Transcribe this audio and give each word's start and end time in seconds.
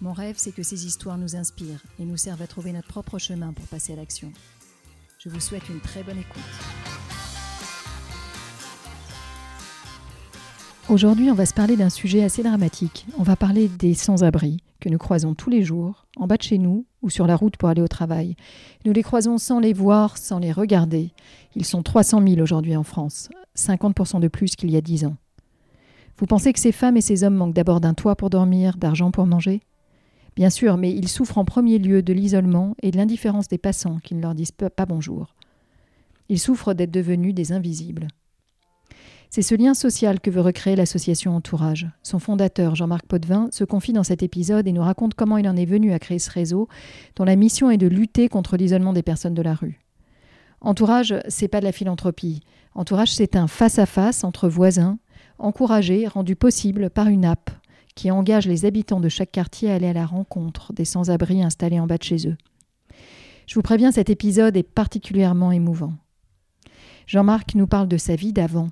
Mon 0.00 0.12
rêve, 0.12 0.34
c'est 0.36 0.52
que 0.52 0.62
ces 0.62 0.86
histoires 0.86 1.18
nous 1.18 1.36
inspirent 1.36 1.82
et 1.98 2.04
nous 2.04 2.16
servent 2.16 2.42
à 2.42 2.46
trouver 2.46 2.72
notre 2.72 2.88
propre 2.88 3.18
chemin 3.18 3.52
pour 3.52 3.64
passer 3.66 3.92
à 3.92 3.96
l'action. 3.96 4.32
Je 5.18 5.28
vous 5.28 5.40
souhaite 5.40 5.68
une 5.68 5.80
très 5.80 6.02
bonne 6.02 6.18
écoute. 6.18 6.42
Aujourd'hui, 10.90 11.30
on 11.30 11.34
va 11.34 11.46
se 11.46 11.54
parler 11.54 11.76
d'un 11.76 11.88
sujet 11.88 12.22
assez 12.22 12.42
dramatique. 12.42 13.06
On 13.16 13.22
va 13.22 13.36
parler 13.36 13.68
des 13.68 13.94
sans-abri 13.94 14.58
que 14.80 14.90
nous 14.90 14.98
croisons 14.98 15.34
tous 15.34 15.48
les 15.48 15.62
jours, 15.62 16.06
en 16.16 16.26
bas 16.26 16.36
de 16.36 16.42
chez 16.42 16.58
nous 16.58 16.84
ou 17.00 17.08
sur 17.08 17.26
la 17.26 17.36
route 17.36 17.56
pour 17.56 17.70
aller 17.70 17.80
au 17.80 17.88
travail. 17.88 18.36
Nous 18.84 18.92
les 18.92 19.02
croisons 19.02 19.38
sans 19.38 19.60
les 19.60 19.72
voir, 19.72 20.18
sans 20.18 20.40
les 20.40 20.52
regarder. 20.52 21.12
Ils 21.54 21.64
sont 21.64 21.82
300 21.82 22.22
000 22.26 22.40
aujourd'hui 22.40 22.76
en 22.76 22.82
France, 22.82 23.30
50% 23.56 24.20
de 24.20 24.28
plus 24.28 24.56
qu'il 24.56 24.70
y 24.70 24.76
a 24.76 24.82
10 24.82 25.06
ans. 25.06 25.16
Vous 26.18 26.26
pensez 26.26 26.52
que 26.52 26.60
ces 26.60 26.72
femmes 26.72 26.98
et 26.98 27.00
ces 27.00 27.24
hommes 27.24 27.36
manquent 27.36 27.54
d'abord 27.54 27.80
d'un 27.80 27.94
toit 27.94 28.16
pour 28.16 28.28
dormir, 28.28 28.76
d'argent 28.76 29.10
pour 29.10 29.26
manger? 29.26 29.62
Bien 30.36 30.50
sûr, 30.50 30.76
mais 30.76 30.90
ils 30.90 31.08
souffrent 31.08 31.38
en 31.38 31.44
premier 31.44 31.78
lieu 31.78 32.02
de 32.02 32.12
l'isolement 32.12 32.74
et 32.82 32.90
de 32.90 32.96
l'indifférence 32.96 33.48
des 33.48 33.58
passants 33.58 33.98
qui 34.02 34.14
ne 34.14 34.22
leur 34.22 34.34
disent 34.34 34.52
pas 34.52 34.86
bonjour. 34.86 35.34
Ils 36.28 36.40
souffrent 36.40 36.74
d'être 36.74 36.90
devenus 36.90 37.34
des 37.34 37.52
invisibles. 37.52 38.08
C'est 39.30 39.42
ce 39.42 39.54
lien 39.54 39.74
social 39.74 40.20
que 40.20 40.30
veut 40.30 40.40
recréer 40.40 40.76
l'association 40.76 41.34
Entourage. 41.34 41.88
Son 42.02 42.18
fondateur, 42.18 42.76
Jean-Marc 42.76 43.06
Potvin, 43.06 43.48
se 43.50 43.64
confie 43.64 43.92
dans 43.92 44.04
cet 44.04 44.22
épisode 44.22 44.68
et 44.68 44.72
nous 44.72 44.82
raconte 44.82 45.14
comment 45.14 45.38
il 45.38 45.48
en 45.48 45.56
est 45.56 45.64
venu 45.64 45.92
à 45.92 45.98
créer 45.98 46.20
ce 46.20 46.30
réseau, 46.30 46.68
dont 47.16 47.24
la 47.24 47.34
mission 47.34 47.70
est 47.70 47.76
de 47.76 47.88
lutter 47.88 48.28
contre 48.28 48.56
l'isolement 48.56 48.92
des 48.92 49.02
personnes 49.02 49.34
de 49.34 49.42
la 49.42 49.54
rue. 49.54 49.80
Entourage, 50.60 51.14
c'est 51.28 51.48
pas 51.48 51.58
de 51.58 51.64
la 51.64 51.72
philanthropie. 51.72 52.42
Entourage, 52.74 53.12
c'est 53.12 53.36
un 53.36 53.48
face-à-face 53.48 54.20
-face 54.20 54.26
entre 54.26 54.48
voisins, 54.48 54.98
encouragé, 55.38 56.06
rendu 56.06 56.36
possible 56.36 56.88
par 56.90 57.08
une 57.08 57.24
app 57.24 57.50
qui 57.94 58.10
engage 58.10 58.46
les 58.46 58.64
habitants 58.64 59.00
de 59.00 59.08
chaque 59.08 59.32
quartier 59.32 59.70
à 59.70 59.74
aller 59.74 59.88
à 59.88 59.92
la 59.92 60.06
rencontre 60.06 60.72
des 60.72 60.84
sans-abri 60.84 61.42
installés 61.42 61.80
en 61.80 61.86
bas 61.86 61.98
de 61.98 62.02
chez 62.02 62.28
eux. 62.28 62.36
Je 63.46 63.54
vous 63.54 63.62
préviens, 63.62 63.92
cet 63.92 64.10
épisode 64.10 64.56
est 64.56 64.62
particulièrement 64.62 65.52
émouvant. 65.52 65.92
Jean-Marc 67.06 67.54
nous 67.54 67.66
parle 67.66 67.88
de 67.88 67.98
sa 67.98 68.16
vie 68.16 68.32
d'avant, 68.32 68.68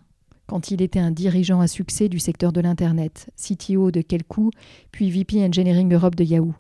quand 0.47 0.71
il 0.71 0.83
était 0.83 0.99
un 0.99 1.11
dirigeant 1.11 1.61
à 1.61 1.67
succès 1.67 2.09
du 2.09 2.19
secteur 2.19 2.53
de 2.53 2.61
l'Internet, 2.61 3.31
CTO 3.37 3.91
de 3.91 4.01
Kelku, 4.01 4.51
puis 4.91 5.11
VP 5.11 5.45
Engineering 5.45 5.93
Europe 5.93 6.15
de 6.15 6.25
Yahoo. 6.25 6.55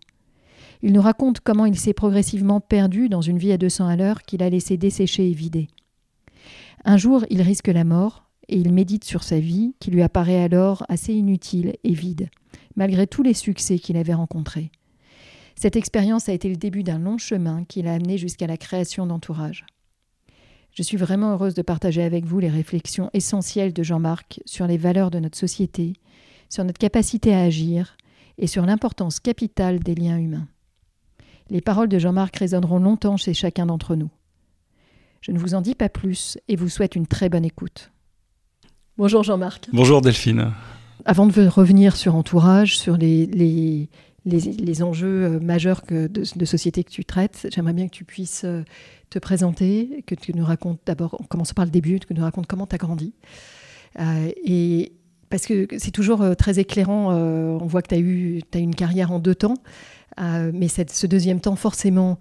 Il 0.82 0.92
nous 0.92 1.00
raconte 1.00 1.40
comment 1.40 1.66
il 1.66 1.78
s'est 1.78 1.94
progressivement 1.94 2.60
perdu 2.60 3.08
dans 3.08 3.20
une 3.20 3.38
vie 3.38 3.52
à 3.52 3.58
200 3.58 3.86
à 3.86 3.96
l'heure 3.96 4.22
qu'il 4.22 4.42
a 4.42 4.50
laissé 4.50 4.76
dessécher 4.76 5.30
et 5.30 5.34
vider. 5.34 5.68
Un 6.84 6.96
jour, 6.96 7.24
il 7.30 7.40
risque 7.40 7.68
la 7.68 7.84
mort 7.84 8.24
et 8.52 8.56
il 8.56 8.72
médite 8.72 9.04
sur 9.04 9.22
sa 9.22 9.40
vie 9.40 9.74
qui 9.80 9.90
lui 9.90 10.02
apparaît 10.02 10.42
alors 10.42 10.84
assez 10.88 11.14
inutile 11.14 11.74
et 11.84 11.94
vide 11.94 12.28
malgré 12.76 13.06
tous 13.06 13.22
les 13.22 13.34
succès 13.34 13.78
qu'il 13.78 13.96
avait 13.96 14.14
rencontrés. 14.14 14.70
Cette 15.54 15.76
expérience 15.76 16.28
a 16.28 16.32
été 16.32 16.48
le 16.48 16.56
début 16.56 16.82
d'un 16.82 16.98
long 16.98 17.18
chemin 17.18 17.64
qui 17.64 17.82
l'a 17.82 17.94
amené 17.94 18.18
jusqu'à 18.18 18.46
la 18.46 18.56
création 18.56 19.06
d'Entourage. 19.06 19.66
Je 20.72 20.82
suis 20.82 20.96
vraiment 20.96 21.32
heureuse 21.32 21.54
de 21.54 21.62
partager 21.62 22.02
avec 22.02 22.24
vous 22.24 22.38
les 22.38 22.48
réflexions 22.48 23.10
essentielles 23.12 23.74
de 23.74 23.82
Jean-Marc 23.82 24.40
sur 24.46 24.66
les 24.66 24.78
valeurs 24.78 25.10
de 25.10 25.18
notre 25.18 25.36
société, 25.36 25.92
sur 26.48 26.64
notre 26.64 26.78
capacité 26.78 27.34
à 27.34 27.42
agir 27.42 27.96
et 28.38 28.46
sur 28.46 28.64
l'importance 28.64 29.20
capitale 29.20 29.80
des 29.80 29.94
liens 29.94 30.18
humains. 30.18 30.48
Les 31.50 31.60
paroles 31.60 31.90
de 31.90 31.98
Jean-Marc 31.98 32.36
résonneront 32.36 32.78
longtemps 32.78 33.18
chez 33.18 33.34
chacun 33.34 33.66
d'entre 33.66 33.96
nous. 33.96 34.10
Je 35.20 35.30
ne 35.30 35.38
vous 35.38 35.54
en 35.54 35.60
dis 35.60 35.74
pas 35.74 35.90
plus 35.90 36.38
et 36.48 36.56
vous 36.56 36.70
souhaite 36.70 36.96
une 36.96 37.06
très 37.06 37.28
bonne 37.28 37.44
écoute. 37.44 37.92
Bonjour 38.98 39.22
Jean-Marc. 39.22 39.68
Bonjour 39.72 40.02
Delphine. 40.02 40.52
Avant 41.06 41.26
de 41.26 41.46
revenir 41.46 41.96
sur 41.96 42.14
Entourage, 42.14 42.76
sur 42.76 42.98
les, 42.98 43.24
les, 43.24 43.88
les, 44.26 44.82
enjeux 44.82 45.24
euh, 45.24 45.40
majeurs 45.40 45.82
que 45.82 46.06
de, 46.08 46.44
société 46.44 46.84
que 46.84 46.90
tu 46.90 47.02
traites, 47.02 47.48
j'aimerais 47.50 47.72
bien 47.72 47.86
que 47.86 47.94
tu 47.94 48.04
puisses 48.04 48.42
euh, 48.44 48.62
te 49.08 49.18
présenter, 49.18 50.04
que 50.06 50.14
tu 50.14 50.34
nous 50.34 50.44
racontes 50.44 50.78
d'abord, 50.84 51.16
en 51.18 51.24
commençant 51.24 51.54
par 51.54 51.64
le 51.64 51.70
début, 51.70 52.00
que 52.00 52.06
tu 52.06 52.14
nous 52.14 52.22
racontes 52.22 52.46
comment 52.46 52.66
tu 52.66 52.74
as 52.74 52.78
grandi. 52.78 53.14
Euh, 53.98 54.30
et 54.44 54.92
parce 55.30 55.46
que 55.46 55.66
c'est 55.78 55.90
toujours 55.90 56.36
très 56.36 56.58
éclairant, 56.58 57.14
on 57.14 57.66
voit 57.66 57.80
que 57.80 57.88
tu 57.88 57.94
as 57.94 57.98
eu 57.98 58.42
as 58.52 58.58
une 58.58 58.74
carrière 58.74 59.10
en 59.12 59.18
deux 59.18 59.34
temps, 59.34 59.56
mais 60.18 60.68
cette, 60.68 60.90
ce 60.90 61.06
deuxième 61.06 61.40
temps, 61.40 61.56
forcément, 61.56 62.18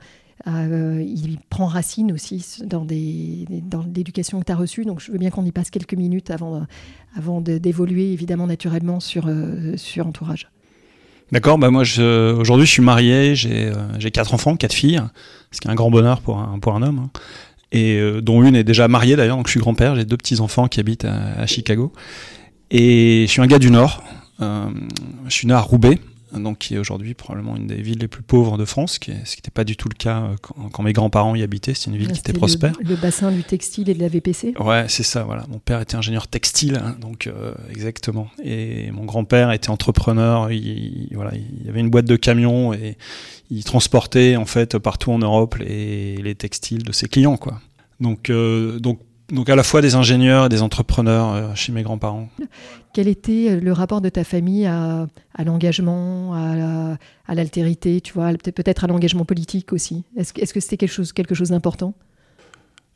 euh, 0.47 1.03
il 1.05 1.37
prend 1.49 1.67
racine 1.67 2.11
aussi 2.11 2.63
dans, 2.65 2.85
l'éducation 3.93 4.39
que 4.39 4.45
tu 4.45 4.51
as 4.51 4.55
reçue. 4.55 4.85
Donc 4.85 4.99
je 4.99 5.11
veux 5.11 5.17
bien 5.17 5.29
qu'on 5.29 5.45
y 5.45 5.51
passe 5.51 5.69
quelques 5.69 5.93
minutes 5.93 6.31
avant, 6.31 7.41
d'évoluer 7.41 8.11
évidemment 8.11 8.47
naturellement 8.47 8.99
sur, 8.99 9.27
euh, 9.27 9.75
sur 9.77 10.07
Entourage. 10.07 10.49
D'accord, 11.31 11.57
bah 11.57 11.69
moi 11.69 11.83
aujourd'hui 11.83 12.65
je 12.65 12.71
suis 12.71 12.81
marié, 12.81 13.35
j'ai 13.35 13.71
euh, 13.71 14.09
quatre 14.11 14.33
enfants, 14.33 14.57
quatre 14.57 14.73
filles, 14.73 15.01
ce 15.51 15.61
qui 15.61 15.67
est 15.67 15.71
un 15.71 15.75
grand 15.75 15.89
bonheur 15.89 16.19
pour 16.19 16.39
un, 16.39 16.81
homme, 16.81 16.99
hein. 17.05 17.09
et 17.71 18.01
dont 18.21 18.43
une 18.43 18.53
est 18.53 18.65
déjà 18.65 18.89
mariée 18.89 19.15
d'ailleurs, 19.15 19.37
donc 19.37 19.47
je 19.47 19.51
suis 19.51 19.61
grand-père, 19.61 19.95
j'ai 19.95 20.03
deux 20.03 20.17
petits-enfants 20.17 20.67
qui 20.67 20.81
habitent 20.81 21.05
à, 21.05 21.47
Chicago, 21.47 21.93
et 22.69 23.23
je 23.27 23.31
suis 23.31 23.41
un 23.41 23.47
gars 23.47 23.59
du 23.59 23.71
Nord, 23.71 24.03
je 24.41 24.73
suis 25.29 25.47
né 25.47 25.53
à 25.53 25.61
Roubaix, 25.61 25.99
donc 26.33 26.59
qui 26.59 26.75
est 26.75 26.77
aujourd'hui 26.77 27.13
probablement 27.13 27.55
une 27.55 27.67
des 27.67 27.81
villes 27.81 27.99
les 27.99 28.07
plus 28.07 28.23
pauvres 28.23 28.57
de 28.57 28.65
France, 28.65 28.99
qui 28.99 29.11
ce 29.25 29.35
qui 29.35 29.39
n'était 29.39 29.51
pas 29.51 29.63
du 29.63 29.75
tout 29.75 29.89
le 29.89 29.95
cas 29.95 30.21
euh, 30.21 30.35
quand, 30.71 30.83
mes 30.83 30.93
grands-parents 30.93 31.35
y 31.35 31.43
habitaient. 31.43 31.73
C'est 31.73 31.89
une 31.89 31.97
ville 31.97 32.11
qui 32.11 32.19
était 32.19 32.33
prospère. 32.33 32.73
Le, 32.81 32.95
bassin 32.95 33.31
du 33.31 33.43
textile 33.43 33.89
et 33.89 33.93
de 33.93 33.99
la 33.99 34.07
VPC. 34.07 34.53
Ouais, 34.59 34.85
c'est 34.87 35.03
ça. 35.03 35.23
Voilà, 35.23 35.45
mon 35.49 35.59
père 35.59 35.81
était 35.81 35.95
ingénieur 35.95 36.27
textile, 36.27 36.81
hein, 36.83 36.95
donc 36.99 37.27
euh, 37.27 37.53
exactement. 37.69 38.29
Et 38.43 38.91
mon 38.91 39.05
grand-père 39.05 39.51
était 39.51 39.69
entrepreneur. 39.69 40.51
Il, 40.51 41.09
voilà, 41.13 41.31
il 41.35 41.69
avait 41.69 41.79
une 41.79 41.89
boîte 41.89 42.05
de 42.05 42.15
camions 42.15 42.73
et 42.73 42.97
il 43.49 43.63
transportait 43.63 44.35
en 44.35 44.45
fait 44.45 44.77
partout 44.77 45.11
en 45.11 45.19
Europe 45.19 45.55
les, 45.55 46.17
les 46.17 46.35
textiles 46.35 46.83
de 46.83 46.91
ses 46.91 47.07
clients, 47.07 47.37
quoi. 47.37 47.59
Donc, 48.01 48.29
euh, 48.29 48.79
donc 48.79 48.99
donc 49.31 49.49
à 49.49 49.55
la 49.55 49.63
fois 49.63 49.81
des 49.81 49.95
ingénieurs 49.95 50.45
et 50.45 50.49
des 50.49 50.61
entrepreneurs 50.61 51.33
euh, 51.33 51.55
chez 51.55 51.71
mes 51.71 51.83
grands-parents. 51.83 52.29
Quel 52.93 53.07
était 53.07 53.51
euh, 53.51 53.59
le 53.59 53.71
rapport 53.71 54.01
de 54.01 54.09
ta 54.09 54.23
famille 54.23 54.65
à, 54.65 55.07
l'engagement, 55.43 56.33
à, 56.33 57.35
l'altérité, 57.35 58.01
tu 58.01 58.13
vois, 58.13 58.33
peut-être 58.33 58.83
à 58.83 58.87
l'engagement 58.87 59.25
politique 59.25 59.73
aussi? 59.73 60.03
Est-ce 60.17 60.53
que 60.53 60.59
c'était 60.59 60.77
quelque 60.77 60.91
chose, 60.91 61.13
quelque 61.13 61.33
chose 61.33 61.49
d'important? 61.49 61.93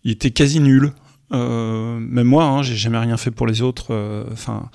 Il 0.04 0.12
était 0.12 0.32
quasi 0.32 0.60
nul. 0.60 0.92
Euh, 1.34 1.98
même 2.00 2.28
moi, 2.28 2.44
hein, 2.44 2.62
j'ai 2.62 2.76
jamais 2.76 3.00
rien 3.00 3.18
fait 3.18 3.32
pour 3.32 3.48
les 3.48 3.62
autres. 3.62 4.28
Enfin, 4.32 4.70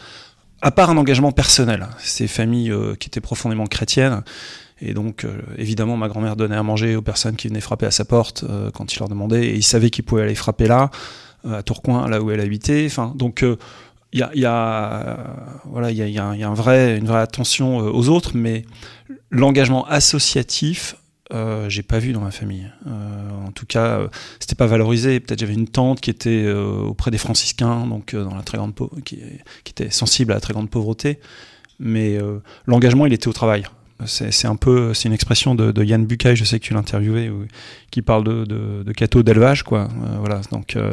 à 0.62 0.70
part 0.70 0.90
un 0.90 0.96
engagement 0.96 1.32
personnel. 1.32 1.86
Ces 1.98 2.26
familles 2.26 2.72
qui 2.98 3.08
étaient 3.08 3.20
profondément 3.20 3.66
chrétiennes. 3.66 4.22
Et 4.80 4.94
donc, 4.94 5.26
évidemment, 5.58 5.98
ma 5.98 6.08
grand-mère 6.08 6.36
donnait 6.36 6.56
à 6.56 6.62
manger 6.62 6.96
aux 6.96 7.02
personnes 7.02 7.36
qui 7.36 7.48
venaient 7.48 7.60
frapper 7.60 7.86
à 7.86 7.90
sa 7.90 8.06
porte 8.06 8.44
quand 8.72 8.92
il 8.92 8.98
leur 8.98 9.08
demandait. 9.08 9.48
Et 9.48 9.54
ils 9.54 9.62
savaient 9.62 9.90
qu'ils 9.90 10.04
pouvaient 10.04 10.22
aller 10.22 10.34
frapper 10.34 10.66
là. 10.66 10.90
Euh, 11.46 11.58
à 11.58 11.62
Tourcoing, 11.62 12.08
là 12.08 12.20
où 12.20 12.30
elle 12.30 12.40
habitait. 12.40 12.84
Enfin, 12.86 13.12
donc 13.16 13.44
il 14.12 14.18
y 14.34 14.44
a, 14.44 14.52
a, 14.52 15.16
voilà, 15.64 15.90
il 15.90 15.96
y 15.96 16.18
a, 16.18 16.50
vrai, 16.50 16.98
une 16.98 17.06
vraie 17.06 17.20
attention 17.20 17.80
euh, 17.80 17.90
aux 17.90 18.08
autres, 18.08 18.32
mais 18.34 18.64
l'engagement 19.30 19.86
associatif, 19.86 20.96
euh, 21.32 21.68
j'ai 21.68 21.82
pas 21.82 22.00
vu 22.00 22.12
dans 22.12 22.20
ma 22.20 22.32
famille. 22.32 22.68
Euh, 22.88 23.46
en 23.46 23.52
tout 23.52 23.66
cas, 23.66 24.00
c'était 24.40 24.56
pas 24.56 24.66
valorisé. 24.66 25.20
Peut-être 25.20 25.38
j'avais 25.38 25.54
une 25.54 25.68
tante 25.68 26.00
qui 26.00 26.10
était 26.10 26.50
auprès 26.50 27.12
des 27.12 27.18
franciscains, 27.18 27.86
donc 27.86 28.14
dans 28.14 28.34
la 28.34 28.42
très 28.42 28.58
grande 28.58 28.74
qui, 29.04 29.18
qui, 29.64 29.70
était 29.70 29.90
sensible 29.90 30.32
à 30.32 30.36
la 30.36 30.40
très 30.40 30.54
grande 30.54 30.70
pauvreté, 30.70 31.20
mais 31.78 32.18
l'engagement, 32.66 33.06
il 33.06 33.12
était 33.12 33.28
au 33.28 33.32
travail. 33.32 33.64
C'est 34.06 34.46
un 34.46 34.56
peu, 34.56 34.94
c'est 34.94 35.08
une 35.08 35.14
expression 35.14 35.54
de, 35.54 35.84
Yann 35.84 36.04
Bucaille, 36.04 36.36
je 36.36 36.44
sais 36.44 36.58
que 36.58 36.64
tu 36.64 36.74
l'as 36.74 36.80
interviewé, 36.80 37.30
qui 37.90 38.02
parle 38.02 38.24
de, 38.24 38.82
de, 38.82 38.92
cateau 38.92 39.22
d'élevage, 39.22 39.62
quoi. 39.62 39.88
Euh, 40.04 40.16
voilà, 40.18 40.40
donc. 40.52 40.76
Euh, 40.76 40.92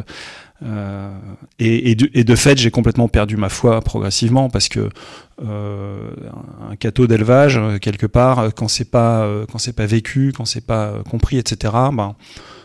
euh, 0.63 1.15
et, 1.59 1.95
de, 1.95 2.35
fait, 2.35 2.57
j'ai 2.57 2.71
complètement 2.71 3.07
perdu 3.07 3.37
ma 3.37 3.49
foi 3.49 3.79
progressivement 3.81 4.49
parce 4.49 4.69
que 4.69 4.89
un 5.39 6.75
cateau 6.79 7.05
d'élevage, 7.05 7.59
quelque 7.79 8.07
part, 8.07 8.53
quand 8.55 8.67
c'est 8.67 8.89
pas 8.89 9.29
quand 9.51 9.59
c'est 9.59 9.75
pas 9.75 9.85
vécu, 9.85 10.33
quand 10.35 10.45
c'est 10.45 10.65
pas 10.65 11.03
compris, 11.09 11.37
etc. 11.37 11.73
Ben, 11.93 12.15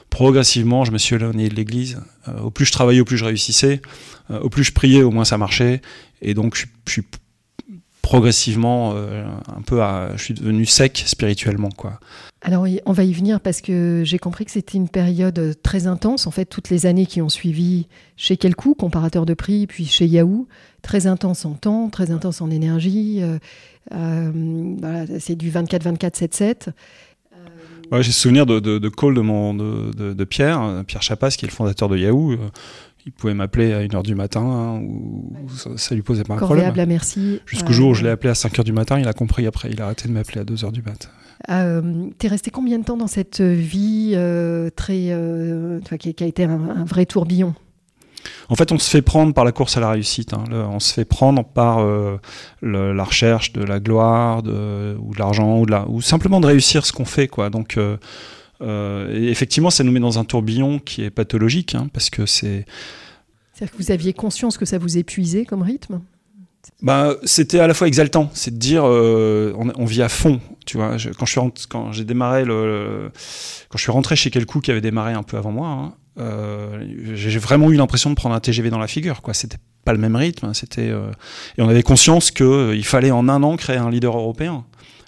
progressivement, 0.08 0.86
je 0.86 0.92
me 0.92 0.96
suis 0.96 1.16
éloigné 1.16 1.50
de 1.50 1.54
l'Église. 1.54 2.00
au 2.42 2.50
plus 2.50 2.64
je 2.64 2.72
travaillais, 2.72 3.00
au 3.00 3.04
plus 3.04 3.18
je 3.18 3.26
réussissais. 3.26 3.82
au 4.30 4.48
plus 4.48 4.64
je 4.64 4.72
priais, 4.72 5.02
au 5.02 5.10
moins 5.10 5.26
ça 5.26 5.36
marchait. 5.36 5.82
Et 6.22 6.32
donc, 6.32 6.56
je 6.56 6.64
suis 6.90 7.02
progressivement 8.12 8.94
un 8.94 9.62
peu 9.62 9.82
à, 9.82 10.10
je 10.16 10.22
suis 10.22 10.34
devenu 10.34 10.66
sec 10.66 11.02
spirituellement 11.06 11.70
quoi. 11.70 11.98
Alors 12.42 12.66
on 12.86 12.92
va 12.92 13.04
y 13.04 13.12
venir 13.12 13.40
parce 13.40 13.60
que 13.60 14.02
j'ai 14.04 14.18
compris 14.18 14.44
que 14.44 14.50
c'était 14.50 14.76
une 14.76 14.88
période 14.88 15.56
très 15.62 15.86
intense. 15.86 16.26
En 16.26 16.30
fait, 16.30 16.44
toutes 16.44 16.70
les 16.70 16.86
années 16.86 17.06
qui 17.06 17.22
ont 17.22 17.28
suivi 17.28 17.86
chez 18.16 18.36
Kelkou, 18.36 18.74
comparateur 18.74 19.24
de 19.24 19.34
prix, 19.34 19.66
puis 19.66 19.86
chez 19.86 20.06
Yahoo, 20.06 20.46
très 20.82 21.06
intense 21.06 21.44
en 21.44 21.54
temps, 21.54 21.88
très 21.88 22.10
intense 22.10 22.40
en 22.40 22.50
énergie. 22.50 23.22
c'est 23.90 25.36
du 25.36 25.50
24-24-7-7. 25.50 26.72
Ouais, 27.92 28.02
j'ai 28.02 28.12
souvenir 28.12 28.46
de, 28.46 28.58
de, 28.58 28.78
de, 28.78 28.88
call 28.88 29.14
de, 29.14 29.20
mon, 29.20 29.52
de, 29.52 30.14
de, 30.14 30.24
Pierre, 30.24 30.82
Pierre 30.86 31.02
Chapas, 31.02 31.30
qui 31.30 31.44
est 31.44 31.48
le 31.48 31.54
fondateur 31.54 31.90
de 31.90 31.98
Yahoo. 31.98 32.38
Il 33.04 33.12
pouvait 33.12 33.34
m'appeler 33.34 33.72
à 33.72 33.82
1h 33.82 34.02
du 34.02 34.14
matin, 34.14 34.42
hein, 34.42 34.80
ou 34.80 35.32
ça, 35.76 35.94
lui 35.94 36.02
posait 36.02 36.22
pas 36.22 36.34
un 36.34 36.38
problème. 36.38 36.72
merci. 36.86 37.40
Jusqu'au 37.46 37.72
jour 37.72 37.90
où 37.90 37.94
je 37.94 38.04
l'ai 38.04 38.10
appelé 38.10 38.30
à 38.30 38.34
5h 38.34 38.62
du 38.62 38.72
matin, 38.72 38.98
il 38.98 39.08
a 39.08 39.12
compris 39.12 39.46
après, 39.46 39.70
il 39.70 39.80
a 39.80 39.86
arrêté 39.86 40.08
de 40.08 40.12
m'appeler 40.12 40.40
à 40.40 40.44
2h 40.44 40.70
du 40.70 40.82
matin. 40.82 41.08
Euh, 41.50 42.10
T'es 42.18 42.28
resté 42.28 42.52
combien 42.52 42.78
de 42.78 42.84
temps 42.84 42.96
dans 42.96 43.08
cette 43.08 43.40
vie 43.40 44.12
euh, 44.14 44.70
très, 44.70 45.08
euh, 45.10 45.80
qui, 45.98 46.14
a 46.22 46.26
été 46.26 46.44
un 46.44 46.84
vrai 46.84 47.06
tourbillon? 47.06 47.54
En 48.48 48.54
fait, 48.54 48.72
on 48.72 48.78
se 48.78 48.88
fait 48.88 49.02
prendre 49.02 49.32
par 49.34 49.44
la 49.44 49.52
course 49.52 49.76
à 49.76 49.80
la 49.80 49.90
réussite. 49.90 50.32
Hein. 50.34 50.44
on 50.50 50.80
se 50.80 50.92
fait 50.92 51.04
prendre 51.04 51.44
par 51.44 51.80
euh, 51.80 52.18
la 52.62 53.04
recherche 53.04 53.52
de 53.52 53.62
la 53.62 53.80
gloire, 53.80 54.42
de, 54.42 54.96
ou 55.00 55.14
de 55.14 55.18
l'argent, 55.18 55.58
ou, 55.58 55.66
ou 55.88 56.00
simplement 56.00 56.40
de 56.40 56.46
réussir 56.46 56.86
ce 56.86 56.92
qu'on 56.92 57.04
fait. 57.04 57.28
Quoi. 57.28 57.50
Donc, 57.50 57.76
euh, 57.76 57.96
euh, 58.62 59.30
effectivement, 59.30 59.70
ça 59.70 59.84
nous 59.84 59.92
met 59.92 60.00
dans 60.00 60.18
un 60.18 60.24
tourbillon 60.24 60.78
qui 60.78 61.02
est 61.02 61.10
pathologique, 61.10 61.74
hein, 61.74 61.88
parce 61.92 62.10
que 62.10 62.26
c'est. 62.26 62.64
C'est-à-dire 63.52 63.76
que 63.76 63.82
vous 63.82 63.90
aviez 63.90 64.12
conscience 64.12 64.56
que 64.56 64.64
ça 64.64 64.78
vous 64.78 64.96
épuisait 64.96 65.44
comme 65.44 65.62
rythme? 65.62 66.00
Bah, 66.80 67.16
c'était 67.24 67.58
à 67.58 67.66
la 67.66 67.74
fois 67.74 67.88
exaltant, 67.88 68.30
c'est 68.34 68.52
de 68.52 68.58
dire 68.58 68.84
on, 68.84 69.84
vit 69.84 70.02
à 70.02 70.08
fond, 70.08 70.40
tu 70.64 70.76
vois. 70.76 70.96
quand 71.18 71.26
je 71.26 71.30
suis 71.30 71.66
quand 71.68 71.92
j'ai 71.92 72.04
démarré 72.04 72.44
le, 72.44 73.10
quand 73.68 73.78
je 73.78 73.82
suis 73.82 73.90
rentré 73.90 74.14
chez 74.14 74.30
Kelkou 74.30 74.60
qui 74.60 74.70
avait 74.70 74.80
démarré 74.80 75.12
un 75.12 75.24
peu 75.24 75.36
avant 75.36 75.50
moi, 75.50 75.68
hein, 75.68 75.94
euh, 76.18 76.84
j'ai 77.14 77.38
vraiment 77.38 77.70
eu 77.70 77.76
l'impression 77.76 78.10
de 78.10 78.14
prendre 78.14 78.34
un 78.34 78.40
TGV 78.40 78.70
dans 78.70 78.78
la 78.78 78.86
figure. 78.86 79.22
Quoi, 79.22 79.34
c'était 79.34 79.58
pas 79.84 79.92
le 79.92 79.98
même 79.98 80.16
rythme. 80.16 80.46
Hein, 80.46 80.54
c'était 80.54 80.90
euh, 80.90 81.10
et 81.56 81.62
on 81.62 81.68
avait 81.68 81.82
conscience 81.82 82.30
que 82.30 82.44
euh, 82.44 82.76
il 82.76 82.84
fallait 82.84 83.10
en 83.10 83.28
un 83.28 83.42
an 83.42 83.56
créer 83.56 83.78
un 83.78 83.90
leader 83.90 84.16
européen. 84.16 84.64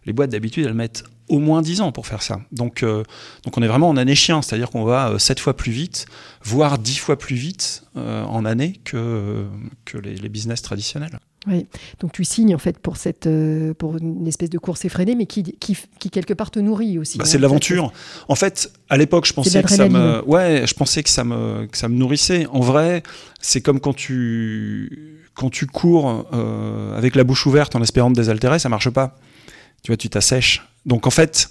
Les 0.06 0.12
boîtes 0.12 0.30
d'habitude 0.30 0.66
elles 0.66 0.74
mettent 0.74 1.04
au 1.28 1.38
moins 1.38 1.62
10 1.62 1.80
ans 1.80 1.92
pour 1.92 2.06
faire 2.06 2.22
ça. 2.22 2.40
Donc, 2.52 2.84
donc 2.84 3.56
on 3.56 3.62
est 3.62 3.68
vraiment 3.68 3.88
en 3.88 3.96
année 3.96 4.14
chien, 4.14 4.42
c'est-à-dire 4.42 4.70
qu'on 4.70 4.84
va 4.84 5.18
7 5.18 5.40
fois 5.40 5.56
plus 5.56 5.72
vite, 5.72 6.06
voire 6.42 6.78
10 6.78 6.98
fois 6.98 7.18
plus 7.18 7.36
vite 7.36 7.84
en 7.94 8.44
année 8.44 8.80
que, 8.84 9.46
que 9.84 9.98
les, 9.98 10.16
les 10.16 10.28
business 10.28 10.60
traditionnels. 10.62 11.18
Oui, 11.46 11.66
donc 12.00 12.12
tu 12.12 12.24
signes 12.24 12.54
en 12.54 12.58
fait 12.58 12.78
pour, 12.78 12.96
cette, 12.96 13.26
euh, 13.26 13.74
pour 13.74 13.98
une 13.98 14.26
espèce 14.26 14.48
de 14.48 14.58
course 14.58 14.84
effrénée, 14.86 15.14
mais 15.14 15.26
qui, 15.26 15.42
qui, 15.42 15.76
qui 15.98 16.08
quelque 16.08 16.32
part 16.32 16.50
te 16.50 16.58
nourrit 16.58 16.98
aussi. 16.98 17.18
Bah, 17.18 17.24
c'est 17.26 17.36
de 17.36 17.42
l'aventure. 17.42 17.92
En 18.28 18.34
fait, 18.34 18.72
à 18.88 18.96
l'époque, 18.96 19.26
je 19.26 19.34
pensais 19.34 19.62
que 19.62 19.70
ça 19.70 19.88
me, 19.88 20.24
ouais, 20.24 20.66
je 20.66 20.74
pensais 20.74 21.02
que 21.02 21.10
ça 21.10 21.22
me, 21.24 21.66
que 21.66 21.76
ça 21.76 21.88
me 21.88 21.96
nourrissait. 21.96 22.46
En 22.46 22.60
vrai, 22.60 23.02
c'est 23.40 23.60
comme 23.60 23.78
quand 23.78 23.94
tu, 23.94 25.20
quand 25.34 25.50
tu 25.50 25.66
cours 25.66 26.26
euh, 26.32 26.96
avec 26.96 27.14
la 27.14 27.24
bouche 27.24 27.44
ouverte 27.46 27.76
en 27.76 27.82
espérant 27.82 28.10
te 28.10 28.16
désaltérer, 28.16 28.58
ça 28.58 28.70
marche 28.70 28.88
pas. 28.88 29.16
Tu 29.82 29.90
vois, 29.90 29.98
tu 29.98 30.08
t'assèches. 30.08 30.66
Donc 30.86 31.06
en 31.06 31.10
fait, 31.10 31.48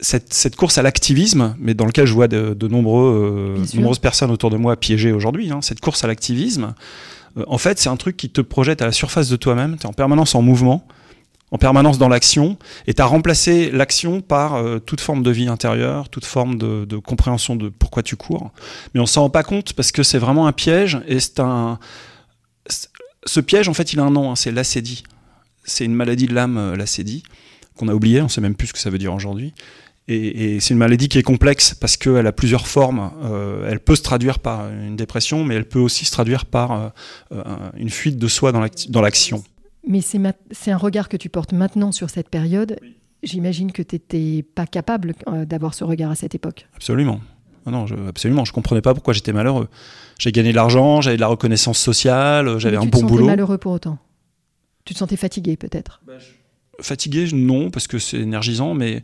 cette, 0.00 0.32
cette, 0.32 0.56
course 0.56 0.78
à 0.78 0.82
l'activisme, 0.82 1.54
mais 1.58 1.74
dans 1.74 1.86
lequel 1.86 2.06
je 2.06 2.12
vois 2.12 2.28
de, 2.28 2.54
de 2.54 2.68
nombreux, 2.68 3.56
euh, 3.58 3.76
nombreuses 3.76 3.98
personnes 3.98 4.30
autour 4.30 4.50
de 4.50 4.56
moi 4.56 4.76
piégées 4.76 5.12
aujourd'hui, 5.12 5.50
hein, 5.50 5.60
cette 5.62 5.80
course 5.80 6.04
à 6.04 6.06
l'activisme, 6.06 6.74
euh, 7.38 7.44
en 7.46 7.58
fait, 7.58 7.78
c'est 7.78 7.88
un 7.88 7.96
truc 7.96 8.16
qui 8.16 8.28
te 8.30 8.40
projette 8.40 8.82
à 8.82 8.86
la 8.86 8.92
surface 8.92 9.28
de 9.28 9.36
toi-même, 9.36 9.76
tu 9.78 9.84
es 9.84 9.86
en 9.86 9.92
permanence 9.92 10.34
en 10.34 10.42
mouvement, 10.42 10.86
en 11.50 11.58
permanence 11.58 11.96
dans 11.96 12.08
l'action, 12.08 12.58
et 12.86 12.94
tu 12.94 13.00
as 13.00 13.06
remplacé 13.06 13.70
l'action 13.70 14.20
par 14.20 14.54
euh, 14.54 14.78
toute 14.78 15.00
forme 15.00 15.22
de 15.22 15.30
vie 15.30 15.48
intérieure, 15.48 16.08
toute 16.10 16.26
forme 16.26 16.58
de, 16.58 16.96
compréhension 16.98 17.56
de 17.56 17.70
pourquoi 17.70 18.02
tu 18.02 18.16
cours. 18.16 18.50
Mais 18.94 19.00
on 19.00 19.06
s'en 19.06 19.22
rend 19.22 19.30
pas 19.30 19.44
compte 19.44 19.72
parce 19.72 19.92
que 19.92 20.02
c'est 20.02 20.18
vraiment 20.18 20.46
un 20.46 20.52
piège, 20.52 21.00
et 21.06 21.20
c'est 21.20 21.40
un... 21.40 21.78
Ce 23.24 23.40
piège, 23.40 23.68
en 23.68 23.74
fait, 23.74 23.92
il 23.92 23.98
a 23.98 24.04
un 24.04 24.10
nom, 24.10 24.30
hein, 24.30 24.36
c'est 24.36 24.52
l'acédie. 24.52 25.02
C'est 25.64 25.84
une 25.84 25.94
maladie 25.94 26.26
de 26.26 26.34
l'âme, 26.34 26.74
l'acédie, 26.74 27.24
qu'on 27.76 27.88
a 27.88 27.94
oublié, 27.94 28.22
on 28.22 28.28
sait 28.28 28.40
même 28.40 28.54
plus 28.54 28.68
ce 28.68 28.72
que 28.72 28.78
ça 28.78 28.90
veut 28.90 28.98
dire 28.98 29.14
aujourd'hui. 29.14 29.54
Et, 30.08 30.60
c'est 30.60 30.72
une 30.72 30.78
maladie 30.78 31.08
qui 31.08 31.18
est 31.18 31.22
complexe 31.22 31.74
parce 31.74 31.96
qu'elle 31.96 32.26
a 32.26 32.32
plusieurs 32.32 32.68
formes. 32.68 33.10
Euh, 33.24 33.68
elle 33.68 33.80
peut 33.80 33.96
se 33.96 34.02
traduire 34.02 34.38
par 34.38 34.70
une 34.70 34.94
dépression, 34.94 35.42
mais 35.42 35.56
elle 35.56 35.68
peut 35.68 35.80
aussi 35.80 36.04
se 36.04 36.12
traduire 36.12 36.46
par 36.46 36.72
euh, 36.72 36.88
euh, 37.32 37.42
une 37.76 37.90
fuite 37.90 38.16
de 38.16 38.28
soi 38.28 38.52
dans 38.52 39.00
l'action. 39.00 39.42
Mais 39.86 40.00
c'est 40.00 40.70
un 40.70 40.76
regard 40.76 41.08
que 41.08 41.16
tu 41.16 41.28
portes 41.28 41.52
maintenant 41.52 41.92
sur 41.92 42.10
cette 42.10 42.28
période. 42.28 42.78
J'imagine 43.22 43.72
que 43.72 43.82
tu 43.82 43.96
n'étais 43.96 44.42
pas 44.42 44.66
capable 44.66 45.14
d'avoir 45.44 45.74
ce 45.74 45.84
regard 45.84 46.10
à 46.12 46.14
cette 46.14 46.34
époque. 46.34 46.66
Absolument. 46.76 47.20
Ah 47.66 47.72
non, 47.72 47.86
je, 47.86 47.94
absolument. 48.08 48.44
Je 48.44 48.52
comprenais 48.52 48.82
pas 48.82 48.94
pourquoi 48.94 49.12
j'étais 49.12 49.32
malheureux. 49.32 49.68
J'ai 50.18 50.30
gagné 50.30 50.50
de 50.50 50.56
l'argent, 50.56 51.00
j'avais 51.00 51.16
de 51.16 51.20
la 51.20 51.26
reconnaissance 51.26 51.78
sociale, 51.78 52.58
j'avais 52.58 52.76
un 52.76 52.86
bon 52.86 53.00
boulot. 53.00 53.00
Tu 53.00 53.06
te 53.06 53.12
sentais 53.12 53.26
malheureux 53.26 53.58
pour 53.58 53.72
autant? 53.72 53.98
Tu 54.84 54.94
te 54.94 54.98
sentais 54.98 55.16
fatigué 55.16 55.56
peut-être? 55.56 56.00
Bah, 56.06 56.14
Fatigué, 56.80 57.28
non, 57.32 57.70
parce 57.70 57.86
que 57.86 57.98
c'est 57.98 58.18
énergisant, 58.18 58.74
mais 58.74 59.02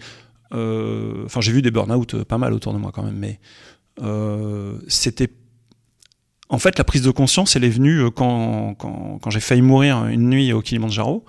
euh, 0.55 1.25
enfin, 1.25 1.41
j'ai 1.41 1.53
vu 1.53 1.63
des 1.63 1.71
burn-out 1.71 2.15
euh, 2.15 2.25
pas 2.25 2.39
mal 2.39 2.53
autour 2.53 2.73
de 2.73 2.79
moi 2.79 2.93
quand 2.93 3.03
même, 3.03 3.17
mais 3.17 3.41
euh, 4.03 4.79
c'était 4.89 5.31
en 6.49 6.59
fait, 6.59 6.77
la 6.77 6.85
prise 6.85 7.01
de 7.01 7.11
conscience, 7.11 7.57
elle 7.57 7.65
est 7.65 7.71
venue 7.71 8.11
quand, 8.11 8.75
quand, 8.75 9.19
quand 9.23 9.31
j'ai 9.31 9.41
failli 9.41 9.63
mourir 9.63 10.05
une 10.09 10.29
nuit 10.29 10.53
au 10.53 10.61
Kilimanjaro, 10.61 11.25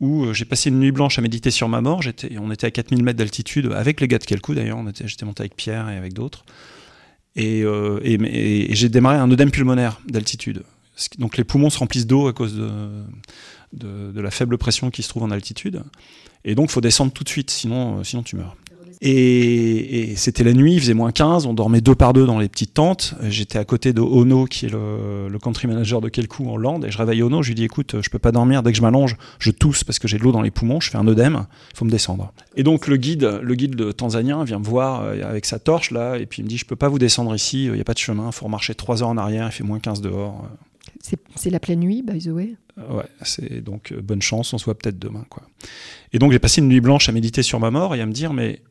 où 0.00 0.30
j'ai 0.34 0.44
passé 0.44 0.68
une 0.68 0.78
nuit 0.78 0.92
blanche 0.92 1.18
à 1.18 1.22
méditer 1.22 1.50
sur 1.50 1.70
ma 1.70 1.80
mort. 1.80 2.02
J'étais, 2.02 2.36
on 2.38 2.50
était 2.50 2.66
à 2.66 2.70
4000 2.70 3.02
mètres 3.02 3.18
d'altitude, 3.18 3.72
avec 3.72 4.02
les 4.02 4.08
gars 4.08 4.18
de 4.18 4.24
Kelkou 4.24 4.54
d'ailleurs, 4.54 4.78
j'étais 5.06 5.24
monté 5.24 5.40
avec 5.40 5.56
Pierre 5.56 5.88
et 5.88 5.96
avec 5.96 6.12
d'autres. 6.12 6.44
Et, 7.34 7.60
et, 7.60 8.74
j'ai 8.74 8.90
démarré 8.90 9.16
un 9.16 9.30
œdème 9.30 9.50
pulmonaire 9.50 10.02
d'altitude. 10.06 10.64
Donc 11.16 11.38
les 11.38 11.44
poumons 11.44 11.70
se 11.70 11.78
remplissent 11.78 12.06
d'eau 12.06 12.28
à 12.28 12.34
cause 12.34 12.54
de, 12.54 12.68
de, 13.72 14.20
la 14.20 14.30
faible 14.30 14.58
pression 14.58 14.90
qui 14.90 15.02
se 15.02 15.08
trouve 15.08 15.22
en 15.22 15.30
altitude. 15.30 15.82
Et 16.44 16.54
donc, 16.54 16.70
faut 16.70 16.80
descendre 16.80 17.12
tout 17.12 17.24
de 17.24 17.28
suite, 17.28 17.50
sinon, 17.50 17.98
euh, 17.98 18.04
sinon 18.04 18.22
tu 18.22 18.36
meurs. 18.36 18.56
Et, 19.04 20.14
c'était 20.14 20.44
la 20.44 20.52
nuit, 20.52 20.74
il 20.74 20.80
faisait 20.80 20.94
moins 20.94 21.10
15, 21.10 21.46
on 21.46 21.54
dormait 21.54 21.80
deux 21.80 21.96
par 21.96 22.12
deux 22.12 22.24
dans 22.24 22.38
les 22.38 22.48
petites 22.48 22.74
tentes. 22.74 23.14
J'étais 23.22 23.58
à 23.58 23.64
côté 23.64 23.92
de 23.92 24.00
Ono, 24.00 24.44
qui 24.44 24.66
est 24.66 24.68
le, 24.68 25.38
country 25.42 25.66
manager 25.66 26.00
de 26.00 26.08
Kelkou 26.08 26.48
en 26.48 26.52
Hollande, 26.52 26.84
et 26.84 26.90
je 26.92 26.98
réveille 26.98 27.20
Ono, 27.24 27.42
je 27.42 27.48
lui 27.48 27.56
dis 27.56 27.64
écoute, 27.64 27.96
je 28.00 28.08
peux 28.10 28.20
pas 28.20 28.30
dormir, 28.30 28.62
dès 28.62 28.70
que 28.70 28.76
je 28.76 28.82
m'allonge, 28.82 29.16
je 29.40 29.50
tousse 29.50 29.82
parce 29.82 29.98
que 29.98 30.06
j'ai 30.06 30.18
de 30.18 30.22
l'eau 30.22 30.30
dans 30.30 30.40
les 30.40 30.52
poumons, 30.52 30.78
je 30.78 30.88
fais 30.88 30.98
un 30.98 31.08
œdème, 31.08 31.46
il 31.72 31.76
faut 31.76 31.84
me 31.84 31.90
descendre. 31.90 32.32
Et 32.54 32.62
donc 32.62 32.86
le 32.86 32.96
guide, 32.96 33.40
le 33.42 33.54
guide 33.56 33.74
de 33.74 33.90
tanzanien 33.90 34.44
vient 34.44 34.60
me 34.60 34.64
voir 34.64 35.02
euh, 35.02 35.20
avec 35.28 35.46
sa 35.46 35.58
torche 35.58 35.90
là, 35.90 36.16
et 36.16 36.26
puis 36.26 36.42
il 36.42 36.44
me 36.44 36.48
dit 36.48 36.58
je 36.58 36.64
peux 36.64 36.76
pas 36.76 36.88
vous 36.88 37.00
descendre 37.00 37.34
ici, 37.34 37.64
il 37.64 37.72
n'y 37.72 37.80
a 37.80 37.84
pas 37.84 37.94
de 37.94 37.98
chemin, 37.98 38.26
il 38.26 38.32
faut 38.32 38.46
marcher 38.46 38.76
trois 38.76 39.02
heures 39.02 39.08
en 39.08 39.18
arrière, 39.18 39.46
il 39.46 39.52
fait 39.52 39.64
moins 39.64 39.80
15 39.80 40.00
dehors. 40.00 40.44
C'est 41.00 41.50
la 41.50 41.60
pleine 41.60 41.80
nuit, 41.80 42.02
by 42.02 42.18
the 42.18 42.28
way 42.28 42.56
euh, 42.78 42.96
Ouais, 42.96 43.08
c'est 43.22 43.60
donc 43.60 43.92
bonne 43.92 44.22
chance, 44.22 44.52
on 44.52 44.58
se 44.58 44.64
voit 44.64 44.76
peut-être 44.76 44.98
demain. 44.98 45.24
quoi. 45.28 45.42
Et 46.12 46.18
donc 46.18 46.32
j'ai 46.32 46.38
passé 46.38 46.60
une 46.60 46.68
nuit 46.68 46.80
blanche 46.80 47.08
à 47.08 47.12
méditer 47.12 47.42
sur 47.42 47.60
ma 47.60 47.70
mort 47.70 47.94
et 47.94 48.00
à 48.00 48.06
me 48.06 48.12
dire, 48.12 48.32
mais 48.32 48.62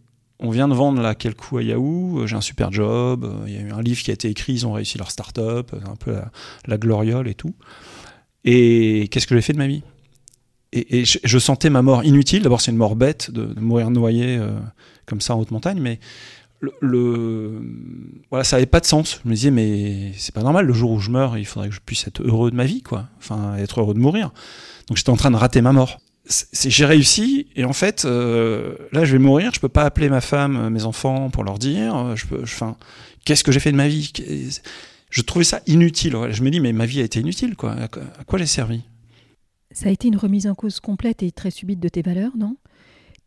on 0.42 0.50
vient 0.50 0.68
de 0.68 0.74
vendre 0.74 1.02
là 1.02 1.16
quel 1.16 1.36
coup 1.36 1.58
à 1.58 1.64
Yahoo, 1.64 2.20
euh, 2.20 2.28
j'ai 2.28 2.36
un 2.36 2.42
super 2.42 2.72
job, 2.72 3.24
euh, 3.24 3.44
il 3.48 3.54
y 3.54 3.58
a 3.58 3.62
eu 3.62 3.72
un 3.72 3.82
livre 3.82 4.02
qui 4.02 4.10
a 4.10 4.14
été 4.14 4.28
écrit, 4.28 4.54
ils 4.54 4.68
ont 4.68 4.74
réussi 4.74 4.98
leur 4.98 5.12
start-up, 5.12 5.72
euh, 5.74 5.80
un 5.90 5.96
peu 5.96 6.16
la, 6.66 6.78
gloriole 6.78 7.28
et 7.28 7.36
tout. 7.36 7.54
Et 8.44 9.08
qu'est-ce 9.12 9.28
que 9.28 9.36
j'ai 9.36 9.42
fait 9.42 9.54
de 9.54 9.60
ma 9.60 9.68
vie? 9.68 9.84
Et, 10.74 11.04
je, 11.06 11.38
sentais 11.38 11.70
ma 11.70 11.82
mort 11.82 12.04
inutile. 12.06 12.42
D'abord, 12.44 12.62
c'est 12.62 12.72
une 12.72 12.78
mort 12.78 12.96
bête 12.96 13.30
de, 13.30 13.60
mourir 13.60 13.92
noyé 13.92 14.40
comme 15.06 15.20
ça 15.20 15.36
en 15.36 15.40
haute 15.40 15.52
montagne, 15.52 15.80
mais 15.82 16.00
le, 16.80 17.62
voilà, 18.30 18.44
ça 18.44 18.58
avait 18.58 18.66
pas 18.66 18.80
de 18.80 18.86
sens. 18.86 19.20
Je 19.24 19.30
me 19.30 19.34
disais, 19.34 19.52
mais 19.52 20.12
c'est 20.18 20.34
pas 20.34 20.44
normal. 20.44 20.66
Le 20.66 20.74
jour 20.74 20.92
où 20.92 21.00
je 21.00 21.10
meurs, 21.10 21.38
il 21.38 21.46
faudrait 21.46 21.70
que 21.70 21.76
je 21.76 21.82
puisse 21.84 22.08
être 22.08 22.22
heureux 22.22 22.52
de 22.52 22.56
ma 22.56 22.66
vie, 22.66 22.84
quoi. 22.84 23.08
Enfin, 23.18 23.56
être 23.58 23.82
heureux 23.82 23.94
de 23.94 24.00
mourir. 24.00 24.32
Donc, 24.88 24.98
j'étais 24.98 25.10
en 25.10 25.18
train 25.18 25.32
de 25.32 25.38
rater 25.38 25.62
ma 25.62 25.74
mort 25.74 26.00
j'ai 26.54 26.86
réussi 26.86 27.48
et 27.56 27.66
en 27.66 27.74
fait 27.74 28.06
euh, 28.06 28.76
là 28.92 29.06
je 29.06 29.14
vais 29.14 29.20
mourir 29.20 29.52
je 29.54 29.60
peux 29.60 29.70
pas 29.70 29.84
appeler 29.84 30.10
ma 30.10 30.22
femme 30.22 30.56
euh, 30.56 30.70
mes 30.70 30.86
enfants 30.86 31.30
pour 31.30 31.44
leur 31.44 31.58
dire 31.58 31.96
euh, 31.96 32.16
enfin 32.44 32.78
qu'est-ce 33.26 33.44
que 33.44 33.52
j'ai 33.52 33.60
fait 33.60 33.72
de 33.72 33.78
ma 33.78 33.88
vie? 33.88 34.12
Je 35.10 35.22
trouvais 35.22 35.44
ça 35.44 35.62
inutile 35.68 36.16
je 36.30 36.44
me 36.44 36.52
dis 36.52 36.60
mais 36.60 36.74
ma 36.74 36.86
vie 36.86 37.02
a 37.02 37.04
été 37.04 37.20
inutile 37.20 37.56
quoi 37.56 37.74
à 37.74 38.24
quoi 38.24 38.40
j'ai 38.40 38.46
servi? 38.46 38.84
Ça 39.72 39.90
a 39.90 39.92
été 39.92 40.10
une 40.10 40.18
remise 40.18 40.48
en 40.48 40.54
cause 40.54 40.80
complète 40.80 41.24
et 41.24 41.32
très 41.32 41.50
subite 41.50 41.80
de 41.80 41.90
tes 41.90 42.02
valeurs 42.02 42.38
non? 42.38 42.56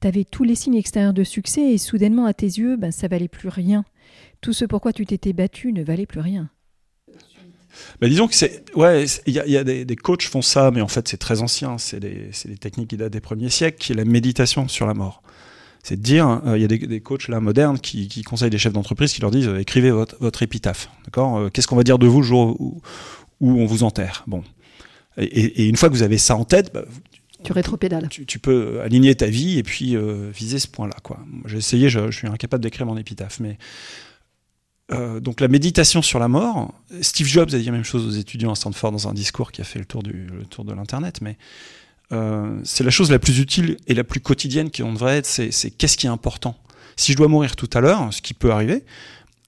Tu 0.04 0.08
avais 0.08 0.24
tous 0.24 0.44
les 0.44 0.54
signes 0.54 0.74
extérieurs 0.74 1.14
de 1.14 1.24
succès 1.24 1.62
et 1.72 1.78
soudainement 1.78 2.26
à 2.26 2.34
tes 2.34 2.44
yeux 2.44 2.76
ben, 2.76 2.92
ça 2.92 3.08
valait 3.08 3.26
plus 3.26 3.48
rien. 3.48 3.86
Tout 4.42 4.52
ce 4.52 4.66
pourquoi 4.66 4.92
tu 4.92 5.06
t'étais 5.06 5.32
battu 5.32 5.72
ne 5.72 5.82
valait 5.82 6.04
plus 6.04 6.20
rien. 6.20 6.50
Bah, 8.02 8.08
disons 8.08 8.28
que 8.28 8.34
c'est 8.34 8.64
ouais, 8.76 9.06
il 9.26 9.32
y 9.32 9.56
a, 9.56 9.64
des, 9.64 9.86
des, 9.86 9.96
coachs 9.96 10.24
font 10.24 10.42
ça, 10.42 10.70
mais 10.70 10.82
en 10.82 10.88
fait 10.88 11.08
c'est 11.08 11.16
très 11.16 11.40
ancien. 11.40 11.78
C'est 11.78 12.00
des, 12.00 12.30
techniques 12.60 12.90
qui 12.90 12.98
datent 12.98 13.14
des 13.14 13.20
premiers 13.20 13.48
siècles, 13.48 13.78
qui 13.78 13.92
est 13.92 13.94
la 13.94 14.04
méditation 14.04 14.68
sur 14.68 14.86
la 14.86 14.92
mort. 14.92 15.22
C'est 15.82 15.96
de 15.96 16.02
dire, 16.02 16.42
euh, 16.46 16.58
il 16.58 16.60
y 16.60 16.64
a 16.64 16.68
des, 16.68 17.00
coachs 17.00 17.28
là 17.28 17.40
modernes 17.40 17.78
qui, 17.78 18.22
conseillent 18.24 18.50
des 18.50 18.58
chefs 18.58 18.74
d'entreprise 18.74 19.10
qui 19.10 19.22
leur 19.22 19.30
disent 19.30 19.48
euh, 19.48 19.58
écrivez 19.58 19.90
votre, 19.90 20.42
épitaphe, 20.42 20.90
d'accord 21.06 21.38
euh, 21.38 21.48
Qu'est-ce 21.48 21.66
qu'on 21.66 21.76
va 21.76 21.82
dire 21.82 21.98
de 21.98 22.06
vous 22.06 22.20
le 22.20 22.26
jour 22.26 22.60
où, 22.60 22.82
on 23.40 23.64
vous 23.64 23.84
enterre? 23.84 24.22
Bon, 24.26 24.44
et, 25.16 25.24
et, 25.24 25.66
une 25.66 25.76
fois 25.76 25.88
que 25.88 25.94
vous 25.94 26.02
avez 26.02 26.18
ça 26.18 26.36
en 26.36 26.44
tête, 26.44 26.74
bah, 26.74 26.84
Tu 27.44 27.52
rétropédales. 27.52 28.08
Tu, 28.08 28.26
tu 28.26 28.38
peux 28.38 28.80
aligner 28.80 29.14
ta 29.14 29.26
vie 29.26 29.58
et 29.58 29.62
puis 29.62 29.96
viser 30.32 30.58
ce 30.58 30.68
point-là. 30.68 30.96
J'ai 31.44 31.58
essayé, 31.58 31.88
je, 31.88 32.10
suis 32.10 32.26
incapable 32.26 32.62
d'écrire 32.62 32.86
mon 32.86 32.96
épitaphe, 32.96 33.40
mais 33.40 33.58
euh, 34.92 35.18
donc 35.18 35.40
la 35.40 35.48
méditation 35.48 36.02
sur 36.02 36.18
la 36.18 36.28
mort, 36.28 36.74
Steve 37.00 37.26
Jobs 37.26 37.54
a 37.54 37.58
dit 37.58 37.64
la 37.64 37.72
même 37.72 37.84
chose 37.84 38.06
aux 38.06 38.18
étudiants 38.18 38.52
à 38.52 38.54
Stanford 38.54 38.92
dans 38.92 39.08
un 39.08 39.14
discours 39.14 39.50
qui 39.50 39.62
a 39.62 39.64
fait 39.64 39.78
le 39.78 39.86
tour, 39.86 40.02
du, 40.02 40.28
tour 40.50 40.64
de 40.64 40.74
l'Internet, 40.74 41.20
mais 41.22 41.38
euh, 42.12 42.60
c'est 42.64 42.84
la 42.84 42.90
chose 42.90 43.10
la 43.10 43.18
plus 43.18 43.38
utile 43.38 43.78
et 43.86 43.94
la 43.94 44.04
plus 44.04 44.20
quotidienne 44.20 44.70
qu'on 44.70 44.92
devrait 44.92 45.18
être, 45.18 45.26
c'est 45.26 45.70
qu'est-ce 45.70 45.96
qui 45.96 46.06
est 46.06 46.10
important. 46.10 46.56
Si 46.96 47.12
je 47.12 47.16
dois 47.16 47.28
mourir 47.28 47.56
tout 47.56 47.70
à 47.72 47.80
l'heure, 47.80 48.12
ce 48.12 48.20
qui 48.20 48.34
peut 48.34 48.52
arriver, 48.52 48.84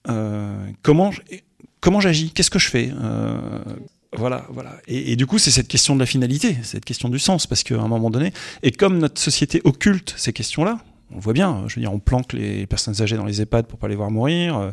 euh, 0.08 0.66
comment, 0.82 1.12
comment 1.80 2.00
j'agis 2.00 2.30
Qu'est-ce 2.30 2.50
que 2.50 2.58
je 2.58 2.68
fais 2.68 2.90
voilà, 4.16 4.46
voilà. 4.50 4.76
Et, 4.86 5.16
du 5.16 5.26
coup, 5.26 5.38
c'est 5.38 5.50
cette 5.50 5.68
question 5.68 5.94
de 5.94 6.00
la 6.00 6.06
finalité, 6.06 6.56
cette 6.62 6.84
question 6.84 7.08
du 7.08 7.18
sens, 7.18 7.46
parce 7.46 7.62
qu'à 7.62 7.80
un 7.80 7.88
moment 7.88 8.10
donné, 8.10 8.32
et 8.62 8.72
comme 8.72 8.98
notre 8.98 9.20
société 9.20 9.60
occulte 9.64 10.14
ces 10.16 10.32
questions-là, 10.32 10.78
on 11.14 11.20
voit 11.20 11.32
bien, 11.32 11.64
je 11.68 11.76
veux 11.76 11.80
dire, 11.80 11.92
on 11.92 11.98
planque 11.98 12.32
les 12.32 12.66
personnes 12.66 13.00
âgées 13.00 13.16
dans 13.16 13.24
les 13.24 13.40
EHPAD 13.40 13.66
pour 13.66 13.78
pas 13.78 13.88
les 13.88 13.94
voir 13.94 14.10
mourir. 14.10 14.72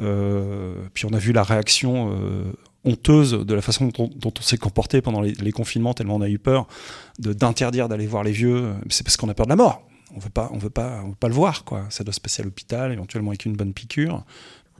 Euh, 0.00 0.74
puis 0.94 1.04
on 1.04 1.12
a 1.12 1.18
vu 1.18 1.32
la 1.32 1.42
réaction 1.42 2.14
euh, 2.14 2.44
honteuse 2.84 3.32
de 3.32 3.54
la 3.54 3.60
façon 3.60 3.90
dont, 3.94 4.10
on 4.24 4.42
s'est 4.42 4.56
comporté 4.56 5.02
pendant 5.02 5.20
les, 5.20 5.52
confinements, 5.52 5.92
tellement 5.92 6.16
on 6.16 6.22
a 6.22 6.28
eu 6.28 6.38
peur 6.38 6.66
d'interdire 7.18 7.88
d'aller 7.88 8.06
voir 8.06 8.24
les 8.24 8.32
vieux. 8.32 8.72
C'est 8.88 9.04
parce 9.04 9.16
qu'on 9.16 9.28
a 9.28 9.34
peur 9.34 9.46
de 9.46 9.50
la 9.50 9.56
mort. 9.56 9.86
On 10.16 10.20
veut 10.20 10.30
pas, 10.30 10.48
on 10.52 10.58
veut 10.58 10.70
pas, 10.70 11.00
on 11.04 11.08
veut 11.08 11.16
pas 11.16 11.28
le 11.28 11.34
voir, 11.34 11.64
quoi. 11.64 11.86
Ça 11.90 12.04
doit 12.04 12.14
se 12.14 12.20
passer 12.20 12.42
à 12.42 12.44
l'hôpital, 12.44 12.92
éventuellement 12.92 13.30
avec 13.30 13.44
une 13.44 13.56
bonne 13.56 13.74
piquure. 13.74 14.24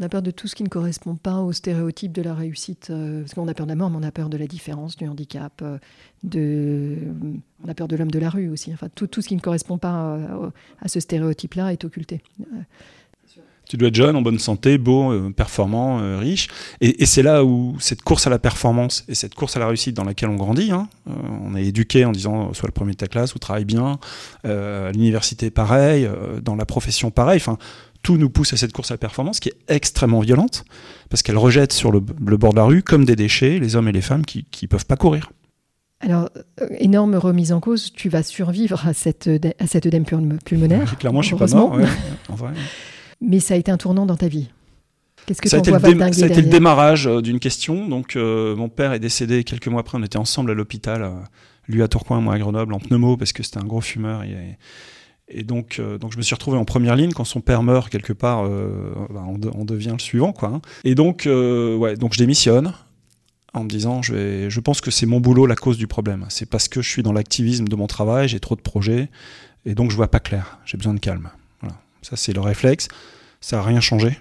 On 0.01 0.05
a 0.05 0.09
peur 0.09 0.23
de 0.23 0.33
tout 0.33 0.49
ce 0.49 0.57
qui 0.57 0.65
ne 0.65 0.69
correspond 0.69 1.15
pas 1.15 1.39
aux 1.41 1.53
stéréotypes 1.53 2.13
de 2.13 2.23
la 2.23 2.35
réussite. 2.35 2.89
Euh, 2.91 3.21
parce 3.21 3.35
qu'on 3.35 3.47
a 3.47 3.55
peur 3.55 3.67
de 3.67 3.71
la 3.71 3.77
mort, 3.77 3.91
mais 3.91 3.99
on 4.01 4.03
a 4.03 4.11
peur 4.11 4.29
de 4.29 4.37
la 4.37 4.47
différence, 4.47 4.97
du 4.97 5.07
handicap, 5.07 5.63
euh, 5.63 5.79
de... 6.25 6.99
on 7.65 7.69
a 7.69 7.75
peur 7.75 7.87
de 7.87 7.95
l'homme 7.95 8.11
de 8.11 8.19
la 8.19 8.29
rue 8.29 8.49
aussi. 8.49 8.73
Enfin, 8.73 8.89
tout, 8.93 9.07
tout 9.07 9.23
ce 9.23 9.29
qui 9.29 9.37
ne 9.37 9.41
correspond 9.41 9.79
pas 9.79 10.17
euh, 10.17 10.51
à 10.81 10.89
ce 10.89 10.99
stéréotype-là 10.99 11.73
est 11.73 11.85
occulté. 11.85 12.23
Tu 13.69 13.77
dois 13.77 13.89
être 13.89 13.95
jeune, 13.95 14.17
en 14.17 14.21
bonne 14.21 14.41
santé, 14.41 14.79
beau, 14.79 15.31
performant, 15.31 16.19
riche. 16.19 16.49
Et, 16.83 17.07
c'est 17.07 17.23
là 17.23 17.45
où 17.45 17.77
cette 17.81 18.03
course 18.03 18.27
à 18.27 18.31
la 18.31 18.39
performance 18.39 19.05
et 19.09 19.15
cette 19.15 19.35
course 19.35 19.57
à 19.57 19.61
la 19.61 19.69
réussite 19.69 19.97
dans 19.97 20.05
laquelle 20.05 20.29
on 20.29 20.37
grandit, 20.37 20.71
hein, 20.71 20.89
on 21.07 21.57
est 21.57 21.65
éduqué 21.65 22.05
en 22.05 22.13
disant 22.13 22.53
sois 22.53 22.67
le 22.67 22.75
premier 22.75 22.93
de 22.93 22.99
ta 22.99 23.07
classe 23.07 23.35
ou 23.35 23.39
travaille 23.39 23.65
bien, 23.65 23.99
à 24.45 24.93
l'université 24.93 25.51
pareil, 25.51 26.07
dans 26.43 26.57
la 26.57 26.67
profession 26.67 27.11
pareil. 27.11 27.41
Tout 28.05 28.17
nous 28.17 28.31
pousse 28.31 28.53
à 28.53 28.57
cette 28.57 28.73
course 28.73 28.93
à 28.93 28.95
la 28.95 28.99
performance 28.99 29.41
qui 29.41 29.49
est 29.49 29.57
extrêmement 29.67 30.21
violente, 30.21 30.65
parce 31.11 31.25
qu'elle 31.25 31.39
rejette 31.39 31.73
sur 31.73 31.91
le, 31.91 31.99
bord 31.99 32.53
de 32.53 32.59
la 32.59 32.65
rue, 32.65 32.85
comme 32.85 33.05
des 33.05 33.17
déchets, 33.17 33.59
les 33.59 33.75
hommes 33.75 33.89
et 33.89 33.93
les 33.93 34.01
femmes 34.01 34.25
qui 34.25 34.47
ne 34.63 34.69
peuvent 34.69 34.87
pas 34.87 34.97
courir. 34.97 35.31
Alors, 36.05 36.29
euh, 36.61 36.67
énorme 36.79 37.15
remise 37.15 37.53
en 37.53 37.61
cause, 37.61 37.93
tu 37.93 38.09
vas 38.09 38.23
survivre 38.23 38.87
à 38.87 38.93
cette, 38.93 39.31
à 39.59 39.67
cette 39.67 39.87
œdème 39.87 40.05
pulmonaire. 40.05 40.99
clairement, 40.99 41.23
je 41.23 41.29
suis 41.29 41.37
pas 41.37 41.47
mort. 41.55 41.79
Mais 43.21 43.41
ça 43.41 43.55
a 43.55 43.57
été 43.57 43.71
un 43.71 43.79
tournant 43.79 44.05
dans 44.05 44.17
ta 44.17 44.29
vie. 44.29 44.51
Qu'est-ce 45.25 45.41
que 45.41 45.49
ça, 45.49 45.57
a 45.57 45.61
été, 45.61 45.71
le, 45.71 45.79
ça 46.13 46.27
a 46.27 46.29
été 46.29 46.43
le 46.43 46.51
démarrage 46.51 47.07
euh, 47.07 47.23
d'une 47.23 47.41
question. 47.41 47.89
Donc, 47.89 48.17
euh, 48.17 48.55
mon 48.55 48.69
père 48.69 48.93
est 48.93 48.99
décédé 48.99 49.43
quelques 49.45 49.69
mois 49.69 49.81
après. 49.81 49.97
On 49.97 50.03
était 50.03 50.19
ensemble 50.19 50.51
à 50.51 50.55
l'hôpital, 50.55 51.11
lui 51.67 51.83
à 51.83 51.89
Tourcoing, 51.89 52.21
moi 52.21 52.35
à 52.35 52.39
Grenoble, 52.39 52.75
en 52.75 52.81
pneumo, 52.81 53.17
parce 53.17 53.33
que 53.33 53.43
c'était 53.43 53.59
un 53.59 53.65
gros 53.65 53.81
fumeur. 53.81 54.25
Et, 54.25 54.59
et 55.29 55.43
donc, 55.43 55.79
euh, 55.79 55.99
donc 55.99 56.13
je 56.13 56.19
me 56.19 56.23
suis 56.23 56.35
retrouvé 56.35 56.59
en 56.59 56.65
première 56.65 56.97
ligne 56.97 57.13
quand 57.13 57.25
son 57.25 57.41
père 57.41 57.63
meurt 57.63 57.89
quelque 57.89 58.13
part, 58.13 58.45
euh, 58.45 58.95
bah, 59.11 59.25
on, 59.27 59.65
devient 59.65 59.93
le 59.93 59.99
suivant 59.99 60.33
quoi. 60.33 60.49
Hein. 60.51 60.61
Et 60.85 60.95
donc, 60.95 61.27
euh, 61.27 61.77
ouais, 61.77 61.97
donc 61.97 62.13
je 62.13 62.19
démissionne 62.19 62.75
en 63.55 63.65
me 63.65 63.69
disant, 63.69 64.03
je, 64.03 64.49
je 64.51 64.61
pense 64.61 64.81
que 64.81 64.91
c'est 64.91 65.07
mon 65.07 65.21
boulot 65.21 65.47
la 65.47 65.55
cause 65.55 65.79
du 65.79 65.87
problème. 65.87 66.27
C'est 66.29 66.47
parce 66.47 66.69
que 66.69 66.83
je 66.83 66.89
suis 66.89 67.03
dans 67.03 67.13
l'activisme 67.13 67.69
de 67.69 67.77
mon 67.77 67.87
travail, 67.87 68.29
j'ai 68.29 68.41
trop 68.41 68.57
de 68.57 68.61
projets, 68.61 69.09
et 69.65 69.75
donc 69.75 69.91
je 69.91 69.97
vois 69.97 70.11
pas 70.11 70.21
clair. 70.21 70.59
J'ai 70.67 70.77
besoin 70.77 70.93
de 70.93 70.99
calme. 70.99 71.31
Voilà. 71.61 71.77
Ça 72.03 72.17
c'est 72.17 72.33
le 72.33 72.41
réflexe. 72.41 72.89
Ça 73.41 73.61
a 73.61 73.63
rien 73.63 73.81
changé. 73.81 74.19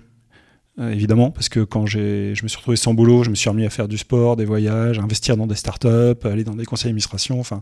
évidemment, 0.79 1.31
parce 1.31 1.49
que 1.49 1.61
quand 1.61 1.85
je 1.85 2.29
me 2.29 2.47
suis 2.47 2.57
retrouvé 2.57 2.77
sans 2.77 2.93
boulot, 2.93 3.23
je 3.23 3.29
me 3.29 3.35
suis 3.35 3.49
remis 3.49 3.65
à 3.65 3.69
faire 3.69 3.87
du 3.87 3.97
sport, 3.97 4.37
des 4.37 4.45
voyages, 4.45 4.99
investir 4.99 5.35
dans 5.35 5.47
des 5.47 5.55
startups, 5.55 6.23
aller 6.23 6.43
dans 6.45 6.55
des 6.55 6.65
conseils 6.65 6.89
d'administration. 6.89 7.39
Enfin, 7.39 7.61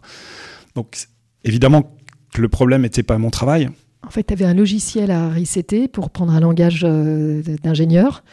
donc 0.75 1.07
évidemment 1.43 1.95
le 2.37 2.49
problème 2.49 2.81
n'était 2.83 3.03
pas 3.03 3.17
mon 3.17 3.29
travail. 3.29 3.69
En 4.05 4.09
fait, 4.09 4.23
tu 4.23 4.33
avais 4.33 4.45
un 4.45 4.53
logiciel 4.53 5.11
à 5.11 5.29
resetter 5.29 5.87
pour 5.87 6.09
prendre 6.09 6.33
un 6.33 6.39
langage 6.39 6.81
euh, 6.83 7.41
d'ingénieur. 7.63 8.23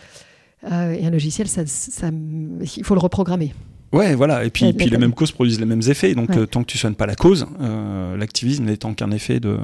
Euh, 0.70 0.92
et 0.92 1.06
un 1.06 1.10
logiciel, 1.10 1.46
ça, 1.46 1.62
il 1.62 2.84
faut 2.84 2.94
le 2.94 3.00
reprogrammer. 3.00 3.54
Ouais, 3.92 4.14
voilà. 4.14 4.44
Et 4.44 4.50
puis, 4.50 4.72
puis 4.72 4.90
les 4.90 4.98
mêmes 4.98 5.12
causes 5.12 5.32
produisent 5.32 5.60
les 5.60 5.66
mêmes 5.66 5.82
effets. 5.86 6.14
Donc, 6.14 6.30
euh, 6.30 6.46
tant 6.46 6.62
que 6.62 6.70
tu 6.70 6.78
soignes 6.78 6.94
pas 6.94 7.06
la 7.06 7.14
cause, 7.14 7.46
l'activisme 8.16 8.64
n'étant 8.64 8.94
qu'un 8.94 9.10
effet 9.10 9.40
de, 9.40 9.58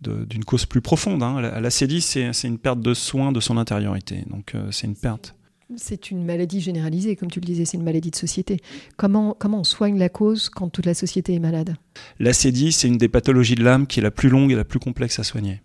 d'une 0.00 0.44
cause 0.44 0.64
plus 0.64 0.80
profonde. 0.80 1.22
Hein. 1.22 1.40
La, 1.40 1.60
la 1.60 1.70
c'est 1.70 2.44
une 2.44 2.58
perte 2.58 2.80
de 2.80 2.94
soin 2.94 3.32
de 3.32 3.40
son 3.40 3.56
intériorité. 3.56 4.24
Donc, 4.30 4.54
c'est 4.70 4.86
une 4.86 4.96
perte. 4.96 5.34
C'est 5.74 6.12
une 6.12 6.24
maladie 6.24 6.60
généralisée, 6.60 7.16
comme 7.16 7.30
tu 7.30 7.40
le 7.40 7.44
disais, 7.44 7.64
c'est 7.64 7.76
une 7.76 7.82
maladie 7.82 8.12
de 8.12 8.16
société. 8.16 8.60
Comment, 8.96 9.34
comment 9.36 9.60
on 9.60 9.64
soigne 9.64 9.98
la 9.98 10.08
cause 10.08 10.48
quand 10.48 10.68
toute 10.68 10.86
la 10.86 10.94
société 10.94 11.34
est 11.34 11.40
malade? 11.40 11.76
L'acédie, 12.20 12.70
c'est 12.70 12.86
une 12.86 12.98
des 12.98 13.08
pathologies 13.08 13.56
de 13.56 13.64
l'âme 13.64 13.88
qui 13.88 13.98
est 13.98 14.02
la 14.02 14.12
plus 14.12 14.28
longue 14.28 14.52
et 14.52 14.54
la 14.54 14.64
plus 14.64 14.78
complexe 14.78 15.18
à 15.18 15.24
soigner. 15.24 15.62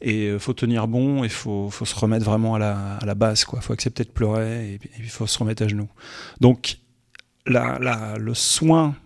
Et 0.00 0.24
il 0.24 0.30
euh, 0.30 0.38
faut 0.38 0.54
tenir 0.54 0.88
bon, 0.88 1.22
il 1.22 1.30
faut, 1.30 1.68
faut, 1.68 1.84
se 1.84 1.94
remettre 1.94 2.24
vraiment 2.24 2.54
à 2.54 2.58
la, 2.58 2.96
à 2.96 3.04
la 3.04 3.14
base. 3.14 3.44
Il 3.52 3.60
faut 3.60 3.72
accepter 3.74 4.04
de 4.04 4.10
pleurer 4.10 4.72
et 4.72 4.78
il 4.98 5.10
faut 5.10 5.26
se 5.26 5.38
remettre 5.38 5.62
à 5.62 5.68
genoux. 5.68 5.88
Donc, 6.40 6.78
la, 7.46 7.78
la, 7.78 8.16
le 8.18 8.34
soin, 8.34 8.96